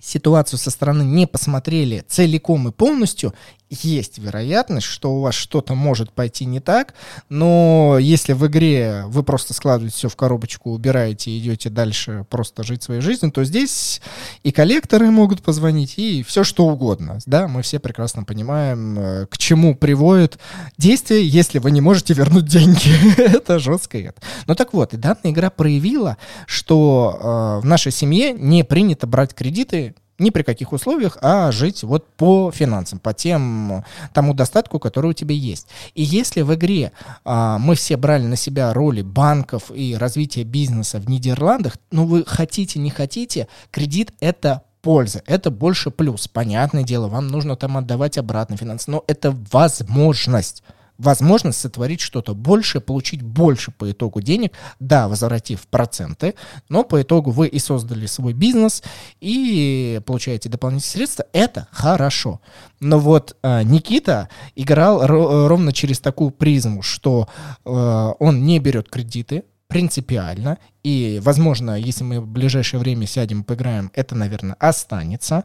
ситуацию 0.00 0.58
со 0.58 0.70
стороны 0.70 1.02
не 1.02 1.26
посмотрели 1.26 2.04
целиком 2.06 2.68
и 2.68 2.72
полностью, 2.72 3.34
есть 3.70 4.18
вероятность, 4.18 4.86
что 4.86 5.14
у 5.14 5.20
вас 5.20 5.34
что-то 5.34 5.74
может 5.74 6.12
пойти 6.12 6.44
не 6.44 6.60
так, 6.60 6.94
но 7.28 7.98
если 8.00 8.32
в 8.32 8.46
игре 8.46 9.04
вы 9.06 9.22
просто 9.22 9.54
складываете 9.54 9.96
все 9.96 10.08
в 10.08 10.16
коробочку, 10.16 10.70
убираете 10.70 11.30
и 11.30 11.38
идете 11.38 11.70
дальше 11.70 12.26
просто 12.30 12.62
жить 12.62 12.82
своей 12.82 13.00
жизнью, 13.00 13.32
то 13.32 13.44
здесь 13.44 14.00
и 14.42 14.52
коллекторы 14.52 15.10
могут 15.10 15.42
позвонить, 15.42 15.98
и 15.98 16.22
все 16.22 16.44
что 16.44 16.66
угодно. 16.66 17.18
Да, 17.26 17.48
мы 17.48 17.62
все 17.62 17.78
прекрасно 17.78 18.24
понимаем, 18.24 18.98
э, 18.98 19.26
к 19.26 19.38
чему 19.38 19.74
приводит 19.74 20.38
действие, 20.78 21.26
если 21.26 21.58
вы 21.58 21.70
не 21.70 21.80
можете 21.80 22.14
вернуть 22.14 22.46
деньги. 22.46 23.20
это 23.20 23.58
жестко. 23.58 23.98
Это. 23.98 24.20
Ну 24.46 24.54
так 24.54 24.72
вот, 24.72 24.94
и 24.94 24.96
данная 24.96 25.32
игра 25.32 25.50
проявила, 25.50 26.16
что 26.46 27.58
э, 27.60 27.60
в 27.62 27.64
нашей 27.64 27.92
семье 27.92 28.32
не 28.32 28.64
принято 28.64 29.06
брать 29.06 29.34
кредиты 29.34 29.94
Ни 30.18 30.30
при 30.30 30.42
каких 30.42 30.72
условиях, 30.72 31.18
а 31.22 31.50
жить 31.50 31.82
вот 31.82 32.08
по 32.16 32.52
финансам, 32.52 33.00
по 33.00 33.12
тем, 33.12 33.84
тому 34.12 34.32
достатку, 34.32 34.78
который 34.78 35.10
у 35.10 35.12
тебя 35.12 35.34
есть. 35.34 35.66
И 35.94 36.02
если 36.02 36.42
в 36.42 36.54
игре 36.54 36.92
а, 37.24 37.58
мы 37.58 37.74
все 37.74 37.96
брали 37.96 38.26
на 38.26 38.36
себя 38.36 38.72
роли 38.72 39.02
банков 39.02 39.72
и 39.74 39.96
развития 39.96 40.44
бизнеса 40.44 41.00
в 41.00 41.08
Нидерландах, 41.08 41.76
ну 41.90 42.06
вы 42.06 42.24
хотите, 42.26 42.78
не 42.78 42.90
хотите, 42.90 43.48
кредит 43.72 44.12
это 44.20 44.62
польза, 44.82 45.22
это 45.26 45.50
больше 45.50 45.90
плюс. 45.90 46.28
Понятное 46.28 46.84
дело, 46.84 47.08
вам 47.08 47.26
нужно 47.28 47.56
там 47.56 47.76
отдавать 47.76 48.18
обратно 48.18 48.56
финансы, 48.56 48.90
но 48.90 49.02
это 49.08 49.34
возможность 49.50 50.62
возможность 50.98 51.60
сотворить 51.60 52.00
что-то 52.00 52.34
большее, 52.34 52.80
получить 52.80 53.22
больше 53.22 53.70
по 53.70 53.90
итогу 53.90 54.20
денег, 54.20 54.52
да, 54.80 55.08
возвратив 55.08 55.66
проценты, 55.68 56.34
но 56.68 56.84
по 56.84 57.02
итогу 57.02 57.30
вы 57.30 57.48
и 57.48 57.58
создали 57.58 58.06
свой 58.06 58.32
бизнес, 58.32 58.82
и 59.20 60.00
получаете 60.06 60.48
дополнительные 60.48 61.06
средства, 61.06 61.26
это 61.32 61.68
хорошо. 61.70 62.40
Но 62.80 62.98
вот 62.98 63.36
э, 63.42 63.62
Никита 63.62 64.28
играл 64.54 65.06
ровно 65.06 65.72
через 65.72 66.00
такую 66.00 66.30
призму, 66.30 66.82
что 66.82 67.28
э, 67.64 67.70
он 67.70 68.44
не 68.44 68.58
берет 68.58 68.88
кредиты, 68.88 69.44
принципиально. 69.74 70.58
И, 70.84 71.20
возможно, 71.20 71.76
если 71.76 72.04
мы 72.04 72.20
в 72.20 72.28
ближайшее 72.28 72.78
время 72.78 73.08
сядем 73.08 73.40
и 73.40 73.44
поиграем, 73.44 73.90
это, 73.92 74.14
наверное, 74.14 74.54
останется. 74.60 75.42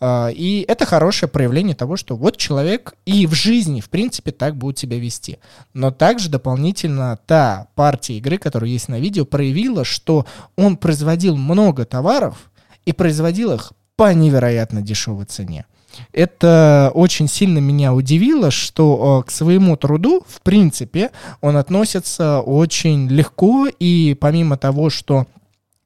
А, 0.00 0.28
и 0.28 0.66
это 0.68 0.84
хорошее 0.84 1.30
проявление 1.30 1.74
того, 1.74 1.96
что 1.96 2.14
вот 2.14 2.36
человек 2.36 2.92
и 3.06 3.26
в 3.26 3.32
жизни, 3.32 3.80
в 3.80 3.88
принципе, 3.88 4.32
так 4.32 4.54
будет 4.54 4.76
себя 4.76 4.98
вести. 4.98 5.38
Но 5.72 5.90
также 5.90 6.28
дополнительно 6.28 7.18
та 7.24 7.68
партия 7.74 8.18
игры, 8.18 8.36
которая 8.36 8.70
есть 8.70 8.88
на 8.88 9.00
видео, 9.00 9.24
проявила, 9.24 9.82
что 9.82 10.26
он 10.56 10.76
производил 10.76 11.38
много 11.38 11.86
товаров 11.86 12.50
и 12.84 12.92
производил 12.92 13.54
их 13.54 13.72
по 13.96 14.12
невероятно 14.12 14.82
дешевой 14.82 15.24
цене 15.24 15.64
это 16.12 16.90
очень 16.94 17.28
сильно 17.28 17.58
меня 17.58 17.92
удивило, 17.94 18.50
что 18.50 19.22
э, 19.22 19.28
к 19.28 19.30
своему 19.30 19.76
труду, 19.76 20.24
в 20.26 20.42
принципе, 20.42 21.10
он 21.40 21.56
относится 21.56 22.40
очень 22.40 23.08
легко, 23.08 23.66
и 23.66 24.16
помимо 24.20 24.56
того, 24.56 24.90
что 24.90 25.26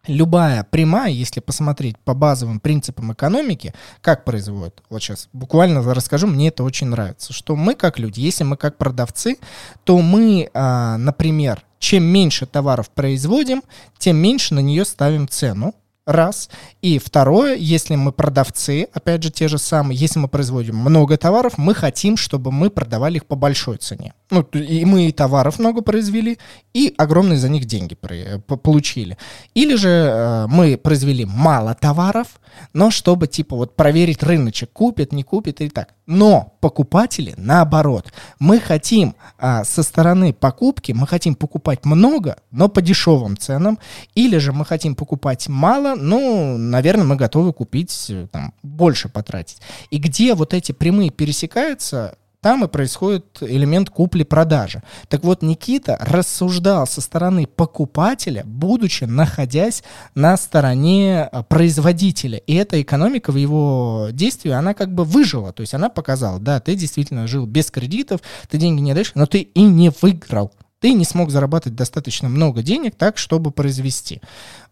любая 0.07 0.65
прямая, 0.65 1.11
если 1.11 1.41
посмотреть 1.41 1.99
по 1.99 2.15
базовым 2.15 2.61
принципам 2.61 3.13
экономики, 3.13 3.75
как 4.01 4.25
производят, 4.25 4.83
вот 4.91 5.03
сейчас 5.03 5.29
буквально 5.33 5.83
расскажу, 5.95 6.27
мне 6.27 6.49
это 6.49 6.65
очень 6.65 6.89
нравится, 6.89 7.33
что 7.33 7.57
мы 7.57 7.75
как 7.75 7.99
люди, 7.99 8.21
если 8.21 8.45
мы 8.45 8.57
как 8.57 8.77
продавцы, 8.77 9.39
то 9.85 9.99
мы, 9.99 10.51
а, 10.55 10.99
например, 10.99 11.65
чем 11.79 12.05
меньше 12.05 12.47
товаров 12.47 12.91
производим, 12.91 13.63
тем 13.99 14.17
меньше 14.17 14.55
на 14.55 14.61
нее 14.61 14.85
ставим 14.85 15.29
цену, 15.29 15.75
раз. 16.07 16.51
И 16.83 16.99
второе, 16.99 17.57
если 17.57 17.97
мы 17.97 18.13
продавцы, 18.13 18.89
опять 18.93 19.23
же, 19.23 19.31
те 19.31 19.49
же 19.49 19.59
самые, 19.59 19.99
если 19.99 20.19
мы 20.19 20.29
производим 20.29 20.77
много 20.77 21.17
товаров, 21.17 21.55
мы 21.57 21.75
хотим, 21.75 22.17
чтобы 22.17 22.53
мы 22.53 22.71
продавали 22.71 23.17
их 23.17 23.27
по 23.27 23.37
большой 23.37 23.79
цене. 23.79 24.15
Ну, 24.31 24.43
и 24.43 24.85
мы 24.85 25.09
и 25.09 25.13
товаров 25.13 25.59
много 25.59 25.81
произвели, 25.81 26.39
и 26.73 26.95
огромные 26.99 27.39
за 27.39 27.49
них 27.49 27.65
деньги 27.65 27.95
получили. 27.95 29.17
Или 29.55 29.77
же 29.77 29.89
э, 29.89 30.47
мы 30.49 30.77
произвели 30.77 31.25
мало 31.25 31.75
товаров, 31.75 32.41
но 32.73 32.91
чтобы, 32.91 33.27
типа, 33.27 33.57
вот 33.57 33.77
проверить 33.77 34.23
рыночек, 34.23 34.73
купит, 34.73 35.13
не 35.13 35.23
купит 35.23 35.61
и 35.61 35.69
так. 35.69 35.95
Но 36.07 36.55
покупатели, 36.61 37.35
наоборот, 37.37 38.13
мы 38.39 38.61
хотим 38.61 39.15
а, 39.39 39.65
со 39.65 39.83
стороны 39.83 40.35
покупки, 40.35 40.93
мы 40.93 41.07
хотим 41.07 41.35
покупать 41.35 41.85
много, 41.85 42.37
но 42.51 42.69
по 42.69 42.83
дешевым 42.83 43.37
ценам, 43.39 43.79
или 44.15 44.37
же 44.39 44.53
мы 44.53 44.67
хотим 44.67 44.95
покупать 44.95 45.49
мало, 45.49 45.94
ну, 45.95 46.57
наверное, 46.59 47.05
мы 47.05 47.17
готовы 47.17 47.53
купить, 47.53 48.07
э, 48.09 48.27
там, 48.31 48.55
больше 48.63 49.09
потратить. 49.09 49.59
И 49.91 49.99
где 49.99 50.35
вот 50.35 50.55
эти 50.55 50.73
прямые 50.73 51.11
пересекаются, 51.11 52.17
там 52.45 52.63
и 52.63 52.69
происходит 52.69 53.39
элемент 53.41 53.89
купли-продажи. 53.89 54.83
Так 55.09 55.25
вот, 55.25 55.41
Никита 55.41 55.97
рассуждал 55.99 56.87
со 56.87 57.01
стороны 57.01 57.47
покупателя, 57.47 58.43
будучи 58.45 59.05
находясь 59.05 59.83
на 60.15 60.37
стороне 60.37 61.23
а, 61.23 61.43
производителя. 61.43 62.37
И 62.37 62.55
эта 62.55 62.83
экономика 62.83 63.33
в 63.33 63.37
его 63.37 64.09
действии, 64.13 64.51
она 64.51 64.75
как 64.75 64.93
бы 64.95 65.05
выжила. 65.05 65.55
То 65.55 65.63
есть 65.63 65.73
она 65.73 65.89
показала, 65.89 66.39
да, 66.39 66.61
ты 66.61 66.75
действительно 66.75 67.27
жил 67.27 67.47
без 67.47 67.71
кредитов, 67.71 68.21
ты 68.51 68.59
деньги 68.59 68.83
не 68.83 68.93
даешь, 68.93 69.13
но 69.15 69.25
ты 69.25 69.39
и 69.39 69.63
не 69.63 69.91
выиграл 70.03 70.53
ты 70.85 70.93
не 70.93 71.07
смог 71.07 71.31
заработать 71.31 71.75
достаточно 71.75 72.29
много 72.29 72.63
денег 72.63 72.95
так, 72.95 73.17
чтобы 73.17 73.53
произвести. 73.53 74.21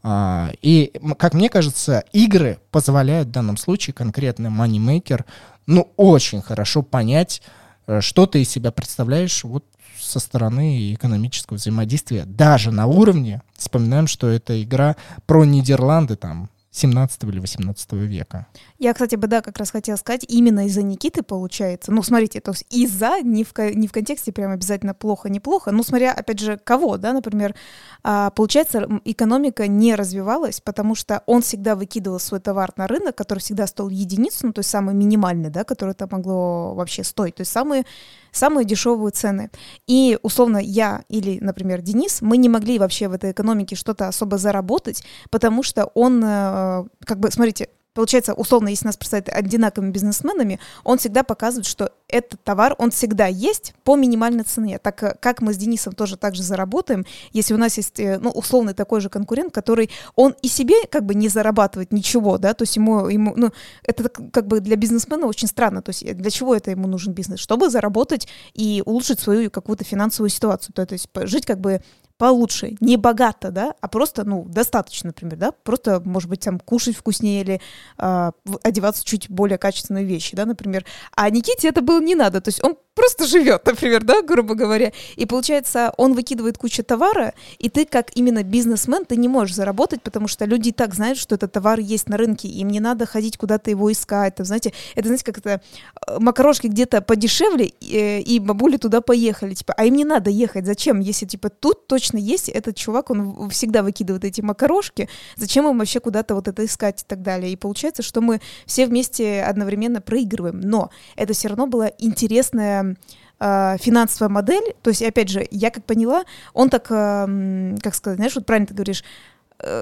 А, 0.02 0.50
и, 0.60 0.92
как 1.16 1.32
мне 1.32 1.48
кажется, 1.48 2.04
игры 2.12 2.58
позволяют 2.70 3.28
в 3.28 3.30
данном 3.30 3.56
случае 3.56 3.94
конкретно 3.94 4.48
Moneymaker 4.48 5.24
ну, 5.66 5.90
очень 5.96 6.42
хорошо 6.42 6.82
понять, 6.82 7.40
Э, 7.86 8.00
что 8.00 8.26
ты 8.26 8.42
из 8.42 8.48
себя 8.48 8.70
представляешь 8.70 9.44
вот 9.44 9.64
со 9.98 10.18
стороны 10.18 10.94
экономического 10.94 11.56
взаимодействия, 11.56 12.24
даже 12.24 12.70
на 12.70 12.86
уровне, 12.86 13.40
вспоминаем, 13.56 14.06
что 14.06 14.28
это 14.28 14.60
игра 14.62 14.96
про 15.26 15.44
Нидерланды, 15.44 16.16
там, 16.16 16.50
17 16.72 17.24
или 17.24 17.38
18 17.38 17.92
века. 17.92 18.46
Я, 18.78 18.94
кстати, 18.94 19.16
бы, 19.16 19.26
да, 19.26 19.42
как 19.42 19.58
раз 19.58 19.70
хотела 19.70 19.96
сказать, 19.96 20.24
именно 20.26 20.66
из-за 20.66 20.82
Никиты 20.82 21.22
получается. 21.22 21.92
Ну, 21.92 22.02
смотрите, 22.02 22.40
то 22.40 22.52
есть 22.52 22.64
из-за, 22.70 23.20
не 23.22 23.44
в, 23.44 23.52
не 23.74 23.86
в 23.86 23.92
контексте 23.92 24.32
прям 24.32 24.52
обязательно 24.52 24.94
плохо-неплохо, 24.94 25.70
ну, 25.70 25.82
смотря, 25.82 26.12
опять 26.12 26.40
же, 26.40 26.58
кого, 26.64 26.96
да, 26.96 27.12
например, 27.12 27.54
а, 28.02 28.30
получается, 28.30 28.88
экономика 29.04 29.66
не 29.66 29.94
развивалась, 29.94 30.62
потому 30.62 30.94
что 30.94 31.22
он 31.26 31.42
всегда 31.42 31.76
выкидывал 31.76 32.18
свой 32.18 32.40
товар 32.40 32.72
на 32.76 32.86
рынок, 32.86 33.14
который 33.16 33.40
всегда 33.40 33.66
стоил 33.66 33.90
единицу, 33.90 34.46
ну, 34.46 34.52
то 34.54 34.60
есть 34.60 34.70
самый 34.70 34.94
минимальный, 34.94 35.50
да, 35.50 35.64
который 35.64 35.90
это 35.90 36.08
могло 36.10 36.74
вообще 36.74 37.04
стоить, 37.04 37.34
то 37.34 37.42
есть 37.42 37.52
самые 37.52 37.84
самые 38.32 38.64
дешевые 38.64 39.12
цены. 39.12 39.50
И, 39.86 40.18
условно, 40.22 40.58
я 40.58 41.04
или, 41.08 41.38
например, 41.40 41.80
Денис, 41.82 42.22
мы 42.22 42.36
не 42.36 42.48
могли 42.48 42.78
вообще 42.78 43.08
в 43.08 43.12
этой 43.12 43.32
экономике 43.32 43.76
что-то 43.76 44.08
особо 44.08 44.38
заработать, 44.38 45.04
потому 45.30 45.62
что 45.62 45.84
он, 45.94 46.22
э, 46.24 46.84
как 47.04 47.20
бы, 47.20 47.30
смотрите, 47.30 47.68
получается, 47.94 48.34
условно, 48.34 48.68
если 48.68 48.86
нас 48.86 48.96
представить 48.96 49.28
одинаковыми 49.28 49.90
бизнесменами, 49.90 50.58
он 50.84 50.98
всегда 50.98 51.22
показывает, 51.22 51.66
что 51.66 51.92
этот 52.08 52.42
товар, 52.42 52.74
он 52.78 52.90
всегда 52.90 53.26
есть 53.26 53.74
по 53.84 53.96
минимальной 53.96 54.44
цене. 54.44 54.78
Так 54.78 55.02
э, 55.02 55.16
как 55.20 55.40
мы 55.40 55.54
с 55.54 55.56
Денисом 55.56 55.94
тоже 55.94 56.16
так 56.16 56.34
же 56.34 56.42
заработаем, 56.42 57.06
если 57.32 57.54
у 57.54 57.56
нас 57.56 57.76
есть, 57.76 57.98
э, 58.00 58.18
ну, 58.18 58.30
условный 58.30 58.74
такой 58.74 59.00
же 59.00 59.08
конкурент, 59.08 59.52
который, 59.52 59.90
он 60.14 60.34
и 60.42 60.48
себе 60.48 60.74
как 60.90 61.04
бы 61.04 61.14
не 61.14 61.28
зарабатывает 61.28 61.92
ничего, 61.92 62.38
да, 62.38 62.54
то 62.54 62.62
есть 62.62 62.76
ему, 62.76 63.08
ему 63.08 63.34
ну, 63.36 63.50
это 63.82 64.08
как 64.08 64.46
бы 64.46 64.60
для 64.60 64.76
бизнесмена 64.76 65.26
очень 65.26 65.48
странно, 65.48 65.82
то 65.82 65.90
есть 65.90 66.16
для 66.16 66.30
чего 66.30 66.54
это 66.54 66.70
ему 66.70 66.86
нужен 66.86 67.12
бизнес? 67.14 67.40
Чтобы 67.40 67.70
заработать 67.70 68.28
и 68.54 68.82
улучшить 68.84 69.20
свою 69.20 69.50
какую-то 69.50 69.84
финансовую 69.84 70.30
ситуацию, 70.30 70.74
то, 70.74 70.84
то 70.84 70.92
есть 70.92 71.08
жить 71.24 71.46
как 71.46 71.60
бы 71.60 71.80
получше, 72.22 72.76
не 72.78 72.96
богато, 72.96 73.50
да, 73.50 73.74
а 73.80 73.88
просто, 73.88 74.22
ну, 74.22 74.44
достаточно, 74.44 75.08
например, 75.08 75.36
да, 75.36 75.50
просто, 75.50 76.00
может 76.04 76.30
быть, 76.30 76.38
там 76.38 76.60
кушать 76.60 76.94
вкуснее 76.94 77.40
или 77.40 77.60
э, 77.98 78.30
одеваться 78.62 79.04
чуть 79.04 79.28
более 79.28 79.58
качественные 79.58 80.04
вещи, 80.04 80.36
да, 80.36 80.46
например. 80.46 80.84
А 81.16 81.28
Никите 81.30 81.66
это 81.66 81.82
было 81.82 82.00
не 82.00 82.14
надо, 82.14 82.40
то 82.40 82.50
есть 82.50 82.62
он 82.62 82.76
просто 82.94 83.26
живет, 83.26 83.66
например, 83.66 84.04
да, 84.04 84.22
грубо 84.22 84.54
говоря. 84.54 84.92
И 85.16 85.26
получается, 85.26 85.92
он 85.96 86.14
выкидывает 86.14 86.58
кучу 86.58 86.82
товара, 86.82 87.34
и 87.58 87.68
ты 87.68 87.84
как 87.84 88.16
именно 88.16 88.42
бизнесмен, 88.42 89.04
ты 89.04 89.16
не 89.16 89.28
можешь 89.28 89.54
заработать, 89.54 90.02
потому 90.02 90.28
что 90.28 90.44
люди 90.44 90.68
и 90.68 90.72
так 90.72 90.94
знают, 90.94 91.18
что 91.18 91.34
этот 91.34 91.52
товар 91.52 91.78
есть 91.78 92.08
на 92.08 92.16
рынке, 92.16 92.48
им 92.48 92.68
не 92.68 92.80
надо 92.80 93.06
ходить 93.06 93.36
куда-то 93.36 93.70
его 93.70 93.90
искать. 93.90 94.36
Там, 94.36 94.46
знаете, 94.46 94.72
это, 94.94 95.08
знаете, 95.08 95.24
как 95.24 95.38
это, 95.38 95.60
э, 96.06 96.18
макарошки 96.18 96.66
где-то 96.66 97.00
подешевле, 97.00 97.66
и, 97.80 97.96
э, 97.96 98.20
и 98.20 98.38
бабули 98.38 98.76
туда 98.76 99.00
поехали, 99.00 99.54
типа, 99.54 99.74
а 99.76 99.84
им 99.84 99.96
не 99.96 100.04
надо 100.04 100.30
ехать, 100.30 100.66
зачем, 100.66 101.00
если, 101.00 101.26
типа, 101.26 101.50
тут 101.50 101.86
точно 101.86 102.11
есть 102.18 102.48
этот 102.48 102.76
чувак, 102.76 103.10
он 103.10 103.50
всегда 103.50 103.82
выкидывает 103.82 104.24
эти 104.24 104.40
макарошки, 104.40 105.08
зачем 105.36 105.68
им 105.68 105.78
вообще 105.78 106.00
куда-то 106.00 106.34
вот 106.34 106.48
это 106.48 106.64
искать 106.64 107.02
и 107.02 107.04
так 107.06 107.22
далее. 107.22 107.52
И 107.52 107.56
получается, 107.56 108.02
что 108.02 108.20
мы 108.20 108.40
все 108.66 108.86
вместе 108.86 109.42
одновременно 109.42 110.00
проигрываем, 110.00 110.60
но 110.60 110.90
это 111.16 111.32
все 111.32 111.48
равно 111.48 111.66
была 111.66 111.90
интересная 111.98 112.96
э, 113.40 113.76
финансовая 113.80 114.28
модель, 114.28 114.74
то 114.82 114.90
есть, 114.90 115.02
опять 115.02 115.28
же, 115.28 115.46
я 115.50 115.70
как 115.70 115.84
поняла, 115.84 116.24
он 116.54 116.70
так, 116.70 116.86
э, 116.90 117.76
как 117.82 117.94
сказать, 117.94 118.16
знаешь, 118.16 118.34
вот 118.34 118.46
правильно 118.46 118.66
ты 118.66 118.74
говоришь, 118.74 119.04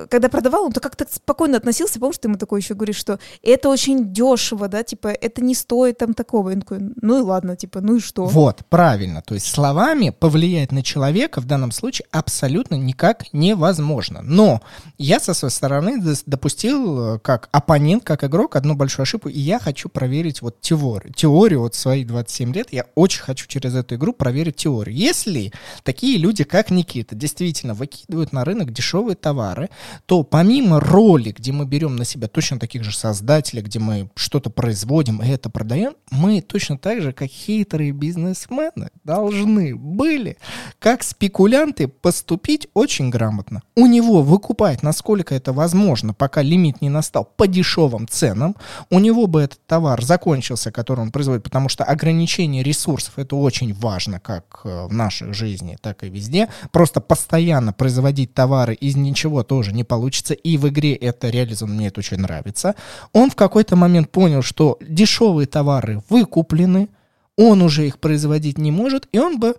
когда 0.09 0.29
продавал, 0.29 0.67
он 0.67 0.73
то 0.73 0.81
как-то 0.81 1.07
спокойно 1.11 1.57
относился, 1.57 1.99
помнишь, 1.99 2.19
ты 2.19 2.29
ему 2.29 2.39
такой 2.39 2.61
еще 2.61 2.75
говоришь, 2.75 2.97
что 2.97 3.19
это 3.43 3.69
очень 3.69 4.13
дешево, 4.13 4.69
да, 4.69 4.83
типа, 4.83 5.09
это 5.09 5.43
не 5.43 5.55
стоит 5.55 5.99
там 5.99 6.15
такого. 6.15 6.51
И 6.51 6.55
он 6.55 6.61
такой, 6.61 6.79
ну 7.01 7.19
и 7.19 7.23
ладно, 7.23 7.57
типа, 7.57 7.81
ну 7.81 7.97
и 7.97 8.01
что? 8.01 8.27
Вот, 8.27 8.65
правильно. 8.69 9.23
То 9.23 9.35
есть 9.35 9.47
словами 9.47 10.11
повлиять 10.11 10.73
на 10.73 10.83
человека 10.83 11.41
в 11.41 11.47
данном 11.47 11.73
случае 11.73 12.07
абсолютно 12.11 12.75
никак 12.75 13.33
невозможно. 13.33 14.21
Но 14.23 14.63
я 14.99 15.21
со 15.21 15.35
своей 15.35 15.53
стороны 15.53 16.03
допустил, 16.27 17.15
э, 17.15 17.19
как 17.19 17.49
оппонент, 17.53 18.05
как 18.05 18.25
игрок, 18.25 18.57
одну 18.57 18.75
большую 18.75 19.05
ошибку, 19.05 19.29
и 19.29 19.39
я 19.39 19.59
хочу 19.59 19.89
проверить 19.89 20.43
вот 20.43 20.61
теорию. 20.61 21.13
Теорию 21.15 21.61
вот 21.61 21.75
свои 21.75 22.05
27 22.05 22.53
лет, 22.53 22.69
я 22.73 22.87
очень 22.95 23.23
хочу 23.23 23.47
через 23.47 23.75
эту 23.75 23.95
игру 23.95 24.13
проверить 24.13 24.57
теорию. 24.57 24.95
Если 24.95 25.53
такие 25.83 26.19
люди, 26.19 26.45
как 26.45 26.71
Никита, 26.71 27.15
действительно 27.15 27.75
выкидывают 27.75 28.33
на 28.33 28.45
рынок 28.45 28.73
дешевые 28.73 29.17
товары, 29.17 29.70
то 30.07 30.23
помимо 30.23 30.81
роли, 30.81 31.33
где 31.33 31.53
мы 31.53 31.67
берем 31.67 31.97
на 31.97 32.05
себя 32.05 32.29
точно 32.29 32.59
таких 32.59 32.85
же 32.85 32.97
создателей, 32.97 33.63
где 33.63 33.79
мы 33.79 34.11
что-то 34.15 34.51
производим 34.51 35.23
и 35.23 35.29
это 35.29 35.51
продаем, 35.51 35.95
мы 36.11 36.41
точно 36.41 36.79
так 36.79 37.03
же, 37.03 37.13
как 37.13 37.29
хитрые 37.29 37.93
бизнесмены, 37.93 38.91
должны 39.05 39.75
были, 39.77 40.37
как 40.79 41.03
спекулянты, 41.03 41.89
поступить 41.89 42.69
очень 42.75 43.11
грамотно. 43.11 43.63
У 43.77 43.87
него 43.87 44.23
выкупать, 44.23 44.83
насколько 44.83 45.35
это 45.35 45.53
возможно, 45.53 46.15
пока 46.15 46.43
лимит 46.43 46.81
не 46.81 46.89
настал, 46.89 47.25
по 47.25 47.47
дешевым 47.47 48.09
ценам. 48.09 48.57
У 48.91 48.99
него 48.99 49.27
бы 49.27 49.43
этот 49.43 49.65
товар 49.67 50.03
закончился, 50.03 50.73
который 50.73 51.01
он 51.01 51.11
производит, 51.11 51.45
потому 51.45 51.69
что 51.69 51.85
ограничение 51.85 52.63
ресурсов 52.63 53.15
это 53.17 53.37
очень 53.37 53.75
важно, 53.75 54.21
как 54.21 54.61
э, 54.65 54.87
в 54.87 54.93
нашей 54.93 55.33
жизни, 55.33 55.79
так 55.81 56.05
и 56.05 56.09
везде. 56.09 56.49
Просто 56.73 57.01
постоянно 57.01 57.73
производить 57.73 58.35
товары 58.35 58.75
из 58.75 58.97
ничего 58.97 59.43
тоже 59.61 59.75
не 59.75 59.85
получится, 59.85 60.33
и 60.33 60.57
в 60.57 60.67
игре 60.71 60.95
это 60.95 61.29
реализовано, 61.29 61.77
мне 61.77 61.89
это 61.89 62.01
очень 62.01 62.17
нравится. 62.17 62.75
Он 63.13 63.31
в 63.31 63.35
какой-то 63.35 63.77
момент 63.77 64.11
понял, 64.11 64.41
что 64.41 64.79
дешевые 64.81 65.47
товары 65.47 66.03
выкуплены, 66.09 66.89
он 67.37 67.61
уже 67.61 67.87
их 67.87 67.99
производить 67.99 68.57
не 68.57 68.71
может, 68.71 69.07
и 69.13 69.19
он 69.19 69.39
бы, 69.39 69.57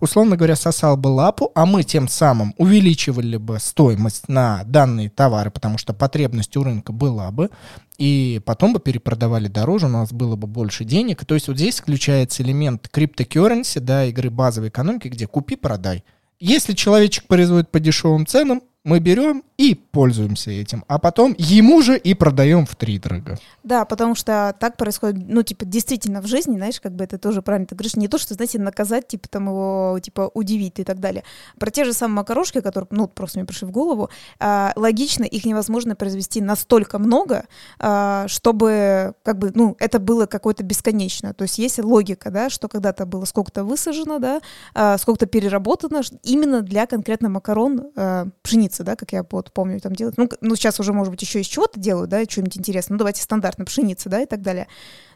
условно 0.00 0.36
говоря, 0.36 0.56
сосал 0.56 0.96
бы 0.96 1.08
лапу, 1.08 1.52
а 1.54 1.64
мы 1.64 1.84
тем 1.84 2.08
самым 2.08 2.54
увеличивали 2.58 3.36
бы 3.36 3.58
стоимость 3.60 4.28
на 4.28 4.64
данные 4.64 5.10
товары, 5.10 5.52
потому 5.52 5.78
что 5.78 5.94
потребность 5.94 6.56
у 6.56 6.64
рынка 6.64 6.92
была 6.92 7.30
бы, 7.30 7.50
и 7.98 8.40
потом 8.44 8.72
бы 8.72 8.80
перепродавали 8.80 9.46
дороже, 9.46 9.86
у 9.86 9.90
нас 9.90 10.12
было 10.12 10.34
бы 10.34 10.48
больше 10.48 10.84
денег. 10.84 11.24
То 11.24 11.34
есть 11.34 11.46
вот 11.46 11.56
здесь 11.56 11.78
включается 11.78 12.42
элемент 12.42 12.88
криптокерренси, 12.88 13.78
да, 13.78 14.06
игры 14.06 14.28
базовой 14.28 14.70
экономики, 14.70 15.06
где 15.06 15.28
купи-продай. 15.28 16.02
Если 16.38 16.74
человечек 16.74 17.28
производит 17.28 17.70
по 17.70 17.80
дешевым 17.80 18.26
ценам, 18.26 18.60
мы 18.86 19.00
берем 19.00 19.42
и 19.56 19.74
пользуемся 19.74 20.52
этим, 20.52 20.84
а 20.86 20.98
потом 20.98 21.34
ему 21.38 21.82
же 21.82 21.98
и 21.98 22.14
продаем 22.14 22.66
в 22.66 22.76
три 22.76 22.98
дорого. 22.98 23.36
Да, 23.64 23.84
потому 23.84 24.14
что 24.14 24.54
так 24.60 24.76
происходит, 24.76 25.24
ну, 25.26 25.42
типа, 25.42 25.64
действительно 25.64 26.22
в 26.22 26.26
жизни, 26.26 26.56
знаешь, 26.56 26.80
как 26.80 26.94
бы 26.94 27.02
это 27.02 27.18
тоже 27.18 27.42
правильно 27.42 27.66
ты 27.66 27.74
говоришь, 27.74 27.96
не 27.96 28.06
то, 28.06 28.16
что, 28.16 28.34
знаете, 28.34 28.60
наказать, 28.60 29.08
типа, 29.08 29.28
там 29.28 29.46
его, 29.48 29.98
типа, 30.00 30.30
удивить 30.34 30.78
и 30.78 30.84
так 30.84 31.00
далее. 31.00 31.24
Про 31.58 31.70
те 31.70 31.84
же 31.84 31.92
самые 31.92 32.18
макарошки, 32.18 32.60
которые, 32.60 32.86
ну, 32.92 33.08
просто 33.08 33.40
мне 33.40 33.46
пришли 33.46 33.66
в 33.66 33.72
голову, 33.72 34.08
а, 34.38 34.72
логично, 34.76 35.24
их 35.24 35.44
невозможно 35.44 35.96
произвести 35.96 36.40
настолько 36.40 37.00
много, 37.00 37.46
а, 37.80 38.28
чтобы, 38.28 39.14
как 39.24 39.38
бы, 39.38 39.50
ну, 39.52 39.74
это 39.80 39.98
было 39.98 40.26
какое-то 40.26 40.62
бесконечно. 40.62 41.34
То 41.34 41.42
есть 41.42 41.58
есть 41.58 41.82
логика, 41.82 42.30
да, 42.30 42.50
что 42.50 42.68
когда-то 42.68 43.04
было 43.04 43.24
сколько-то 43.24 43.64
высажено, 43.64 44.20
да, 44.20 44.40
а, 44.74 44.96
сколько-то 44.96 45.26
переработано 45.26 46.02
именно 46.22 46.62
для 46.62 46.86
конкретно 46.86 47.28
макарон 47.28 47.90
а, 47.96 48.26
пшеницы, 48.42 48.75
да, 48.84 48.96
как 48.96 49.12
я 49.12 49.24
вот 49.30 49.52
помню, 49.52 49.80
там 49.80 49.94
делают. 49.94 50.16
Ну, 50.16 50.28
ну, 50.40 50.56
сейчас 50.56 50.80
уже, 50.80 50.92
может 50.92 51.10
быть, 51.10 51.22
еще 51.22 51.40
из 51.40 51.46
чего-то 51.46 51.78
делают, 51.78 52.10
да, 52.10 52.24
что-нибудь 52.24 52.58
интересное. 52.58 52.94
Ну, 52.94 52.98
давайте 52.98 53.22
стандартно 53.22 53.64
пшеница, 53.64 54.08
да, 54.08 54.22
и 54.22 54.26
так 54.26 54.42
далее. 54.42 54.68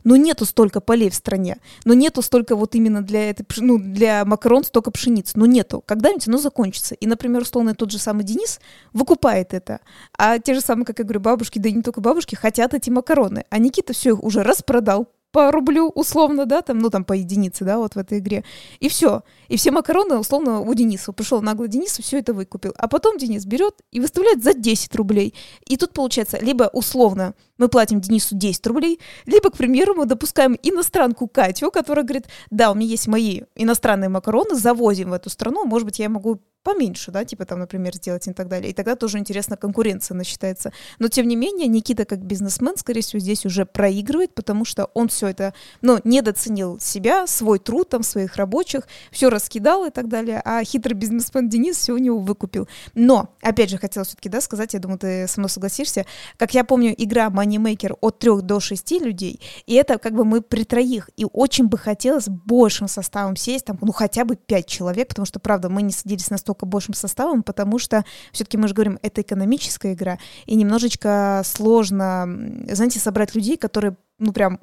Но 0.04 0.16
нету 0.16 0.44
столько 0.44 0.80
полей 0.80 1.10
в 1.10 1.14
стране. 1.14 1.58
Но 1.84 1.94
нету 1.94 2.22
столько 2.22 2.56
вот 2.56 2.74
именно 2.74 3.02
для 3.02 3.30
этой, 3.30 3.46
ну, 3.58 3.78
для 3.78 4.24
макарон 4.24 4.64
столько 4.64 4.90
пшеницы. 4.90 5.32
Но 5.38 5.46
нету. 5.46 5.82
Когда-нибудь 5.84 6.28
оно 6.28 6.38
закончится. 6.38 6.94
И, 6.94 7.06
например, 7.06 7.42
условно, 7.42 7.74
тот 7.74 7.90
же 7.90 7.98
самый 7.98 8.24
Денис 8.24 8.60
выкупает 8.92 9.54
это. 9.54 9.80
А 10.16 10.38
те 10.38 10.54
же 10.54 10.60
самые, 10.60 10.86
как 10.86 10.98
я 10.98 11.04
говорю, 11.04 11.20
бабушки, 11.20 11.58
да 11.58 11.68
и 11.68 11.72
не 11.72 11.82
только 11.82 12.00
бабушки, 12.00 12.34
хотят 12.34 12.74
эти 12.74 12.90
макароны. 12.90 13.44
А 13.50 13.58
Никита 13.58 13.92
все 13.92 14.10
их 14.10 14.22
уже 14.22 14.42
распродал, 14.42 15.08
по 15.32 15.50
рублю 15.50 15.88
условно, 15.88 16.46
да, 16.46 16.62
там, 16.62 16.78
ну 16.78 16.90
там 16.90 17.04
по 17.04 17.12
единице, 17.12 17.64
да, 17.64 17.78
вот 17.78 17.94
в 17.94 17.98
этой 17.98 18.18
игре. 18.18 18.44
И 18.80 18.88
все. 18.88 19.22
И 19.48 19.56
все 19.56 19.70
макароны 19.70 20.18
условно 20.18 20.60
у 20.60 20.74
Дениса. 20.74 21.12
Пришел 21.12 21.40
нагло 21.42 21.68
Денис 21.68 21.98
и 21.98 22.02
все 22.02 22.18
это 22.18 22.34
выкупил. 22.34 22.72
А 22.76 22.88
потом 22.88 23.18
Денис 23.18 23.44
берет 23.46 23.76
и 23.90 24.00
выставляет 24.00 24.42
за 24.42 24.54
10 24.54 24.94
рублей. 24.96 25.34
И 25.66 25.76
тут 25.76 25.92
получается, 25.92 26.38
либо 26.40 26.70
условно 26.72 27.34
мы 27.58 27.68
платим 27.68 28.00
Денису 28.00 28.34
10 28.34 28.66
рублей, 28.68 28.98
либо, 29.26 29.50
к 29.50 29.56
примеру, 29.56 29.94
мы 29.94 30.06
допускаем 30.06 30.56
иностранку 30.62 31.28
Катю, 31.28 31.70
которая 31.70 32.04
говорит, 32.04 32.26
да, 32.50 32.72
у 32.72 32.74
меня 32.74 32.88
есть 32.88 33.06
мои 33.06 33.42
иностранные 33.54 34.08
макароны, 34.08 34.54
завозим 34.54 35.10
в 35.10 35.12
эту 35.12 35.28
страну, 35.28 35.66
может 35.66 35.84
быть, 35.84 35.98
я 35.98 36.08
могу 36.08 36.40
поменьше, 36.62 37.10
да, 37.10 37.24
типа 37.24 37.44
там, 37.46 37.58
например, 37.58 37.94
сделать 37.94 38.26
и 38.28 38.32
так 38.32 38.48
далее. 38.48 38.70
И 38.70 38.74
тогда 38.74 38.94
тоже 38.94 39.18
интересно 39.18 39.56
конкуренция 39.56 40.14
насчитается. 40.14 40.72
Но 40.98 41.08
тем 41.08 41.26
не 41.26 41.36
менее, 41.36 41.68
Никита 41.68 42.04
как 42.04 42.20
бизнесмен, 42.20 42.76
скорее 42.76 43.00
всего, 43.00 43.20
здесь 43.20 43.46
уже 43.46 43.64
проигрывает, 43.64 44.34
потому 44.34 44.64
что 44.64 44.90
он 44.94 45.08
все 45.08 45.28
это, 45.28 45.54
ну, 45.80 46.00
недооценил 46.04 46.78
себя, 46.78 47.26
свой 47.26 47.58
труд 47.58 47.88
там, 47.88 48.02
своих 48.02 48.36
рабочих, 48.36 48.86
все 49.10 49.30
раскидал 49.30 49.86
и 49.86 49.90
так 49.90 50.08
далее, 50.08 50.42
а 50.44 50.62
хитрый 50.64 50.94
бизнесмен 50.94 51.48
Денис 51.48 51.76
все 51.76 51.92
у 51.92 51.98
него 51.98 52.18
выкупил. 52.18 52.68
Но, 52.94 53.34
опять 53.40 53.70
же, 53.70 53.78
хотела 53.78 54.04
все-таки, 54.04 54.28
да, 54.28 54.40
сказать, 54.40 54.74
я 54.74 54.80
думаю, 54.80 54.98
ты 54.98 55.26
со 55.28 55.40
мной 55.40 55.48
согласишься, 55.48 56.04
как 56.36 56.52
я 56.54 56.64
помню, 56.64 56.94
игра 56.96 57.28
Moneymaker 57.28 57.96
от 58.00 58.18
трех 58.18 58.42
до 58.42 58.60
шести 58.60 58.98
людей, 58.98 59.40
и 59.66 59.74
это 59.74 59.98
как 59.98 60.14
бы 60.14 60.24
мы 60.24 60.42
при 60.42 60.64
троих, 60.64 61.08
и 61.16 61.26
очень 61.32 61.68
бы 61.68 61.78
хотелось 61.78 62.28
большим 62.28 62.88
составом 62.88 63.36
сесть, 63.36 63.64
там, 63.64 63.78
ну, 63.80 63.92
хотя 63.92 64.24
бы 64.24 64.36
пять 64.36 64.66
человек, 64.66 65.08
потому 65.08 65.24
что, 65.24 65.40
правда, 65.40 65.68
мы 65.68 65.82
не 65.82 65.92
садились 65.92 66.28
на 66.30 66.36
настолько 66.50 66.66
большим 66.66 66.94
составом, 66.94 67.42
потому 67.42 67.78
что 67.78 68.04
все-таки 68.32 68.56
мы 68.56 68.68
же 68.68 68.74
говорим, 68.74 68.98
это 69.02 69.22
экономическая 69.22 69.92
игра, 69.92 70.18
и 70.46 70.56
немножечко 70.56 71.42
сложно, 71.44 72.26
знаете, 72.68 72.98
собрать 72.98 73.34
людей, 73.34 73.56
которые 73.56 73.96
ну 74.20 74.32
прям, 74.32 74.60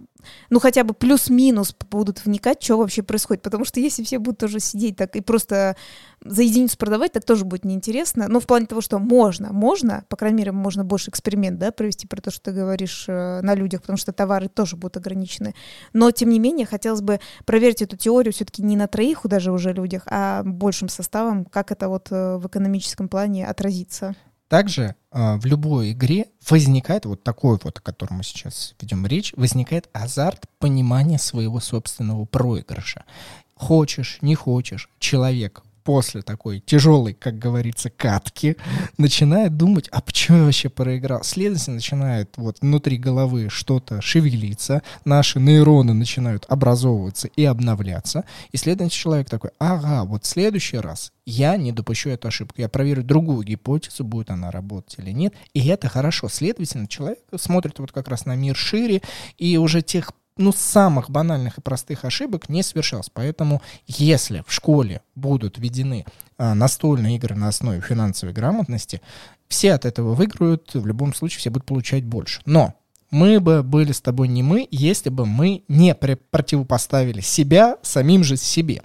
ну 0.50 0.60
хотя 0.60 0.84
бы 0.84 0.94
плюс-минус 0.94 1.76
будут 1.90 2.24
вникать, 2.24 2.62
что 2.64 2.78
вообще 2.78 3.02
происходит. 3.02 3.42
Потому 3.42 3.66
что 3.66 3.80
если 3.80 4.04
все 4.04 4.20
будут 4.20 4.40
тоже 4.40 4.60
сидеть 4.60 4.96
так 4.96 5.16
и 5.16 5.22
просто 5.22 5.76
за 6.24 6.44
единицу 6.44 6.78
продавать, 6.78 7.12
так 7.12 7.26
тоже 7.26 7.44
будет 7.44 7.66
неинтересно. 7.66 8.28
Но 8.28 8.40
в 8.40 8.46
плане 8.46 8.68
того, 8.68 8.82
что 8.82 9.00
можно, 9.00 9.52
можно, 9.52 10.06
по 10.10 10.16
крайней 10.16 10.38
мере, 10.38 10.52
можно 10.52 10.86
больше 10.86 11.10
эксперимент, 11.10 11.58
да, 11.58 11.72
провести 11.72 12.08
про 12.08 12.22
то, 12.22 12.32
что 12.32 12.44
ты 12.44 12.52
говоришь 12.52 13.06
э, 13.08 13.42
на 13.42 13.56
людях, 13.56 13.82
потому 13.82 13.98
что 13.98 14.14
товары 14.14 14.48
тоже 14.48 14.76
будут 14.76 14.98
ограничены. 14.98 15.56
Но, 15.94 16.12
тем 16.12 16.30
не 16.30 16.40
менее, 16.40 16.68
хотелось 16.68 17.02
бы 17.02 17.20
проверить 17.46 17.82
эту 17.82 17.98
теорию 17.98 18.34
все-таки 18.34 18.62
не 18.62 18.76
на 18.76 18.88
троих 18.88 19.22
даже 19.24 19.52
уже 19.52 19.74
людях, 19.74 20.04
а 20.06 20.44
большим 20.44 20.88
составом, 20.88 21.46
как 21.46 21.72
это 21.72 21.90
вот 21.90 22.08
э, 22.12 22.38
в 22.38 22.48
экономическом 22.48 23.10
плане 23.10 23.48
отразится. 23.48 24.16
Также 24.48 24.96
э, 25.12 25.36
в 25.38 25.46
любой 25.46 25.92
игре 25.92 26.28
возникает 26.50 27.06
вот 27.06 27.24
такой 27.24 27.60
вот, 27.62 27.80
о 27.80 27.82
котором 27.82 28.18
мы 28.18 28.24
сейчас 28.24 28.76
ведем 28.80 29.06
речь, 29.06 29.34
возникает 29.36 29.90
азарт 29.92 30.46
понимания 30.60 31.20
своего 31.20 31.60
собственного 31.60 32.26
проигрыша. 32.26 33.04
Хочешь, 33.56 34.20
не 34.22 34.36
хочешь, 34.36 34.90
человек 35.00 35.64
после 35.88 36.22
такой 36.22 36.60
тяжелой, 36.60 37.14
как 37.14 37.40
говорится, 37.40 37.90
катки, 37.90 38.58
начинает 38.98 39.56
думать, 39.56 39.88
а 39.88 40.02
почему 40.02 40.40
я 40.40 40.44
вообще 40.44 40.68
проиграл? 40.68 41.24
Следовательно, 41.24 41.76
начинает 41.76 42.34
вот 42.36 42.58
внутри 42.60 42.98
головы 42.98 43.48
что-то 43.50 44.02
шевелиться, 44.02 44.82
наши 45.06 45.40
нейроны 45.40 45.94
начинают 45.94 46.46
образовываться 46.50 47.30
и 47.30 47.46
обновляться, 47.46 48.26
и 48.52 48.58
следовательно, 48.58 48.90
человек 48.90 49.30
такой, 49.30 49.52
ага, 49.60 50.04
вот 50.04 50.26
в 50.26 50.28
следующий 50.28 50.78
раз 50.78 51.14
я 51.26 51.56
не 51.56 51.72
допущу 51.72 52.10
эту 52.10 52.28
ошибку, 52.28 52.56
я 52.58 52.68
проверю 52.68 53.02
другую 53.02 53.44
гипотезу, 53.44 54.04
будет 54.04 54.30
она 54.30 54.52
работать 54.52 55.00
или 55.00 55.12
нет, 55.12 55.34
и 55.54 55.66
это 55.68 55.88
хорошо. 55.88 56.28
Следовательно, 56.28 56.90
человек 56.90 57.20
смотрит 57.38 57.80
вот 57.80 57.94
как 57.94 58.10
раз 58.10 58.26
на 58.26 58.36
мир 58.36 58.58
шире, 58.58 59.02
и 59.38 59.56
уже 59.56 59.82
тех 59.82 60.12
ну, 60.38 60.52
самых 60.52 61.10
банальных 61.10 61.58
и 61.58 61.62
простых 61.62 62.06
ошибок 62.06 62.50
не 62.50 62.64
совершалось. 62.64 63.10
Поэтому, 63.14 63.62
если 63.86 64.44
в 64.48 64.54
школе 64.54 65.02
будут 65.16 65.58
введены 65.58 66.06
а, 66.38 66.54
настольные 66.54 67.16
игры 67.18 67.36
на 67.36 67.48
основе 67.48 67.82
финансовой 67.82 68.34
грамотности, 68.34 69.02
все 69.48 69.74
от 69.74 69.86
этого 69.86 70.14
выиграют, 70.14 70.74
в 70.74 70.86
любом 70.86 71.14
случае 71.14 71.40
все 71.40 71.50
будут 71.50 71.66
получать 71.66 72.04
больше. 72.04 72.42
Но 72.46 72.74
мы 73.10 73.40
бы 73.40 73.64
были 73.64 73.92
с 73.92 74.02
тобой 74.02 74.28
не 74.28 74.44
мы, 74.44 74.68
если 74.70 75.10
бы 75.10 75.26
мы 75.26 75.64
не 75.68 75.96
противопоставили 75.96 77.22
себя 77.22 77.78
самим 77.82 78.24
же 78.24 78.36
себе. 78.36 78.82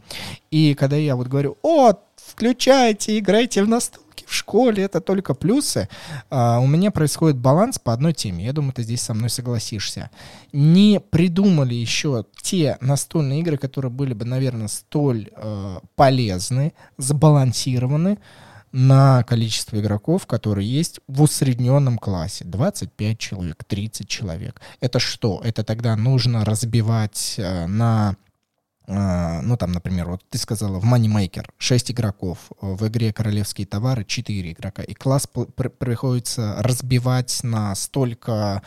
И 0.50 0.74
когда 0.74 0.96
я 0.96 1.16
вот 1.16 1.26
говорю, 1.26 1.58
о, 1.62 1.94
включайте, 2.16 3.18
играйте 3.18 3.64
в 3.64 3.68
настол, 3.68 4.02
в 4.32 4.34
школе 4.34 4.82
это 4.82 5.00
только 5.00 5.34
плюсы. 5.34 5.88
А, 6.30 6.58
у 6.58 6.66
меня 6.66 6.90
происходит 6.90 7.36
баланс 7.36 7.78
по 7.78 7.92
одной 7.92 8.14
теме. 8.14 8.44
Я 8.46 8.52
думаю, 8.52 8.72
ты 8.72 8.82
здесь 8.82 9.02
со 9.02 9.14
мной 9.14 9.28
согласишься. 9.30 10.10
Не 10.52 11.00
придумали 11.00 11.74
еще 11.74 12.24
те 12.40 12.78
настольные 12.80 13.40
игры, 13.40 13.58
которые 13.58 13.90
были 13.90 14.14
бы, 14.14 14.24
наверное, 14.24 14.68
столь 14.68 15.28
э, 15.36 15.78
полезны, 15.94 16.72
сбалансированы 16.96 18.18
на 18.72 19.22
количество 19.24 19.78
игроков, 19.78 20.26
которые 20.26 20.66
есть 20.66 21.00
в 21.06 21.20
усредненном 21.20 21.98
классе. 21.98 22.44
25 22.46 23.18
человек, 23.18 23.64
30 23.64 24.08
человек. 24.08 24.62
Это 24.80 24.98
что? 24.98 25.42
Это 25.44 25.62
тогда 25.62 25.94
нужно 25.94 26.44
разбивать 26.46 27.34
э, 27.36 27.66
на 27.66 28.16
ну, 28.86 29.56
там, 29.56 29.72
например, 29.72 30.08
вот 30.08 30.22
ты 30.28 30.38
сказала, 30.38 30.78
в 30.78 30.84
Moneymaker 30.84 31.46
6 31.58 31.92
игроков, 31.92 32.38
в 32.60 32.86
игре 32.88 33.12
«Королевские 33.12 33.66
товары» 33.66 34.04
4 34.04 34.52
игрока, 34.52 34.82
и 34.82 34.94
класс 34.94 35.28
приходится 35.78 36.56
разбивать 36.58 37.40
на 37.42 37.74
столько 37.74 38.62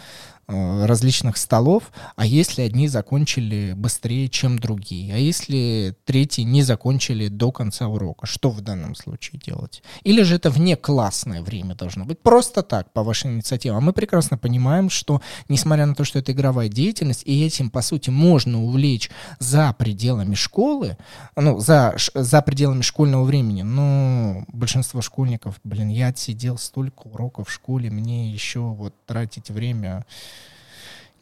различных 0.48 1.38
столов, 1.38 1.92
а 2.16 2.26
если 2.26 2.62
одни 2.62 2.88
закончили 2.88 3.74
быстрее, 3.76 4.30
чем 4.30 4.60
другие, 4.60 5.16
а 5.16 5.18
если 5.18 5.96
третьи 6.06 6.42
не 6.42 6.62
закончили 6.62 7.30
до 7.30 7.52
конца 7.52 7.88
урока, 7.88 8.28
что 8.28 8.52
в 8.52 8.62
данном 8.62 8.96
случае 8.96 9.42
делать? 9.44 9.82
Или 10.04 10.22
же 10.22 10.36
это 10.36 10.52
вне 10.52 10.76
классное 10.76 11.42
время 11.42 11.76
должно 11.76 12.06
быть, 12.06 12.20
просто 12.20 12.62
так, 12.62 12.94
по 12.94 13.04
вашей 13.04 13.32
инициативе. 13.32 13.76
А 13.76 13.80
мы 13.80 13.92
прекрасно 13.92 14.38
понимаем, 14.38 14.90
что, 14.90 15.22
несмотря 15.50 15.88
на 15.88 15.96
то, 15.96 16.04
что 16.04 16.20
это 16.20 16.32
игровая 16.32 16.70
деятельность, 16.70 17.24
и 17.26 17.44
этим, 17.44 17.72
по 17.72 17.82
сути, 17.82 18.12
можно 18.12 18.64
увлечь 18.64 19.10
за 19.40 19.74
пределами 19.74 20.36
школы, 20.36 20.98
ну, 21.36 21.60
за, 21.60 21.96
за 22.14 22.42
пределами 22.44 22.82
школьного 22.82 23.24
времени, 23.24 23.64
но 23.64 24.46
большинство 24.50 25.02
школьников, 25.02 25.60
блин, 25.64 25.90
я 25.90 26.08
отсидел 26.08 26.58
столько 26.60 27.08
уроков 27.08 27.50
в 27.50 27.52
школе, 27.52 27.90
мне 27.90 28.32
еще 28.32 28.60
вот 28.60 28.94
тратить 29.06 29.50
время 29.50 30.06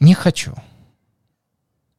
не 0.04 0.14
хочу. 0.14 0.54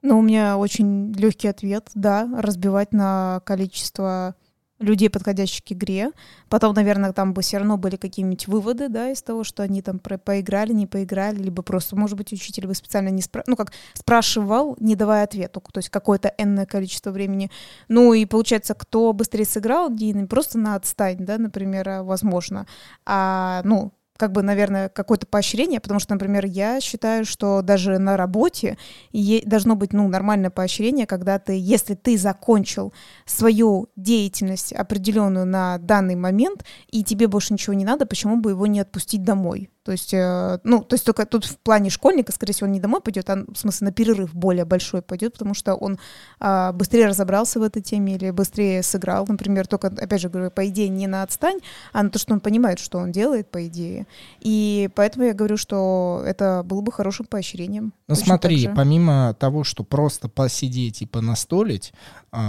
Ну, 0.02 0.18
у 0.18 0.22
меня 0.22 0.58
очень 0.58 1.12
легкий 1.14 1.48
ответ, 1.48 1.90
да, 1.94 2.28
разбивать 2.36 2.92
на 2.92 3.40
количество 3.46 4.34
людей, 4.78 5.08
подходящих 5.08 5.64
к 5.64 5.72
игре. 5.72 6.10
Потом, 6.48 6.74
наверное, 6.74 7.12
там 7.12 7.32
бы 7.32 7.42
все 7.42 7.58
равно 7.58 7.76
были 7.78 7.96
какие-нибудь 7.96 8.46
выводы, 8.48 8.88
да, 8.88 9.10
из 9.10 9.22
того, 9.22 9.44
что 9.44 9.62
они 9.62 9.82
там 9.82 9.98
про 9.98 10.18
поиграли, 10.18 10.72
не 10.72 10.86
поиграли, 10.86 11.36
либо 11.36 11.62
просто, 11.62 11.96
может 11.96 12.18
быть, 12.18 12.32
учитель 12.32 12.66
бы 12.66 12.74
специально 12.74 13.08
не 13.08 13.22
спра... 13.22 13.44
ну, 13.46 13.56
как 13.56 13.72
спрашивал, 13.94 14.76
не 14.80 14.96
давая 14.96 15.24
ответу, 15.24 15.62
то 15.72 15.78
есть 15.78 15.88
какое-то 15.88 16.34
энное 16.36 16.66
количество 16.66 17.10
времени. 17.10 17.50
Ну, 17.88 18.12
и 18.12 18.26
получается, 18.26 18.74
кто 18.74 19.12
быстрее 19.12 19.46
сыграл, 19.46 19.90
не 19.90 20.26
просто 20.26 20.58
на 20.58 20.74
отстань, 20.74 21.18
да, 21.20 21.38
например, 21.38 21.88
а, 21.88 22.02
возможно, 22.02 22.66
а, 23.06 23.62
ну, 23.64 23.92
как 24.16 24.32
бы, 24.32 24.42
наверное, 24.42 24.88
какое-то 24.88 25.26
поощрение, 25.26 25.80
потому 25.80 26.00
что, 26.00 26.14
например, 26.14 26.44
я 26.46 26.80
считаю, 26.80 27.24
что 27.24 27.62
даже 27.62 27.98
на 27.98 28.16
работе 28.16 28.78
должно 29.12 29.74
быть, 29.74 29.92
ну, 29.92 30.06
нормальное 30.08 30.50
поощрение, 30.50 31.06
когда 31.06 31.38
ты, 31.38 31.58
если 31.58 31.94
ты 31.94 32.16
закончил 32.16 32.92
свою 33.26 33.88
деятельность 33.96 34.72
определенную 34.72 35.46
на 35.46 35.78
данный 35.78 36.14
момент, 36.14 36.64
и 36.90 37.02
тебе 37.02 37.26
больше 37.26 37.52
ничего 37.52 37.74
не 37.74 37.84
надо, 37.84 38.06
почему 38.06 38.36
бы 38.36 38.50
его 38.50 38.66
не 38.66 38.80
отпустить 38.80 39.24
домой? 39.24 39.70
То 39.84 39.92
есть, 39.92 40.14
э, 40.14 40.58
ну, 40.64 40.82
то 40.82 40.94
есть 40.94 41.04
только 41.04 41.26
тут 41.26 41.44
в 41.44 41.58
плане 41.58 41.90
школьника, 41.90 42.32
скорее 42.32 42.54
всего, 42.54 42.68
он 42.68 42.72
не 42.72 42.80
домой 42.80 43.02
пойдет, 43.02 43.28
а 43.28 43.44
в 43.46 43.56
смысле 43.56 43.86
на 43.86 43.92
перерыв 43.92 44.34
более 44.34 44.64
большой 44.64 45.02
пойдет, 45.02 45.34
потому 45.34 45.52
что 45.52 45.74
он 45.74 45.98
а, 46.40 46.72
быстрее 46.72 47.06
разобрался 47.06 47.60
в 47.60 47.62
этой 47.62 47.82
теме 47.82 48.14
или 48.14 48.30
быстрее 48.30 48.82
сыграл, 48.82 49.26
например, 49.28 49.66
только, 49.66 49.88
опять 49.88 50.22
же 50.22 50.30
говорю, 50.30 50.50
по 50.50 50.66
идее 50.66 50.88
не 50.88 51.06
на 51.06 51.22
отстань, 51.22 51.58
а 51.92 52.02
на 52.02 52.08
то, 52.08 52.18
что 52.18 52.32
он 52.32 52.40
понимает, 52.40 52.78
что 52.78 52.98
он 52.98 53.12
делает, 53.12 53.50
по 53.50 53.66
идее. 53.66 54.06
И 54.40 54.88
поэтому 54.94 55.26
я 55.26 55.34
говорю, 55.34 55.58
что 55.58 56.22
это 56.24 56.62
было 56.64 56.80
бы 56.80 56.90
хорошим 56.90 57.26
поощрением. 57.26 57.92
Ну 58.08 58.14
смотри, 58.14 58.70
помимо 58.74 59.36
того, 59.38 59.64
что 59.64 59.84
просто 59.84 60.30
посидеть 60.30 61.02
и 61.02 61.06
понастолить, 61.06 61.92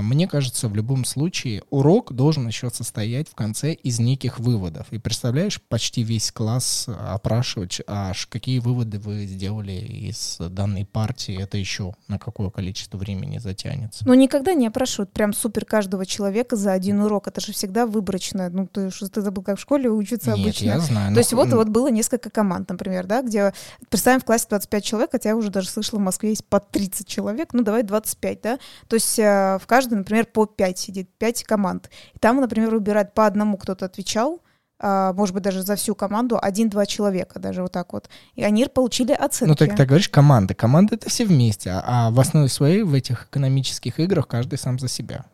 мне 0.02 0.28
кажется, 0.28 0.68
в 0.68 0.76
любом 0.76 1.06
случае 1.06 1.64
урок 1.70 2.14
должен 2.14 2.48
еще 2.48 2.70
состоять 2.70 3.30
в 3.30 3.36
конце 3.36 3.74
из 3.74 4.00
неких 4.00 4.40
выводов. 4.40 4.88
И 4.92 4.98
представляешь, 4.98 5.62
почти 5.62 6.04
весь 6.04 6.32
класс 6.32 6.88
опрашивать, 6.88 7.82
аж 7.88 8.28
какие 8.28 8.60
выводы 8.60 9.00
вы 9.00 9.26
сделали 9.26 9.74
из 9.74 10.38
данной 10.40 10.86
партии, 10.86 11.42
это 11.42 11.58
еще 11.58 11.94
на 12.08 12.20
какое 12.20 12.50
количество 12.50 12.98
времени 12.98 13.38
затянется. 13.38 14.06
Но 14.08 14.16
никогда 14.16 14.54
не 14.54 14.68
опрашивают 14.68 15.12
прям 15.12 15.34
супер 15.34 15.66
каждого 15.66 16.06
человека 16.06 16.56
за 16.56 16.72
один 16.72 17.02
урок. 17.02 17.28
Это 17.28 17.42
же 17.42 17.54
всегда 17.54 17.86
выборочно. 17.86 18.50
Ну, 18.50 18.68
ты 18.68 18.90
что 18.92 19.08
ты 19.10 19.22
забыл, 19.22 19.44
как 19.44 19.58
в 19.58 19.62
школе 19.62 19.90
учиться 19.90 20.32
Нет, 20.32 20.40
обычно. 20.40 20.66
я 20.66 20.80
знаю. 20.80 21.14
То 21.14 21.20
есть 21.20 21.34
вот, 21.34 21.50
вот 21.50 21.70
было 21.70 21.90
несколько 21.90 22.30
команд, 22.30 22.70
например, 22.70 23.06
да, 23.06 23.22
где, 23.22 23.54
представим, 23.90 24.20
в 24.20 24.26
классе 24.26 24.48
25 24.50 24.84
человек, 24.84 25.10
хотя 25.12 25.30
я 25.30 25.36
уже 25.36 25.50
даже 25.50 25.70
слышала, 25.70 26.00
в 26.00 26.04
Москве 26.04 26.30
есть 26.30 26.46
по 26.46 26.60
30 26.60 27.08
человек, 27.08 27.54
ну, 27.54 27.64
давай 27.64 27.84
25, 27.84 28.42
да. 28.42 28.60
То 28.88 28.96
есть 28.96 29.20
э, 29.20 29.58
в 29.62 29.68
каждой, 29.76 29.96
например, 29.96 30.26
по 30.26 30.46
5 30.46 30.80
сидит, 30.80 31.10
5 31.18 31.44
команд. 31.44 31.90
И 32.14 32.20
там, 32.20 32.40
например, 32.40 32.70
выбирают 32.70 33.14
по 33.14 33.26
одному 33.26 33.58
кто-то 33.58 33.86
отвечал, 33.86 34.40
а, 34.80 35.12
может 35.12 35.36
быть, 35.36 35.44
даже 35.44 35.64
за 35.64 35.76
всю 35.76 35.96
команду 35.96 36.40
один-два 36.42 36.86
человека, 36.86 37.40
даже 37.40 37.62
вот 37.62 37.74
так 37.74 37.92
вот. 37.92 38.10
И 38.36 38.44
они 38.44 38.66
получили 38.68 39.12
оценки. 39.12 39.50
Ну, 39.50 39.56
так 39.56 39.76
ты 39.76 39.86
говоришь, 39.86 40.08
команда. 40.08 40.54
Команда— 40.54 40.96
это 40.96 41.10
все 41.10 41.26
вместе, 41.26 41.72
а, 41.72 41.84
а 41.86 42.12
в 42.12 42.20
основе 42.22 42.48
своей 42.48 42.84
в 42.84 42.94
этих 42.94 43.26
экономических 43.26 44.00
играх 44.00 44.30
каждый 44.30 44.58
сам 44.58 44.80
за 44.80 44.88
себя. 44.88 45.26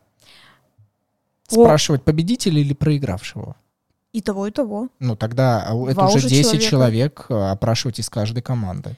О. 1.52 1.62
Спрашивать 1.62 2.02
победителя 2.02 2.60
или 2.60 2.74
проигравшего? 2.74 3.54
И 4.12 4.22
того, 4.22 4.48
и 4.48 4.50
того. 4.50 4.88
Ну, 4.98 5.14
тогда 5.14 5.66
а, 5.68 5.88
это 5.88 6.04
уже 6.06 6.28
10 6.28 6.60
человека. 6.60 6.68
человек 6.68 7.26
опрашивать 7.30 8.00
из 8.00 8.10
каждой 8.10 8.42
команды. 8.42 8.96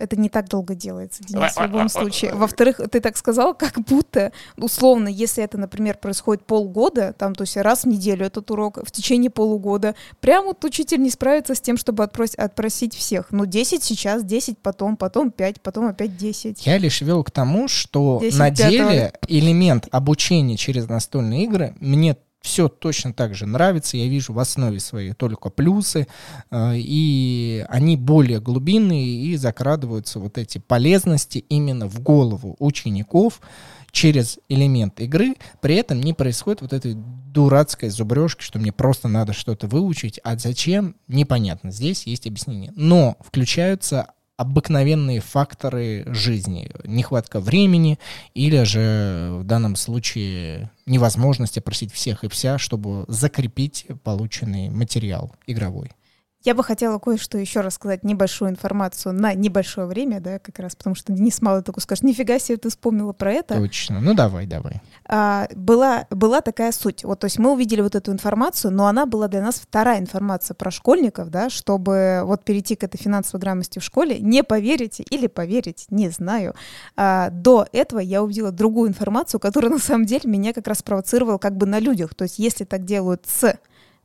Это 0.00 0.18
не 0.18 0.30
так 0.30 0.48
долго 0.48 0.74
делается, 0.74 1.22
Денис, 1.22 1.54
в 1.54 1.62
любом 1.62 1.88
случае. 1.88 2.32
Во-вторых, 2.34 2.80
ты 2.90 3.00
так 3.00 3.16
сказал, 3.16 3.54
как 3.54 3.78
будто, 3.80 4.32
условно, 4.56 5.08
если 5.08 5.44
это, 5.44 5.58
например, 5.58 5.98
происходит 5.98 6.44
полгода, 6.46 7.12
там, 7.12 7.34
то 7.34 7.42
есть 7.42 7.56
раз 7.58 7.84
в 7.84 7.88
неделю 7.88 8.24
этот 8.24 8.50
урок, 8.50 8.78
в 8.82 8.90
течение 8.90 9.30
полугода, 9.30 9.94
прям 10.20 10.46
вот 10.46 10.64
учитель 10.64 11.02
не 11.02 11.10
справится 11.10 11.54
с 11.54 11.60
тем, 11.60 11.76
чтобы 11.76 12.02
отпрос, 12.02 12.34
отпросить 12.36 12.94
всех. 12.94 13.26
Ну, 13.30 13.44
10 13.44 13.84
сейчас, 13.84 14.24
10 14.24 14.58
потом, 14.58 14.96
потом 14.96 15.30
5, 15.30 15.60
потом 15.60 15.86
опять 15.86 16.16
10. 16.16 16.66
Я 16.66 16.78
лишь 16.78 17.02
вел 17.02 17.22
к 17.22 17.30
тому, 17.30 17.68
что 17.68 18.22
на 18.32 18.50
деле 18.50 19.12
элемент 19.28 19.86
обучения 19.90 20.56
через 20.56 20.88
настольные 20.88 21.44
игры 21.44 21.74
мне 21.80 22.16
все 22.40 22.68
точно 22.68 23.12
так 23.12 23.34
же 23.34 23.46
нравится, 23.46 23.96
я 23.96 24.08
вижу 24.08 24.32
в 24.32 24.38
основе 24.38 24.80
своей 24.80 25.12
только 25.12 25.50
плюсы, 25.50 26.06
э, 26.50 26.72
и 26.76 27.64
они 27.68 27.96
более 27.96 28.40
глубинные, 28.40 29.06
и 29.06 29.36
закрадываются 29.36 30.18
вот 30.20 30.38
эти 30.38 30.58
полезности 30.58 31.38
именно 31.48 31.86
в 31.86 32.00
голову 32.00 32.56
учеников 32.58 33.40
через 33.92 34.38
элемент 34.48 35.00
игры, 35.00 35.34
при 35.60 35.74
этом 35.76 36.00
не 36.00 36.14
происходит 36.14 36.62
вот 36.62 36.72
этой 36.72 36.94
дурацкой 36.94 37.90
зубрежки, 37.90 38.42
что 38.42 38.58
мне 38.58 38.72
просто 38.72 39.08
надо 39.08 39.32
что-то 39.32 39.66
выучить, 39.66 40.20
а 40.22 40.38
зачем, 40.38 40.96
непонятно, 41.08 41.70
здесь 41.70 42.06
есть 42.06 42.26
объяснение. 42.26 42.72
Но 42.74 43.16
включаются 43.20 44.12
обыкновенные 44.40 45.20
факторы 45.20 46.02
жизни. 46.06 46.70
Нехватка 46.84 47.40
времени 47.40 47.98
или 48.32 48.62
же 48.62 49.32
в 49.34 49.44
данном 49.44 49.76
случае 49.76 50.70
невозможность 50.86 51.58
опросить 51.58 51.92
всех 51.92 52.24
и 52.24 52.28
вся, 52.28 52.56
чтобы 52.56 53.04
закрепить 53.06 53.84
полученный 54.02 54.70
материал 54.70 55.36
игровой. 55.46 55.90
Я 56.42 56.54
бы 56.54 56.64
хотела 56.64 56.98
кое-что 56.98 57.36
еще 57.36 57.60
рассказать, 57.60 58.02
небольшую 58.02 58.50
информацию 58.50 59.12
на 59.12 59.34
небольшое 59.34 59.86
время, 59.86 60.20
да, 60.20 60.38
как 60.38 60.58
раз, 60.58 60.74
потому 60.74 60.96
что 60.96 61.12
Денис 61.12 61.42
мало 61.42 61.60
такой 61.60 61.82
скажет, 61.82 62.02
нифига 62.02 62.38
себе, 62.38 62.56
ты 62.56 62.70
вспомнила 62.70 63.12
про 63.12 63.32
это. 63.32 63.56
Точно, 63.56 64.00
ну 64.00 64.14
давай, 64.14 64.46
давай. 64.46 64.80
А, 65.04 65.48
была, 65.54 66.06
была 66.08 66.40
такая 66.40 66.72
суть, 66.72 67.04
вот, 67.04 67.20
то 67.20 67.26
есть 67.26 67.38
мы 67.38 67.52
увидели 67.52 67.82
вот 67.82 67.94
эту 67.94 68.10
информацию, 68.10 68.72
но 68.72 68.86
она 68.86 69.04
была 69.04 69.28
для 69.28 69.42
нас 69.42 69.56
вторая 69.56 70.00
информация 70.00 70.54
про 70.54 70.70
школьников, 70.70 71.28
да, 71.28 71.50
чтобы 71.50 72.22
вот 72.24 72.42
перейти 72.42 72.74
к 72.74 72.84
этой 72.84 72.96
финансовой 72.96 73.42
грамотности 73.42 73.78
в 73.78 73.84
школе, 73.84 74.18
не 74.18 74.42
поверите 74.42 75.02
или 75.02 75.26
поверить, 75.26 75.88
не 75.90 76.08
знаю. 76.08 76.54
А, 76.96 77.28
до 77.28 77.66
этого 77.70 77.98
я 77.98 78.22
увидела 78.22 78.50
другую 78.50 78.88
информацию, 78.88 79.40
которая 79.40 79.70
на 79.70 79.78
самом 79.78 80.06
деле 80.06 80.22
меня 80.24 80.54
как 80.54 80.66
раз 80.66 80.82
провоцировала 80.82 81.36
как 81.36 81.58
бы 81.58 81.66
на 81.66 81.80
людях, 81.80 82.14
то 82.14 82.24
есть 82.24 82.38
если 82.38 82.64
так 82.64 82.86
делают 82.86 83.26
с 83.26 83.58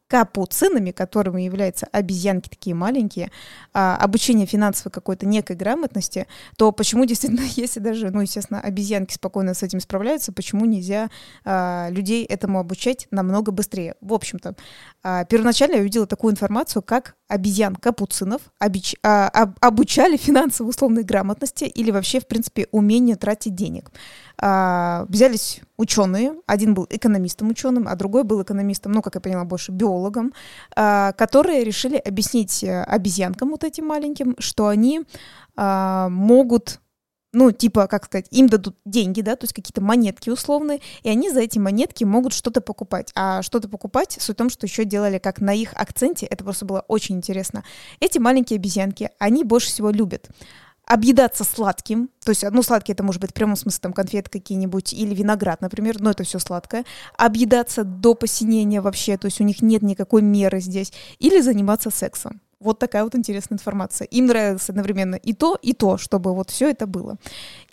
капуцинами, 0.07 0.91
которыми 0.91 1.41
являются 1.41 1.87
обезьянки 1.91 2.49
такие 2.49 2.75
маленькие, 2.75 3.31
а, 3.73 3.97
обучение 3.97 4.45
финансовой 4.45 4.91
какой-то 4.91 5.25
некой 5.25 5.55
грамотности, 5.55 6.27
то 6.57 6.71
почему 6.71 7.05
действительно, 7.05 7.45
если 7.55 7.79
даже, 7.79 8.11
ну, 8.11 8.21
естественно, 8.21 8.61
обезьянки 8.61 9.13
спокойно 9.13 9.53
с 9.53 9.63
этим 9.63 9.79
справляются, 9.79 10.31
почему 10.31 10.65
нельзя 10.65 11.09
а, 11.43 11.89
людей 11.89 12.23
этому 12.25 12.59
обучать 12.59 13.07
намного 13.11 13.51
быстрее? 13.51 13.95
В 14.01 14.13
общем-то, 14.13 14.55
а, 15.03 15.25
первоначально 15.25 15.75
я 15.75 15.81
увидела 15.81 16.05
такую 16.05 16.33
информацию, 16.33 16.81
как 16.83 17.15
обезьян 17.27 17.75
капуцинов 17.75 18.41
обич, 18.59 18.95
а, 19.03 19.27
об, 19.29 19.55
обучали 19.61 20.17
финансовой 20.17 20.69
условной 20.69 21.03
грамотности 21.03 21.65
или 21.65 21.91
вообще, 21.91 22.19
в 22.19 22.27
принципе, 22.27 22.67
умению 22.71 23.17
тратить 23.17 23.55
денег. 23.55 23.91
А, 24.37 25.05
взялись 25.09 25.61
ученые, 25.77 26.35
один 26.45 26.73
был 26.73 26.87
экономистом 26.89 27.49
ученым, 27.49 27.87
а 27.87 27.95
другой 27.95 28.23
был 28.23 28.43
экономистом, 28.43 28.91
ну, 28.91 29.01
как 29.01 29.15
я 29.15 29.21
поняла, 29.21 29.43
больше 29.45 29.71
биологом, 29.71 30.33
а, 30.75 31.13
которые 31.13 31.63
решили 31.63 31.97
объяснить 31.97 32.63
э, 32.63 32.83
обезьянкам 32.83 33.49
вот 33.51 33.63
этим 33.63 33.87
маленьким, 33.87 34.35
что 34.39 34.67
они 34.67 35.01
а, 35.55 36.09
могут 36.09 36.79
ну, 37.35 37.51
типа, 37.51 37.87
как 37.87 38.05
сказать, 38.05 38.27
им 38.31 38.47
дадут 38.47 38.77
деньги, 38.85 39.21
да, 39.21 39.35
то 39.35 39.43
есть 39.43 39.53
какие-то 39.53 39.81
монетки 39.81 40.29
условные, 40.29 40.79
и 41.03 41.09
они 41.09 41.29
за 41.29 41.41
эти 41.41 41.59
монетки 41.59 42.05
могут 42.05 42.33
что-то 42.33 42.61
покупать. 42.61 43.11
А 43.13 43.41
что-то 43.41 43.67
покупать, 43.67 44.17
суть 44.19 44.35
в 44.35 44.37
том, 44.37 44.49
что 44.49 44.65
еще 44.65 44.85
делали 44.85 45.17
как 45.19 45.41
на 45.41 45.53
их 45.53 45.73
акценте, 45.75 46.25
это 46.25 46.43
просто 46.43 46.65
было 46.65 46.85
очень 46.87 47.17
интересно. 47.17 47.63
Эти 47.99 48.19
маленькие 48.19 48.57
обезьянки, 48.57 49.09
они 49.19 49.43
больше 49.43 49.67
всего 49.67 49.89
любят 49.89 50.29
объедаться 50.87 51.43
сладким, 51.43 52.09
то 52.23 52.29
есть, 52.29 52.43
ну, 52.49 52.61
сладкий 52.61 52.93
это 52.93 53.03
может 53.03 53.19
быть 53.19 53.31
в 53.31 53.33
прямом 53.33 53.55
смысле 53.55 53.79
там 53.81 53.93
конфеты 53.93 54.29
какие-нибудь 54.29 54.93
или 54.93 55.15
виноград, 55.15 55.59
например, 55.61 55.99
но 55.99 56.11
это 56.11 56.23
все 56.23 56.37
сладкое, 56.37 56.85
объедаться 57.17 57.83
до 57.83 58.13
посинения 58.13 58.81
вообще, 58.81 59.17
то 59.17 59.25
есть 59.25 59.41
у 59.41 59.43
них 59.43 59.63
нет 59.63 59.81
никакой 59.81 60.21
меры 60.21 60.59
здесь, 60.59 60.93
или 61.17 61.41
заниматься 61.41 61.89
сексом. 61.89 62.39
Вот 62.59 62.79
такая 62.79 63.03
вот 63.03 63.15
интересная 63.15 63.57
информация. 63.57 64.05
Им 64.05 64.27
нравилось 64.27 64.69
одновременно 64.69 65.15
и 65.15 65.33
то, 65.33 65.57
и 65.61 65.73
то, 65.73 65.97
чтобы 65.97 66.33
вот 66.33 66.49
все 66.49 66.69
это 66.69 66.87
было. 66.87 67.17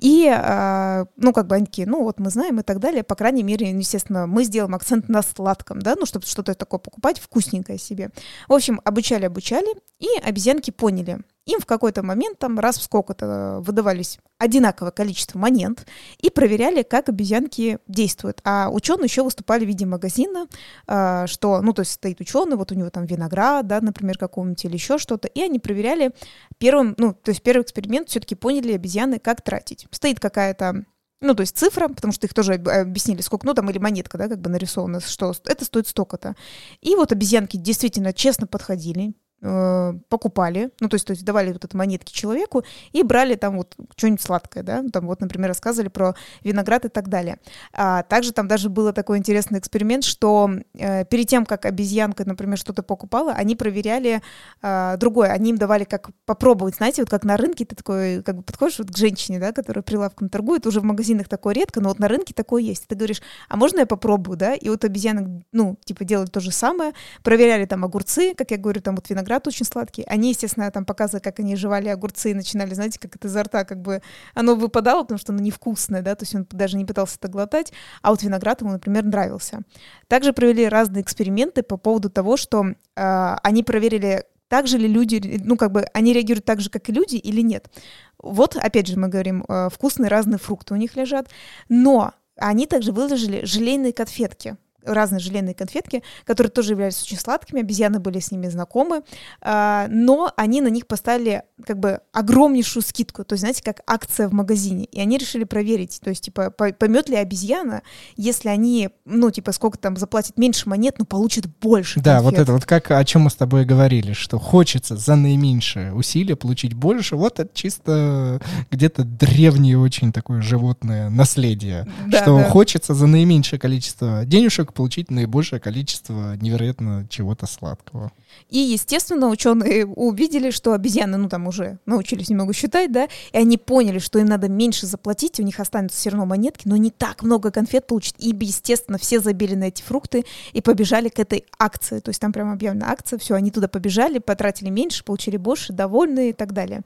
И, 0.00 0.26
э, 0.26 1.04
ну, 1.16 1.32
как 1.32 1.46
бы 1.46 1.56
они 1.56 1.66
такие, 1.66 1.86
ну, 1.86 2.02
вот 2.02 2.18
мы 2.18 2.30
знаем 2.30 2.60
и 2.60 2.62
так 2.62 2.80
далее. 2.80 3.02
По 3.02 3.14
крайней 3.14 3.42
мере, 3.42 3.70
естественно, 3.70 4.26
мы 4.26 4.44
сделаем 4.44 4.74
акцент 4.74 5.08
на 5.08 5.22
сладком, 5.22 5.80
да, 5.80 5.94
ну, 5.98 6.06
чтобы 6.06 6.26
что-то 6.26 6.54
такое 6.54 6.78
покупать, 6.78 7.20
вкусненькое 7.20 7.78
себе. 7.78 8.10
В 8.48 8.52
общем, 8.52 8.80
обучали, 8.84 9.26
обучали, 9.26 9.74
и 10.02 10.18
обезьянки 10.20 10.72
поняли, 10.72 11.20
им 11.46 11.60
в 11.60 11.66
какой-то 11.66 12.02
момент, 12.02 12.38
там 12.38 12.58
раз 12.58 12.78
в 12.78 12.82
сколько-то 12.82 13.58
выдавались 13.60 14.18
одинаковое 14.38 14.90
количество 14.90 15.38
монет 15.38 15.86
и 16.20 16.28
проверяли, 16.28 16.82
как 16.82 17.08
обезьянки 17.08 17.78
действуют. 17.86 18.40
А 18.44 18.68
ученые 18.70 19.04
еще 19.04 19.22
выступали 19.22 19.64
в 19.64 19.68
виде 19.68 19.86
магазина, 19.86 20.48
э, 20.88 21.26
что, 21.28 21.62
ну, 21.62 21.72
то 21.72 21.80
есть 21.80 21.92
стоит 21.92 22.20
ученый, 22.20 22.56
вот 22.56 22.72
у 22.72 22.74
него 22.74 22.90
там 22.90 23.06
виноград, 23.06 23.66
да, 23.68 23.80
например, 23.80 24.18
какого-нибудь 24.18 24.64
или 24.64 24.74
еще 24.74 24.98
что-то, 24.98 25.28
и 25.28 25.40
они 25.40 25.60
проверяли 25.60 26.12
первым, 26.58 26.94
ну, 26.98 27.14
то 27.14 27.30
есть 27.30 27.42
первый 27.42 27.62
эксперимент 27.62 28.08
все-таки 28.08 28.34
поняли 28.34 28.72
обезьяны, 28.72 29.20
как 29.20 29.42
тратить. 29.42 29.86
Стоит 29.92 30.18
какая-то 30.18 30.84
ну, 31.24 31.36
то 31.36 31.42
есть 31.42 31.56
цифра, 31.56 31.86
потому 31.86 32.12
что 32.12 32.26
их 32.26 32.34
тоже 32.34 32.54
объяснили, 32.54 33.20
сколько, 33.20 33.46
ну, 33.46 33.54
там, 33.54 33.70
или 33.70 33.78
монетка, 33.78 34.18
да, 34.18 34.26
как 34.26 34.40
бы 34.40 34.50
нарисована, 34.50 34.98
что 34.98 35.32
это 35.44 35.64
стоит 35.64 35.86
столько-то. 35.86 36.34
И 36.80 36.96
вот 36.96 37.12
обезьянки 37.12 37.56
действительно 37.56 38.12
честно 38.12 38.48
подходили, 38.48 39.14
Э, 39.31 39.31
покупали, 39.42 40.70
ну, 40.78 40.88
то 40.88 40.94
есть, 40.94 41.04
то 41.04 41.10
есть 41.12 41.24
давали 41.24 41.52
вот 41.52 41.64
эти 41.64 41.74
монетки 41.74 42.12
человеку 42.12 42.62
и 42.92 43.02
брали 43.02 43.34
там 43.34 43.56
вот 43.56 43.74
что-нибудь 43.96 44.22
сладкое, 44.22 44.62
да, 44.62 44.84
там 44.92 45.06
вот, 45.06 45.20
например, 45.20 45.48
рассказывали 45.48 45.88
про 45.88 46.14
виноград 46.44 46.84
и 46.84 46.88
так 46.88 47.08
далее. 47.08 47.38
А 47.72 48.04
также 48.04 48.32
там 48.32 48.46
даже 48.46 48.68
был 48.68 48.92
такой 48.92 49.18
интересный 49.18 49.58
эксперимент, 49.58 50.04
что 50.04 50.48
э, 50.74 51.04
перед 51.06 51.26
тем, 51.26 51.44
как 51.44 51.66
обезьянка, 51.66 52.24
например, 52.24 52.56
что-то 52.56 52.84
покупала, 52.84 53.32
они 53.32 53.56
проверяли 53.56 54.22
э, 54.62 54.96
другое, 54.98 55.30
они 55.32 55.50
им 55.50 55.58
давали 55.58 55.82
как 55.82 56.10
попробовать, 56.24 56.76
знаете, 56.76 57.02
вот 57.02 57.10
как 57.10 57.24
на 57.24 57.36
рынке 57.36 57.64
ты 57.64 57.74
такой, 57.74 58.22
как 58.22 58.36
бы 58.36 58.42
подходишь 58.42 58.78
вот 58.78 58.92
к 58.92 58.96
женщине, 58.96 59.40
да, 59.40 59.50
которая 59.50 59.82
прилавком 59.82 60.28
торгует, 60.28 60.68
уже 60.68 60.78
в 60.78 60.84
магазинах 60.84 61.28
такое 61.28 61.54
редко, 61.54 61.80
но 61.80 61.88
вот 61.88 61.98
на 61.98 62.06
рынке 62.06 62.32
такое 62.32 62.62
есть. 62.62 62.86
Ты 62.86 62.94
говоришь, 62.94 63.22
а 63.48 63.56
можно 63.56 63.80
я 63.80 63.86
попробую, 63.86 64.36
да, 64.36 64.54
и 64.54 64.68
вот 64.68 64.84
обезьянок, 64.84 65.42
ну, 65.50 65.76
типа, 65.84 66.04
делали 66.04 66.26
то 66.26 66.38
же 66.38 66.52
самое, 66.52 66.92
проверяли 67.24 67.64
там 67.64 67.84
огурцы, 67.84 68.34
как 68.34 68.52
я 68.52 68.56
говорю, 68.56 68.80
там 68.80 68.94
вот 68.94 69.10
виноград 69.10 69.31
виноград 69.32 69.46
очень 69.46 69.66
сладкий. 69.66 70.04
Они, 70.06 70.30
естественно, 70.30 70.70
там 70.70 70.84
показывали, 70.84 71.22
как 71.22 71.40
они 71.40 71.56
жевали 71.56 71.88
огурцы 71.88 72.30
и 72.30 72.34
начинали, 72.34 72.74
знаете, 72.74 72.98
как 72.98 73.16
это 73.16 73.28
изо 73.28 73.42
рта, 73.42 73.64
как 73.64 73.80
бы 73.80 74.02
оно 74.34 74.54
выпадало, 74.54 75.02
потому 75.02 75.18
что 75.18 75.32
оно 75.32 75.42
невкусное, 75.42 76.02
да, 76.02 76.14
то 76.14 76.24
есть 76.24 76.34
он 76.34 76.46
даже 76.50 76.76
не 76.76 76.84
пытался 76.84 77.16
это 77.18 77.28
глотать, 77.28 77.72
а 78.02 78.10
вот 78.10 78.22
виноград 78.22 78.60
ему, 78.60 78.72
например, 78.72 79.04
нравился. 79.04 79.60
Также 80.08 80.32
провели 80.32 80.68
разные 80.68 81.02
эксперименты 81.02 81.62
по 81.62 81.76
поводу 81.76 82.10
того, 82.10 82.36
что 82.36 82.64
э, 82.64 83.36
они 83.42 83.62
проверили, 83.62 84.24
так 84.48 84.66
же 84.66 84.78
ли 84.78 84.88
люди, 84.88 85.40
ну, 85.44 85.56
как 85.56 85.72
бы, 85.72 85.86
они 85.94 86.12
реагируют 86.12 86.44
так 86.44 86.60
же, 86.60 86.68
как 86.70 86.88
и 86.88 86.92
люди, 86.92 87.16
или 87.16 87.42
нет. 87.42 87.70
Вот, 88.18 88.56
опять 88.56 88.86
же, 88.86 88.98
мы 88.98 89.08
говорим, 89.08 89.44
э, 89.48 89.68
вкусные 89.70 90.08
разные 90.08 90.38
фрукты 90.38 90.74
у 90.74 90.76
них 90.76 90.96
лежат, 90.96 91.28
но 91.68 92.12
они 92.36 92.66
также 92.66 92.92
выложили 92.92 93.44
желейные 93.44 93.92
конфетки 93.92 94.56
разные 94.84 95.20
желейные 95.20 95.54
конфетки, 95.54 96.02
которые 96.24 96.50
тоже 96.50 96.72
являлись 96.72 97.02
очень 97.02 97.18
сладкими, 97.18 97.60
обезьяны 97.60 98.00
были 98.00 98.18
с 98.18 98.30
ними 98.30 98.48
знакомы, 98.48 99.02
а, 99.40 99.86
но 99.88 100.32
они 100.36 100.60
на 100.60 100.68
них 100.68 100.86
поставили 100.86 101.42
как 101.64 101.78
бы 101.78 102.00
огромнейшую 102.12 102.82
скидку, 102.82 103.24
то 103.24 103.34
есть, 103.34 103.40
знаете, 103.40 103.62
как 103.62 103.80
акция 103.86 104.28
в 104.28 104.32
магазине, 104.32 104.84
и 104.84 105.00
они 105.00 105.18
решили 105.18 105.44
проверить, 105.44 106.00
то 106.02 106.10
есть, 106.10 106.24
типа, 106.24 106.50
поймет 106.50 107.08
ли 107.08 107.16
обезьяна, 107.16 107.82
если 108.16 108.48
они, 108.48 108.90
ну, 109.04 109.30
типа, 109.30 109.52
сколько 109.52 109.78
там 109.78 109.96
заплатят 109.96 110.38
меньше 110.38 110.68
монет, 110.68 110.96
но 110.98 111.04
получат 111.04 111.46
больше 111.46 112.00
Да, 112.00 112.16
конфет. 112.16 112.24
вот 112.24 112.42
это 112.42 112.52
вот 112.52 112.64
как, 112.64 112.90
о 112.90 113.04
чем 113.04 113.22
мы 113.22 113.30
с 113.30 113.34
тобой 113.34 113.64
говорили, 113.64 114.12
что 114.12 114.38
хочется 114.38 114.96
за 114.96 115.16
наименьшее 115.16 115.94
усилие 115.94 116.36
получить 116.36 116.74
больше, 116.74 117.16
вот 117.16 117.38
это 117.38 117.50
чисто 117.54 118.40
где-то 118.70 119.04
древнее 119.04 119.78
очень 119.78 120.12
такое 120.12 120.42
животное 120.42 121.10
наследие, 121.10 121.86
да, 122.06 122.22
что 122.22 122.38
да. 122.38 122.44
хочется 122.44 122.94
за 122.94 123.06
наименьшее 123.06 123.58
количество 123.58 124.24
денежек 124.24 124.71
получить 124.72 125.10
наибольшее 125.10 125.60
количество 125.60 126.36
невероятно 126.36 127.06
чего-то 127.08 127.46
сладкого. 127.46 128.12
И, 128.48 128.58
естественно, 128.58 129.28
ученые 129.28 129.86
увидели, 129.86 130.50
что 130.50 130.72
обезьяны, 130.72 131.16
ну, 131.16 131.28
там 131.28 131.46
уже 131.46 131.78
научились 131.86 132.28
немного 132.28 132.52
считать, 132.52 132.90
да, 132.92 133.08
и 133.32 133.36
они 133.36 133.58
поняли, 133.58 133.98
что 133.98 134.18
им 134.18 134.26
надо 134.26 134.48
меньше 134.48 134.86
заплатить, 134.86 135.38
у 135.40 135.42
них 135.42 135.60
останутся 135.60 135.98
все 135.98 136.10
равно 136.10 136.26
монетки, 136.26 136.66
но 136.66 136.76
не 136.76 136.90
так 136.90 137.22
много 137.22 137.50
конфет 137.50 137.86
получить. 137.86 138.14
И, 138.18 138.34
естественно, 138.40 138.98
все 138.98 139.20
забили 139.20 139.54
на 139.54 139.64
эти 139.64 139.82
фрукты 139.82 140.24
и 140.52 140.60
побежали 140.60 141.08
к 141.08 141.18
этой 141.18 141.44
акции. 141.58 142.00
То 142.00 142.10
есть 142.10 142.20
там 142.20 142.32
прямо 142.32 142.52
объявлена 142.52 142.90
акция, 142.90 143.18
все, 143.18 143.34
они 143.34 143.50
туда 143.50 143.68
побежали, 143.68 144.18
потратили 144.18 144.70
меньше, 144.70 145.04
получили 145.04 145.36
больше, 145.36 145.72
довольны 145.72 146.30
и 146.30 146.32
так 146.32 146.52
далее. 146.52 146.82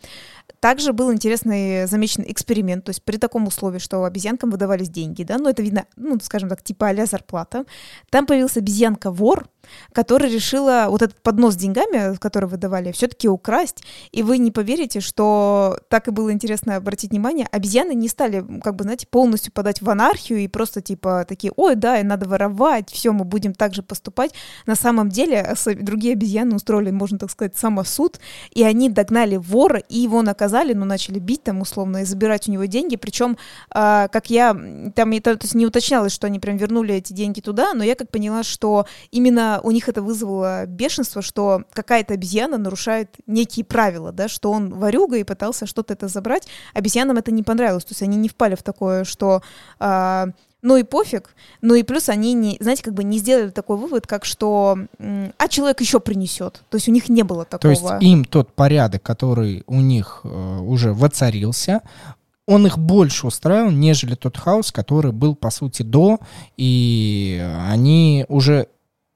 Также 0.61 0.93
был 0.93 1.13
интересный 1.13 1.87
замечен 1.87 2.25
эксперимент, 2.27 2.85
то 2.85 2.91
есть 2.91 3.03
при 3.03 3.17
таком 3.17 3.47
условии, 3.47 3.79
что 3.79 4.05
обезьянкам 4.05 4.51
выдавались 4.51 4.89
деньги, 4.89 5.23
да, 5.23 5.39
ну, 5.39 5.49
это 5.49 5.63
видно, 5.63 5.87
ну, 5.97 6.19
скажем 6.23 6.49
так, 6.49 6.63
типа 6.63 6.89
а 6.89 7.07
зарплата, 7.07 7.65
там 8.11 8.27
появился 8.27 8.61
обезьянка-вор, 8.61 9.49
которая 9.93 10.31
решила 10.31 10.87
вот 10.89 11.03
этот 11.03 11.21
поднос 11.23 11.55
с 11.55 11.57
деньгами, 11.57 12.17
который 12.17 12.49
вы 12.49 12.57
давали, 12.57 12.93
все-таки 12.93 13.29
украсть. 13.29 13.83
И 14.13 14.23
вы 14.23 14.39
не 14.39 14.51
поверите, 14.51 15.01
что 15.01 15.79
так 15.89 16.09
и 16.09 16.11
было 16.11 16.33
интересно 16.33 16.77
обратить 16.77 17.11
внимание, 17.11 17.47
обезьяны 17.51 17.95
не 17.95 18.09
стали, 18.09 18.45
как 18.63 18.77
бы, 18.77 18.85
знаете, 18.85 19.07
полностью 19.07 19.53
подать 19.53 19.83
в 19.83 19.91
анархию 19.91 20.41
и 20.41 20.49
просто 20.49 20.81
типа 20.81 21.25
такие, 21.29 21.53
ой, 21.57 21.75
да, 21.75 21.99
и 21.99 22.03
надо 22.03 22.29
воровать, 22.29 22.91
все, 22.91 23.13
мы 23.13 23.25
будем 23.25 23.55
так 23.55 23.75
же 23.75 23.83
поступать. 23.83 24.33
На 24.67 24.75
самом 24.75 25.09
деле 25.09 25.55
другие 25.81 26.15
обезьяны 26.15 26.57
устроили, 26.57 26.91
можно 26.91 27.19
так 27.19 27.31
сказать, 27.31 27.57
самосуд, 27.57 28.21
и 28.53 28.63
они 28.63 28.89
догнали 28.89 29.37
вора 29.37 29.79
и 29.79 29.99
его 29.99 30.23
наказали, 30.23 30.73
ну, 30.73 30.85
начали 30.85 31.19
бить 31.19 31.45
там 31.45 31.61
условно 31.61 31.99
и 31.99 32.05
забирать 32.05 32.49
у 32.49 32.53
него 32.53 32.65
деньги, 32.65 32.97
причем, 32.97 33.33
э, 33.33 33.97
а, 33.97 34.09
как 34.09 34.31
я, 34.31 34.53
там 34.95 35.13
то, 35.21 35.37
то 35.37 35.45
есть 35.45 35.55
не 35.55 35.67
уточнялось, 35.67 36.13
что 36.13 36.27
они 36.27 36.41
прям 36.41 36.57
вернули 36.57 36.95
эти 36.95 37.13
деньги 37.13 37.41
туда, 37.41 37.73
но 37.75 37.85
я 37.85 37.95
как 37.95 38.11
поняла, 38.11 38.43
что 38.43 38.87
именно 39.11 39.56
у 39.63 39.71
них 39.71 39.89
это 39.89 40.03
вызвало 40.03 40.67
бешенство, 40.67 41.23
что 41.23 41.65
какая-то 41.73 42.15
обезьяна 42.15 42.59
нарушает 42.59 43.11
некие 43.27 43.65
правила, 43.65 44.13
да, 44.13 44.29
что 44.29 44.51
он 44.51 44.75
ворюга 44.75 45.17
и 45.17 45.25
пытался 45.25 45.67
что-то 45.67 45.95
это 45.95 46.09
забрать. 46.09 46.49
Обезьянам 46.75 47.17
это 47.17 47.31
не 47.31 47.43
понравилось, 47.43 47.85
то 47.85 47.93
есть 47.93 48.03
они 48.03 48.17
не 48.17 48.29
впали 48.29 48.55
в 48.55 48.63
такое, 48.63 49.05
что 49.05 49.43
э, 49.81 50.27
ну 50.63 50.77
и 50.77 50.83
пофиг, 50.83 51.35
ну 51.61 51.75
и 51.75 51.83
плюс 51.83 52.09
они 52.09 52.33
не, 52.33 52.57
знаете, 52.61 52.83
как 52.83 52.95
бы 52.95 53.05
не 53.05 53.19
сделали 53.19 53.51
такой 53.51 53.77
вывод, 53.77 54.07
как 54.07 54.25
что, 54.25 54.77
а 54.99 55.49
человек 55.49 55.81
еще 55.81 56.01
принесет. 56.01 56.65
То 56.71 56.77
есть 56.77 56.89
у 56.89 56.93
них 56.93 57.09
не 57.09 57.23
было 57.23 57.45
такого. 57.45 57.61
То 57.61 57.69
есть 57.71 58.03
им 58.03 58.25
тот 58.25 58.53
порядок, 58.53 59.03
который 59.03 59.63
у 59.67 59.81
них 59.81 60.23
э, 60.25 60.59
уже 60.59 60.93
воцарился, 60.93 61.83
он 62.47 62.67
их 62.67 62.79
больше 62.79 63.27
устраивал, 63.27 63.71
нежели 63.71 64.15
тот 64.15 64.37
хаос, 64.37 64.73
который 64.73 65.13
был, 65.13 65.35
по 65.35 65.51
сути, 65.51 65.83
до, 65.83 66.19
и 66.57 67.45
они 67.69 68.25
уже 68.29 68.69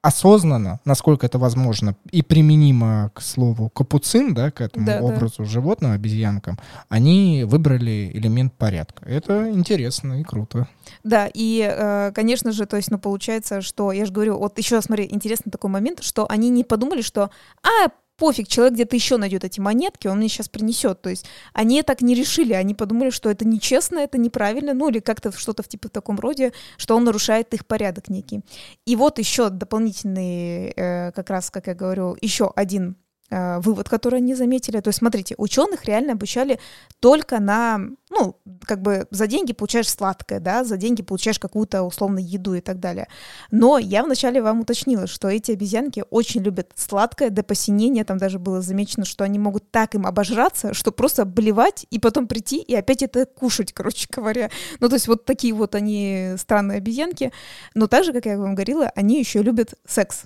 осознанно, 0.03 0.81
насколько 0.85 1.27
это 1.27 1.39
возможно, 1.39 1.95
и 2.11 2.23
применимо 2.23 3.11
к 3.15 3.21
слову 3.21 3.69
капуцин, 3.69 4.33
да, 4.33 4.51
к 4.51 4.61
этому 4.61 4.87
да, 4.87 5.01
образу 5.01 5.39
да. 5.39 5.45
животного, 5.45 5.95
обезьянкам, 5.95 6.59
они 6.89 7.45
выбрали 7.47 8.11
элемент 8.15 8.55
порядка. 8.55 9.05
Это 9.05 9.51
интересно 9.51 10.21
и 10.21 10.25
круто. 10.25 10.67
Да, 11.05 11.29
и, 11.33 11.69
э, 11.71 12.13
конечно 12.15 12.53
же, 12.53 12.67
то 12.67 12.77
есть, 12.77 12.91
ну, 12.91 12.99
получается, 12.99 13.61
что, 13.61 13.93
я 13.93 14.07
же 14.07 14.13
говорю, 14.13 14.39
вот 14.39 14.59
еще, 14.59 14.81
смотри, 14.81 15.07
интересный 15.11 15.51
такой 15.51 15.71
момент, 15.71 16.03
что 16.03 16.27
они 16.31 16.49
не 16.49 16.65
подумали, 16.65 17.03
что, 17.03 17.31
а, 17.63 17.91
пофиг, 18.21 18.49
человек 18.49 18.75
где-то 18.75 18.95
еще 18.97 19.17
найдет 19.17 19.45
эти 19.45 19.61
монетки, 19.61 20.07
он 20.07 20.19
мне 20.19 20.29
сейчас 20.29 20.51
принесет. 20.51 21.01
То 21.01 21.09
есть 21.09 21.27
они 21.55 21.83
так 21.83 22.03
не 22.03 22.15
решили, 22.15 22.53
они 22.53 22.75
подумали, 22.75 23.09
что 23.09 23.31
это 23.31 23.47
нечестно, 23.47 23.99
это 23.99 24.19
неправильно, 24.19 24.75
ну 24.75 24.91
или 24.91 25.01
как-то 25.01 25.33
что-то 25.33 25.63
в 25.63 25.69
типа 25.69 25.89
в 25.89 25.91
таком 25.91 26.21
роде, 26.21 26.53
что 26.77 26.97
он 26.97 27.05
нарушает 27.05 27.55
их 27.55 27.67
порядок 27.67 28.11
некий. 28.11 28.43
И 28.85 28.95
вот 28.95 29.19
еще 29.19 29.49
дополнительный, 29.49 30.73
э, 30.77 31.13
как 31.13 31.31
раз, 31.31 31.51
как 31.51 31.67
я 31.67 31.75
говорю, 31.75 32.17
еще 32.21 32.53
один 32.55 32.97
Э, 33.33 33.61
вывод, 33.61 33.89
который 33.89 34.17
они 34.17 34.35
заметили. 34.35 34.81
То 34.81 34.89
есть, 34.89 34.99
смотрите, 34.99 35.37
ученых 35.39 35.85
реально 35.85 36.15
обучали 36.15 36.59
только 36.99 37.39
на, 37.39 37.81
ну, 38.11 38.37
как 38.65 38.83
бы 38.83 39.07
за 39.11 39.27
деньги 39.27 39.53
получаешь 39.53 39.89
сладкое, 39.89 40.41
да, 40.41 40.65
за 40.65 40.77
деньги 40.77 41.03
получаешь 41.03 41.39
какую-то 41.39 41.83
условную 41.83 42.27
еду 42.27 42.55
и 42.55 42.61
так 42.61 42.81
далее. 42.81 43.09
Но 43.51 43.79
я 43.79 44.03
вначале 44.03 44.43
вам 44.43 44.61
уточнила, 44.61 45.07
что 45.07 45.29
эти 45.29 45.53
обезьянки 45.53 46.05
очень 46.11 46.43
любят 46.43 46.73
сладкое 46.75 47.31
до 47.31 47.43
посинения, 47.43 48.05
там 48.05 48.19
даже 48.19 48.39
было 48.39 48.61
замечено, 48.61 49.05
что 49.05 49.25
они 49.25 49.39
могут 49.39 49.71
так 49.71 49.95
им 49.95 50.07
обожраться, 50.07 50.75
что 50.75 50.91
просто 50.93 51.25
блевать 51.25 51.87
и 51.91 51.99
потом 51.99 52.27
прийти 52.27 52.59
и 52.59 52.75
опять 52.75 53.03
это 53.03 53.27
кушать, 53.27 53.73
короче 53.73 54.09
говоря. 54.11 54.51
Ну, 54.81 54.89
то 54.89 54.97
есть 54.97 55.07
вот 55.07 55.25
такие 55.25 55.55
вот 55.55 55.75
они 55.75 56.35
странные 56.37 56.79
обезьянки. 56.79 57.33
Но 57.75 57.87
также, 57.87 58.13
как 58.13 58.27
я 58.27 58.39
вам 58.39 58.55
говорила, 58.55 58.91
они 58.97 59.19
еще 59.19 59.43
любят 59.43 59.75
секс. 59.87 60.25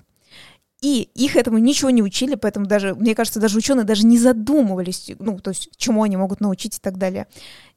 И 0.81 1.09
их 1.15 1.35
этому 1.35 1.57
ничего 1.57 1.89
не 1.89 2.03
учили, 2.03 2.35
поэтому 2.35 2.65
даже, 2.67 2.93
мне 2.93 3.15
кажется, 3.15 3.39
даже 3.39 3.57
ученые 3.57 3.85
даже 3.85 4.05
не 4.05 4.19
задумывались, 4.19 5.09
ну, 5.19 5.39
то 5.39 5.49
есть, 5.51 5.69
чему 5.77 6.03
они 6.03 6.17
могут 6.17 6.41
научить 6.41 6.77
и 6.77 6.79
так 6.79 6.97
далее. 6.97 7.27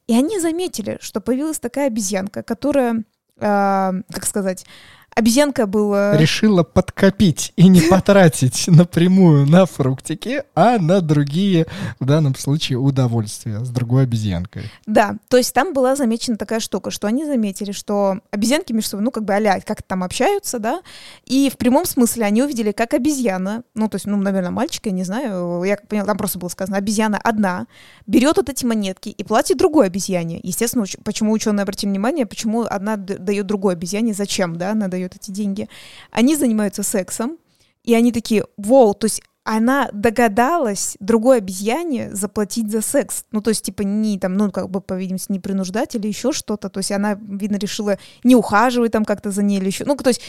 И 0.08 0.14
они 0.14 0.40
заметили, 0.40 0.98
что 1.00 1.20
появилась 1.20 1.60
такая 1.60 1.86
обезьянка, 1.86 2.42
которая, 2.42 3.04
э, 3.36 4.02
как 4.10 4.26
сказать, 4.26 4.66
Обезьянка 5.18 5.66
была... 5.66 6.16
Решила 6.16 6.62
подкопить 6.62 7.52
и 7.56 7.66
не 7.66 7.80
потратить 7.90 8.68
напрямую 8.68 9.46
на 9.46 9.66
фруктики, 9.66 10.44
а 10.54 10.78
на 10.78 11.00
другие, 11.00 11.66
в 11.98 12.04
данном 12.04 12.36
случае, 12.36 12.78
удовольствия 12.78 13.64
с 13.64 13.68
другой 13.70 14.04
обезьянкой. 14.04 14.70
Да, 14.86 15.16
то 15.28 15.36
есть 15.36 15.52
там 15.52 15.72
была 15.72 15.96
замечена 15.96 16.36
такая 16.36 16.60
штука, 16.60 16.92
что 16.92 17.08
они 17.08 17.24
заметили, 17.24 17.72
что 17.72 18.20
обезьянки 18.30 18.72
между 18.72 18.90
собой, 18.90 19.06
ну, 19.06 19.10
как 19.10 19.24
бы 19.24 19.34
а 19.34 19.60
как 19.60 19.82
там 19.82 20.04
общаются, 20.04 20.60
да, 20.60 20.82
и 21.26 21.50
в 21.52 21.56
прямом 21.56 21.84
смысле 21.84 22.24
они 22.24 22.44
увидели, 22.44 22.70
как 22.70 22.94
обезьяна, 22.94 23.64
ну, 23.74 23.88
то 23.88 23.96
есть, 23.96 24.06
ну, 24.06 24.16
наверное, 24.18 24.52
мальчик, 24.52 24.86
я 24.86 24.92
не 24.92 25.02
знаю, 25.02 25.64
я 25.64 25.74
как 25.74 25.88
поняла, 25.88 26.06
там 26.06 26.16
просто 26.16 26.38
было 26.38 26.48
сказано, 26.48 26.76
обезьяна 26.76 27.18
одна, 27.18 27.66
берет 28.06 28.36
вот 28.36 28.48
эти 28.50 28.64
монетки 28.64 29.08
и 29.08 29.24
платит 29.24 29.58
другой 29.58 29.88
обезьяне. 29.88 30.38
Естественно, 30.44 30.84
уч- 30.84 31.00
почему 31.02 31.32
ученые 31.32 31.62
обратили 31.64 31.90
внимание, 31.90 32.24
почему 32.24 32.62
одна 32.62 32.96
дает 32.96 33.46
другой 33.46 33.72
обезьяне, 33.72 34.14
зачем, 34.14 34.54
да, 34.54 34.70
она 34.70 34.86
дает 34.86 35.07
эти 35.16 35.30
деньги. 35.30 35.68
Они 36.10 36.36
занимаются 36.36 36.82
сексом, 36.82 37.38
и 37.84 37.94
они 37.94 38.12
такие, 38.12 38.44
вау, 38.56 38.94
то 38.94 39.06
есть 39.06 39.22
она 39.50 39.88
догадалась 39.94 40.98
другой 41.00 41.38
обезьяне 41.38 42.14
заплатить 42.14 42.70
за 42.70 42.82
секс. 42.82 43.24
Ну, 43.32 43.40
то 43.40 43.48
есть, 43.48 43.64
типа, 43.64 43.80
не 43.80 44.18
там, 44.18 44.36
ну, 44.36 44.50
как 44.50 44.68
бы, 44.68 44.82
по 44.82 44.92
видимости, 44.92 45.32
не 45.32 45.40
принуждать 45.40 45.94
или 45.94 46.06
еще 46.06 46.32
что-то. 46.32 46.68
То 46.68 46.80
есть 46.80 46.92
она, 46.92 47.14
видно, 47.14 47.56
решила 47.56 47.96
не 48.24 48.36
ухаживать 48.36 48.92
там 48.92 49.06
как-то 49.06 49.30
за 49.30 49.42
ней 49.42 49.58
или 49.58 49.68
еще. 49.68 49.86
Ну, 49.86 49.96
то 49.96 50.08
есть 50.08 50.20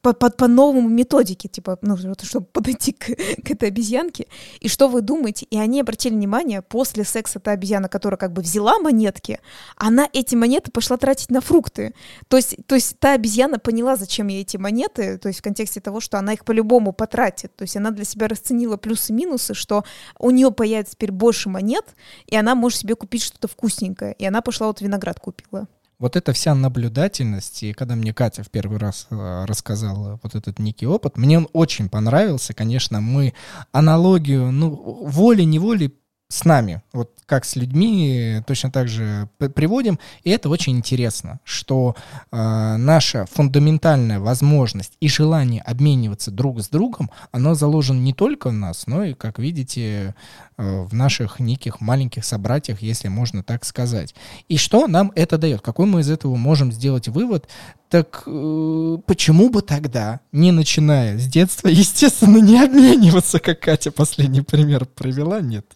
по, 0.00 0.12
по, 0.12 0.30
по 0.30 0.46
новому 0.46 0.88
методике, 0.88 1.48
типа, 1.48 1.76
ну, 1.82 1.96
чтобы 2.22 2.46
подойти 2.52 2.92
к, 2.92 3.06
к 3.06 3.50
этой 3.50 3.68
обезьянке. 3.68 4.28
И 4.60 4.68
что 4.68 4.86
вы 4.86 5.00
думаете? 5.00 5.46
И 5.46 5.58
они 5.58 5.80
обратили 5.80 6.14
внимание, 6.14 6.62
после 6.62 7.02
секса 7.02 7.40
та 7.40 7.50
обезьяна, 7.50 7.88
которая 7.88 8.16
как 8.16 8.32
бы 8.32 8.42
взяла 8.42 8.78
монетки, 8.78 9.40
она 9.74 10.08
эти 10.12 10.36
монеты 10.36 10.70
пошла 10.70 10.96
тратить 10.96 11.32
на 11.32 11.40
фрукты. 11.40 11.94
То 12.28 12.36
есть, 12.36 12.54
то 12.68 12.76
есть 12.76 12.96
та 13.00 13.14
обезьяна 13.14 13.58
поняла, 13.58 13.96
зачем 13.96 14.28
ей 14.28 14.42
эти 14.42 14.56
монеты, 14.56 15.18
то 15.18 15.26
есть 15.26 15.40
в 15.40 15.42
контексте 15.42 15.80
того, 15.80 15.98
что 15.98 16.16
она 16.16 16.34
их 16.34 16.44
по-любому 16.44 16.92
потратит. 16.92 17.56
То 17.56 17.62
есть 17.62 17.76
она 17.76 17.90
для 17.90 18.04
себя 18.04 18.28
расценила 18.36 18.76
плюсы-минусы, 18.76 19.54
что 19.54 19.84
у 20.18 20.30
нее 20.30 20.50
появится 20.50 20.92
теперь 20.92 21.12
больше 21.12 21.48
монет, 21.48 21.84
и 22.26 22.36
она 22.36 22.54
может 22.54 22.78
себе 22.78 22.94
купить 22.94 23.22
что-то 23.22 23.48
вкусненькое. 23.48 24.12
И 24.12 24.24
она 24.24 24.42
пошла 24.42 24.68
вот 24.68 24.80
виноград 24.80 25.18
купила. 25.20 25.66
Вот 25.98 26.14
эта 26.14 26.34
вся 26.34 26.54
наблюдательность, 26.54 27.62
и 27.62 27.72
когда 27.72 27.96
мне 27.96 28.12
Катя 28.12 28.42
в 28.42 28.50
первый 28.50 28.78
раз 28.78 29.06
э, 29.10 29.44
рассказала 29.46 30.20
вот 30.22 30.34
этот 30.34 30.58
некий 30.58 30.86
опыт, 30.86 31.16
мне 31.16 31.38
он 31.38 31.48
очень 31.54 31.88
понравился. 31.88 32.52
Конечно, 32.52 33.00
мы 33.00 33.32
аналогию, 33.72 34.52
ну, 34.52 34.68
волей-неволей 34.68 35.94
с 36.28 36.44
нами, 36.44 36.82
вот 36.92 37.12
как 37.26 37.44
с 37.44 37.56
людьми, 37.56 38.42
точно 38.46 38.70
так 38.70 38.88
же 38.88 39.28
приводим. 39.38 39.98
И 40.24 40.30
это 40.30 40.48
очень 40.48 40.76
интересно, 40.76 41.40
что 41.44 41.94
э, 42.30 42.76
наша 42.76 43.26
фундаментальная 43.26 44.18
возможность 44.18 44.96
и 45.00 45.08
желание 45.08 45.62
обмениваться 45.62 46.30
друг 46.30 46.60
с 46.60 46.68
другом, 46.68 47.10
оно 47.30 47.54
заложено 47.54 47.98
не 47.98 48.12
только 48.12 48.48
в 48.48 48.52
нас, 48.52 48.86
но 48.86 49.04
и, 49.04 49.14
как 49.14 49.38
видите, 49.38 50.14
в 50.56 50.94
наших 50.94 51.38
неких 51.38 51.80
маленьких 51.80 52.24
собратьях, 52.24 52.80
если 52.82 53.08
можно 53.08 53.42
так 53.42 53.64
сказать. 53.64 54.14
И 54.48 54.56
что 54.56 54.86
нам 54.86 55.12
это 55.14 55.38
дает? 55.38 55.60
Какой 55.60 55.86
мы 55.86 56.00
из 56.00 56.10
этого 56.10 56.36
можем 56.36 56.72
сделать 56.72 57.08
вывод? 57.08 57.48
Так 57.88 58.24
э, 58.26 58.98
почему 59.06 59.48
бы 59.48 59.62
тогда, 59.62 60.18
не 60.32 60.50
начиная 60.50 61.18
с 61.18 61.26
детства, 61.26 61.68
естественно, 61.68 62.38
не 62.38 62.60
обмениваться, 62.60 63.38
как 63.38 63.60
Катя 63.60 63.92
последний 63.92 64.40
пример 64.40 64.86
привела? 64.86 65.40
Нет, 65.40 65.66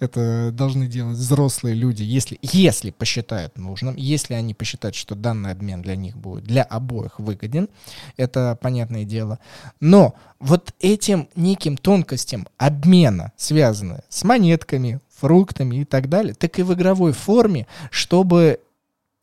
это 0.00 0.50
должны 0.52 0.88
делать 0.88 1.16
взрослые 1.16 1.76
люди, 1.76 2.02
если, 2.02 2.38
если 2.42 2.90
посчитают 2.90 3.56
нужным, 3.56 3.94
если 3.94 4.34
они 4.34 4.52
посчитают, 4.52 4.96
что 4.96 5.14
данный 5.14 5.52
обмен 5.52 5.80
для 5.80 5.94
них 5.94 6.16
будет 6.16 6.44
для 6.44 6.62
обоих 6.64 7.20
выгоден, 7.20 7.68
это 8.16 8.58
понятное 8.60 9.04
дело. 9.04 9.38
Но 9.78 10.14
вот 10.40 10.74
этим 10.80 11.28
неким 11.36 11.76
тонкостям 11.76 12.48
обмена, 12.56 13.32
связанные 13.36 14.02
с 14.08 14.24
монетками, 14.30 15.00
фруктами 15.18 15.82
и 15.82 15.84
так 15.84 16.08
далее, 16.08 16.34
так 16.34 16.58
и 16.58 16.62
в 16.62 16.72
игровой 16.72 17.12
форме, 17.12 17.66
чтобы 17.90 18.60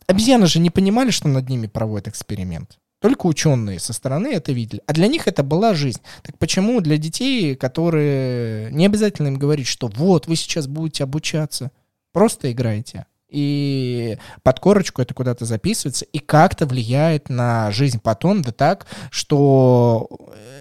Обезьяны 0.08 0.47
же 0.47 0.60
не 0.60 0.70
понимали, 0.70 1.12
что 1.12 1.28
над 1.28 1.49
ними 1.49 1.68
проводят 1.68 2.08
эксперимент. 2.08 2.80
Только 2.99 3.28
ученые 3.28 3.80
со 3.80 3.91
стороны 3.91 4.28
это 4.28 4.53
видели. 4.53 4.82
А 4.88 4.93
для 4.93 5.08
них 5.08 5.28
это 5.28 5.43
была 5.43 5.76
жизнь. 5.76 5.99
Так 6.24 6.38
почему 6.38 6.80
для 6.80 6.97
детей, 6.97 7.55
которые 7.55 8.72
не 8.72 8.86
обязательно 8.86 9.28
им 9.28 9.38
говорить, 9.38 9.68
что 9.68 9.88
вот, 9.88 10.28
вы 10.28 10.38
сейчас 10.38 10.68
будете 10.68 11.03
обучаться, 11.03 11.72
просто 12.14 12.51
играете. 12.51 13.05
И 13.30 14.17
под 14.41 14.59
корочку 14.59 15.01
это 15.01 15.13
куда-то 15.13 15.45
записывается 15.45 16.05
и 16.05 16.19
как-то 16.19 16.65
влияет 16.65 17.30
на 17.30 17.71
жизнь 17.71 17.99
потом, 18.01 18.41
да 18.41 18.51
так, 18.51 18.88
что, 19.11 20.09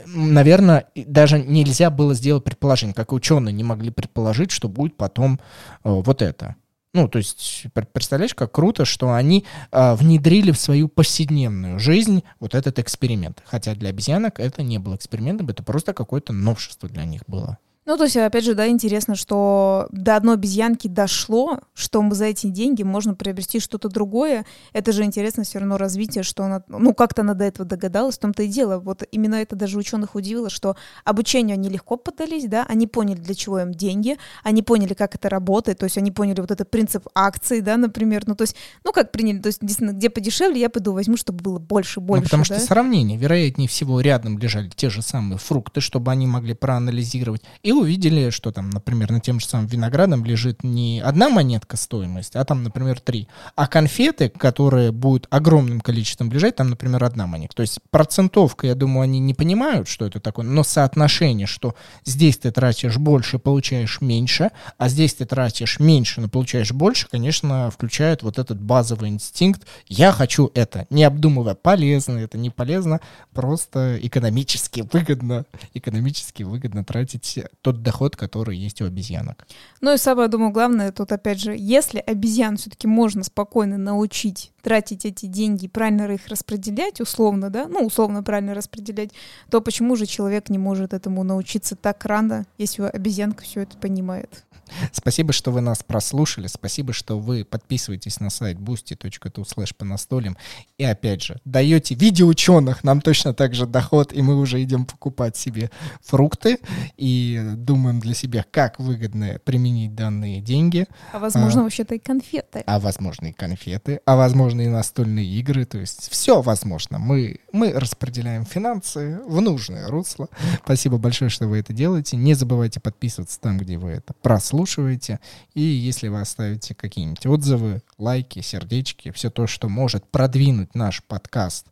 наверное, 0.06 0.86
даже 0.96 1.38
нельзя 1.38 1.90
было 1.90 2.14
сделать 2.14 2.42
предположение, 2.42 2.94
как 2.94 3.12
ученые 3.12 3.52
не 3.52 3.62
могли 3.62 3.90
предположить, 3.90 4.50
что 4.50 4.68
будет 4.68 4.96
потом 4.96 5.38
э, 5.84 5.90
вот 5.90 6.22
это. 6.22 6.56
Ну, 6.92 7.08
то 7.08 7.18
есть, 7.18 7.66
представляешь, 7.92 8.34
как 8.34 8.52
круто, 8.52 8.86
что 8.86 9.12
они 9.12 9.44
э, 9.70 9.94
внедрили 9.96 10.50
в 10.50 10.58
свою 10.58 10.88
повседневную 10.88 11.78
жизнь 11.78 12.24
вот 12.40 12.54
этот 12.54 12.78
эксперимент. 12.78 13.42
Хотя 13.44 13.74
для 13.74 13.90
обезьянок 13.90 14.40
это 14.40 14.62
не 14.62 14.78
был 14.78 14.96
экспериментом, 14.96 15.50
это 15.50 15.62
просто 15.62 15.92
какое-то 15.92 16.32
новшество 16.32 16.88
для 16.88 17.04
них 17.04 17.22
было. 17.26 17.58
Ну, 17.86 17.96
то 17.96 18.02
есть, 18.02 18.16
опять 18.16 18.44
же, 18.44 18.56
да, 18.56 18.66
интересно, 18.66 19.14
что 19.14 19.86
до 19.92 20.16
одной 20.16 20.34
обезьянки 20.34 20.88
дошло, 20.88 21.60
что 21.72 22.04
за 22.10 22.24
эти 22.24 22.48
деньги 22.48 22.82
можно 22.82 23.14
приобрести 23.14 23.60
что-то 23.60 23.88
другое. 23.88 24.44
Это 24.72 24.90
же 24.90 25.04
интересно 25.04 25.44
все 25.44 25.60
равно 25.60 25.76
развитие, 25.78 26.24
что 26.24 26.42
она, 26.42 26.64
ну, 26.66 26.92
как-то 26.94 27.22
она 27.22 27.34
до 27.34 27.44
этого 27.44 27.64
догадалась, 27.64 28.16
в 28.16 28.18
том-то 28.18 28.42
и 28.42 28.48
дело. 28.48 28.80
Вот 28.80 29.04
именно 29.12 29.36
это 29.36 29.54
даже 29.54 29.78
ученых 29.78 30.16
удивило, 30.16 30.50
что 30.50 30.76
обучению 31.04 31.54
они 31.54 31.68
легко 31.68 31.96
поддались, 31.96 32.46
да, 32.46 32.66
они 32.68 32.88
поняли, 32.88 33.20
для 33.20 33.36
чего 33.36 33.60
им 33.60 33.72
деньги, 33.72 34.18
они 34.42 34.62
поняли, 34.62 34.94
как 34.94 35.14
это 35.14 35.28
работает, 35.28 35.78
то 35.78 35.84
есть 35.84 35.96
они 35.96 36.10
поняли 36.10 36.40
вот 36.40 36.50
этот 36.50 36.68
принцип 36.68 37.06
акций, 37.14 37.60
да, 37.60 37.76
например, 37.76 38.24
ну, 38.26 38.34
то 38.34 38.42
есть, 38.42 38.56
ну, 38.82 38.90
как 38.92 39.12
приняли, 39.12 39.38
то 39.38 39.46
есть, 39.46 39.60
действительно, 39.60 39.96
где 39.96 40.10
подешевле, 40.10 40.60
я 40.60 40.70
пойду 40.70 40.92
возьму, 40.92 41.16
чтобы 41.16 41.40
было 41.40 41.60
больше, 41.60 42.00
больше, 42.00 42.22
ну, 42.22 42.26
потому 42.26 42.44
да? 42.48 42.56
что 42.56 42.66
сравнение, 42.66 43.16
вероятнее 43.16 43.68
всего, 43.68 44.00
рядом 44.00 44.38
лежали 44.38 44.70
те 44.74 44.90
же 44.90 45.02
самые 45.02 45.38
фрукты, 45.38 45.80
чтобы 45.80 46.10
они 46.10 46.26
могли 46.26 46.54
проанализировать, 46.54 47.42
и 47.62 47.75
увидели, 47.80 48.30
что 48.30 48.52
там, 48.52 48.70
например, 48.70 49.10
на 49.10 49.20
тем 49.20 49.40
же 49.40 49.46
самым 49.46 49.66
виноградом 49.66 50.24
лежит 50.24 50.64
не 50.64 51.00
одна 51.00 51.28
монетка 51.28 51.76
стоимости, 51.76 52.36
а 52.36 52.44
там, 52.44 52.62
например, 52.62 53.00
три. 53.00 53.28
А 53.54 53.66
конфеты, 53.66 54.28
которые 54.28 54.92
будут 54.92 55.26
огромным 55.30 55.80
количеством 55.80 56.30
лежать, 56.30 56.56
там, 56.56 56.70
например, 56.70 57.04
одна 57.04 57.26
монетка. 57.26 57.56
То 57.56 57.62
есть 57.62 57.78
процентовка, 57.90 58.66
я 58.66 58.74
думаю, 58.74 59.02
они 59.02 59.18
не 59.18 59.34
понимают, 59.34 59.88
что 59.88 60.06
это 60.06 60.20
такое, 60.20 60.46
но 60.46 60.62
соотношение, 60.62 61.46
что 61.46 61.74
здесь 62.04 62.38
ты 62.38 62.50
тратишь 62.50 62.96
больше, 62.98 63.38
получаешь 63.38 64.00
меньше, 64.00 64.50
а 64.78 64.88
здесь 64.88 65.14
ты 65.14 65.24
тратишь 65.24 65.78
меньше, 65.78 66.20
но 66.20 66.28
получаешь 66.28 66.72
больше, 66.72 67.08
конечно, 67.08 67.70
включает 67.70 68.22
вот 68.22 68.38
этот 68.38 68.60
базовый 68.60 69.10
инстинкт 69.10 69.66
«я 69.88 70.12
хочу 70.12 70.50
это», 70.54 70.86
не 70.90 71.04
обдумывая, 71.04 71.54
полезно 71.54 72.18
это, 72.18 72.38
не 72.38 72.50
полезно, 72.50 73.00
просто 73.32 73.98
экономически 74.02 74.84
выгодно, 74.92 75.44
экономически 75.74 76.42
выгодно 76.42 76.84
тратить 76.84 77.38
тот 77.66 77.82
доход, 77.82 78.14
который 78.14 78.56
есть 78.56 78.80
у 78.80 78.86
обезьянок. 78.86 79.44
Ну 79.80 79.92
и 79.92 79.96
самое, 79.96 80.28
думаю, 80.28 80.52
главное, 80.52 80.92
тут 80.92 81.10
опять 81.10 81.40
же, 81.40 81.56
если 81.58 81.98
обезьян 81.98 82.56
все-таки 82.58 82.86
можно 82.86 83.24
спокойно 83.24 83.76
научить 83.76 84.52
тратить 84.62 85.04
эти 85.04 85.26
деньги, 85.26 85.66
правильно 85.66 86.12
их 86.12 86.28
распределять, 86.28 87.00
условно, 87.00 87.50
да, 87.50 87.66
ну, 87.66 87.80
условно 87.80 88.22
правильно 88.22 88.54
распределять, 88.54 89.10
то 89.50 89.60
почему 89.60 89.96
же 89.96 90.06
человек 90.06 90.48
не 90.48 90.58
может 90.58 90.94
этому 90.94 91.24
научиться 91.24 91.74
так 91.74 92.04
рано, 92.04 92.46
если 92.56 92.82
обезьянка 92.82 93.42
все 93.42 93.62
это 93.62 93.76
понимает? 93.76 94.44
Спасибо, 94.92 95.32
что 95.32 95.50
вы 95.50 95.60
нас 95.60 95.82
прослушали. 95.82 96.46
Спасибо, 96.46 96.92
что 96.92 97.18
вы 97.18 97.44
подписываетесь 97.44 98.20
на 98.20 98.30
сайт 98.30 98.58
boosty.tu 98.58 99.44
slash 99.44 99.74
по 99.76 99.84
настолям. 99.84 100.36
И 100.78 100.84
опять 100.84 101.22
же, 101.22 101.40
даете 101.44 101.94
видео 101.94 102.26
ученых, 102.26 102.84
нам 102.84 103.00
точно 103.00 103.34
так 103.34 103.54
же 103.54 103.66
доход, 103.66 104.12
и 104.12 104.22
мы 104.22 104.38
уже 104.38 104.62
идем 104.62 104.84
покупать 104.84 105.36
себе 105.36 105.70
фрукты 106.02 106.58
и 106.96 107.40
думаем 107.56 108.00
для 108.00 108.14
себя, 108.14 108.44
как 108.50 108.78
выгодно 108.78 109.40
применить 109.44 109.94
данные 109.94 110.40
деньги. 110.40 110.86
А 111.12 111.18
возможно, 111.18 111.60
а, 111.60 111.64
вообще-то 111.64 111.94
и 111.94 111.98
конфеты. 111.98 112.62
А 112.66 112.78
возможно, 112.78 113.26
и 113.26 113.32
конфеты, 113.32 114.00
а 114.04 114.16
возможно, 114.16 114.60
и 114.62 114.68
настольные 114.68 115.26
игры. 115.26 115.64
То 115.64 115.78
есть 115.78 116.08
все 116.10 116.42
возможно. 116.42 116.98
Мы, 116.98 117.40
мы 117.52 117.72
распределяем 117.72 118.44
финансы 118.44 119.20
в 119.26 119.40
нужное 119.40 119.88
русло. 119.88 120.28
Спасибо 120.64 120.98
большое, 120.98 121.30
что 121.30 121.46
вы 121.46 121.58
это 121.58 121.72
делаете. 121.72 122.16
Не 122.16 122.34
забывайте 122.34 122.80
подписываться 122.80 123.40
там, 123.40 123.58
где 123.58 123.78
вы 123.78 123.90
это 123.90 124.12
прослушали 124.22 124.55
слушаете. 124.56 125.20
И 125.54 125.60
если 125.60 126.08
вы 126.08 126.20
оставите 126.20 126.74
какие-нибудь 126.74 127.26
отзывы, 127.26 127.82
лайки, 127.98 128.40
сердечки, 128.40 129.10
все 129.10 129.30
то, 129.30 129.46
что 129.46 129.68
может 129.68 130.10
продвинуть 130.10 130.74
наш 130.74 131.02
подкаст 131.04 131.66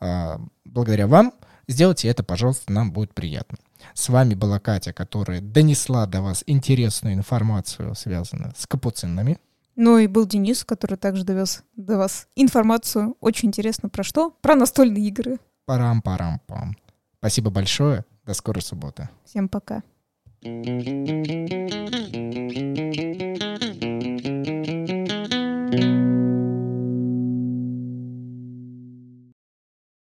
э, 0.00 0.38
благодаря 0.64 1.06
вам, 1.06 1.32
сделайте 1.68 2.08
это, 2.08 2.24
пожалуйста, 2.24 2.72
нам 2.72 2.92
будет 2.92 3.14
приятно. 3.14 3.58
С 3.94 4.08
вами 4.08 4.34
была 4.34 4.58
Катя, 4.58 4.92
которая 4.92 5.40
донесла 5.40 6.06
до 6.06 6.22
вас 6.22 6.42
интересную 6.46 7.14
информацию, 7.14 7.94
связанную 7.94 8.52
с 8.56 8.66
капуцинами. 8.66 9.38
Ну 9.76 9.98
и 9.98 10.08
был 10.08 10.26
Денис, 10.26 10.64
который 10.64 10.96
также 10.96 11.24
довез 11.24 11.62
до 11.76 11.98
вас 11.98 12.26
информацию 12.34 13.16
очень 13.20 13.48
интересно 13.48 13.88
про 13.88 14.02
что? 14.02 14.30
Про 14.30 14.56
настольные 14.56 15.06
игры. 15.06 15.38
Парам-парам-пам. 15.66 16.76
Спасибо 17.18 17.50
большое. 17.50 18.04
До 18.24 18.34
скорой 18.34 18.62
субботы. 18.62 19.08
Всем 19.24 19.48
пока. 19.48 19.82
Thank 20.44 20.76
you. 22.98 23.03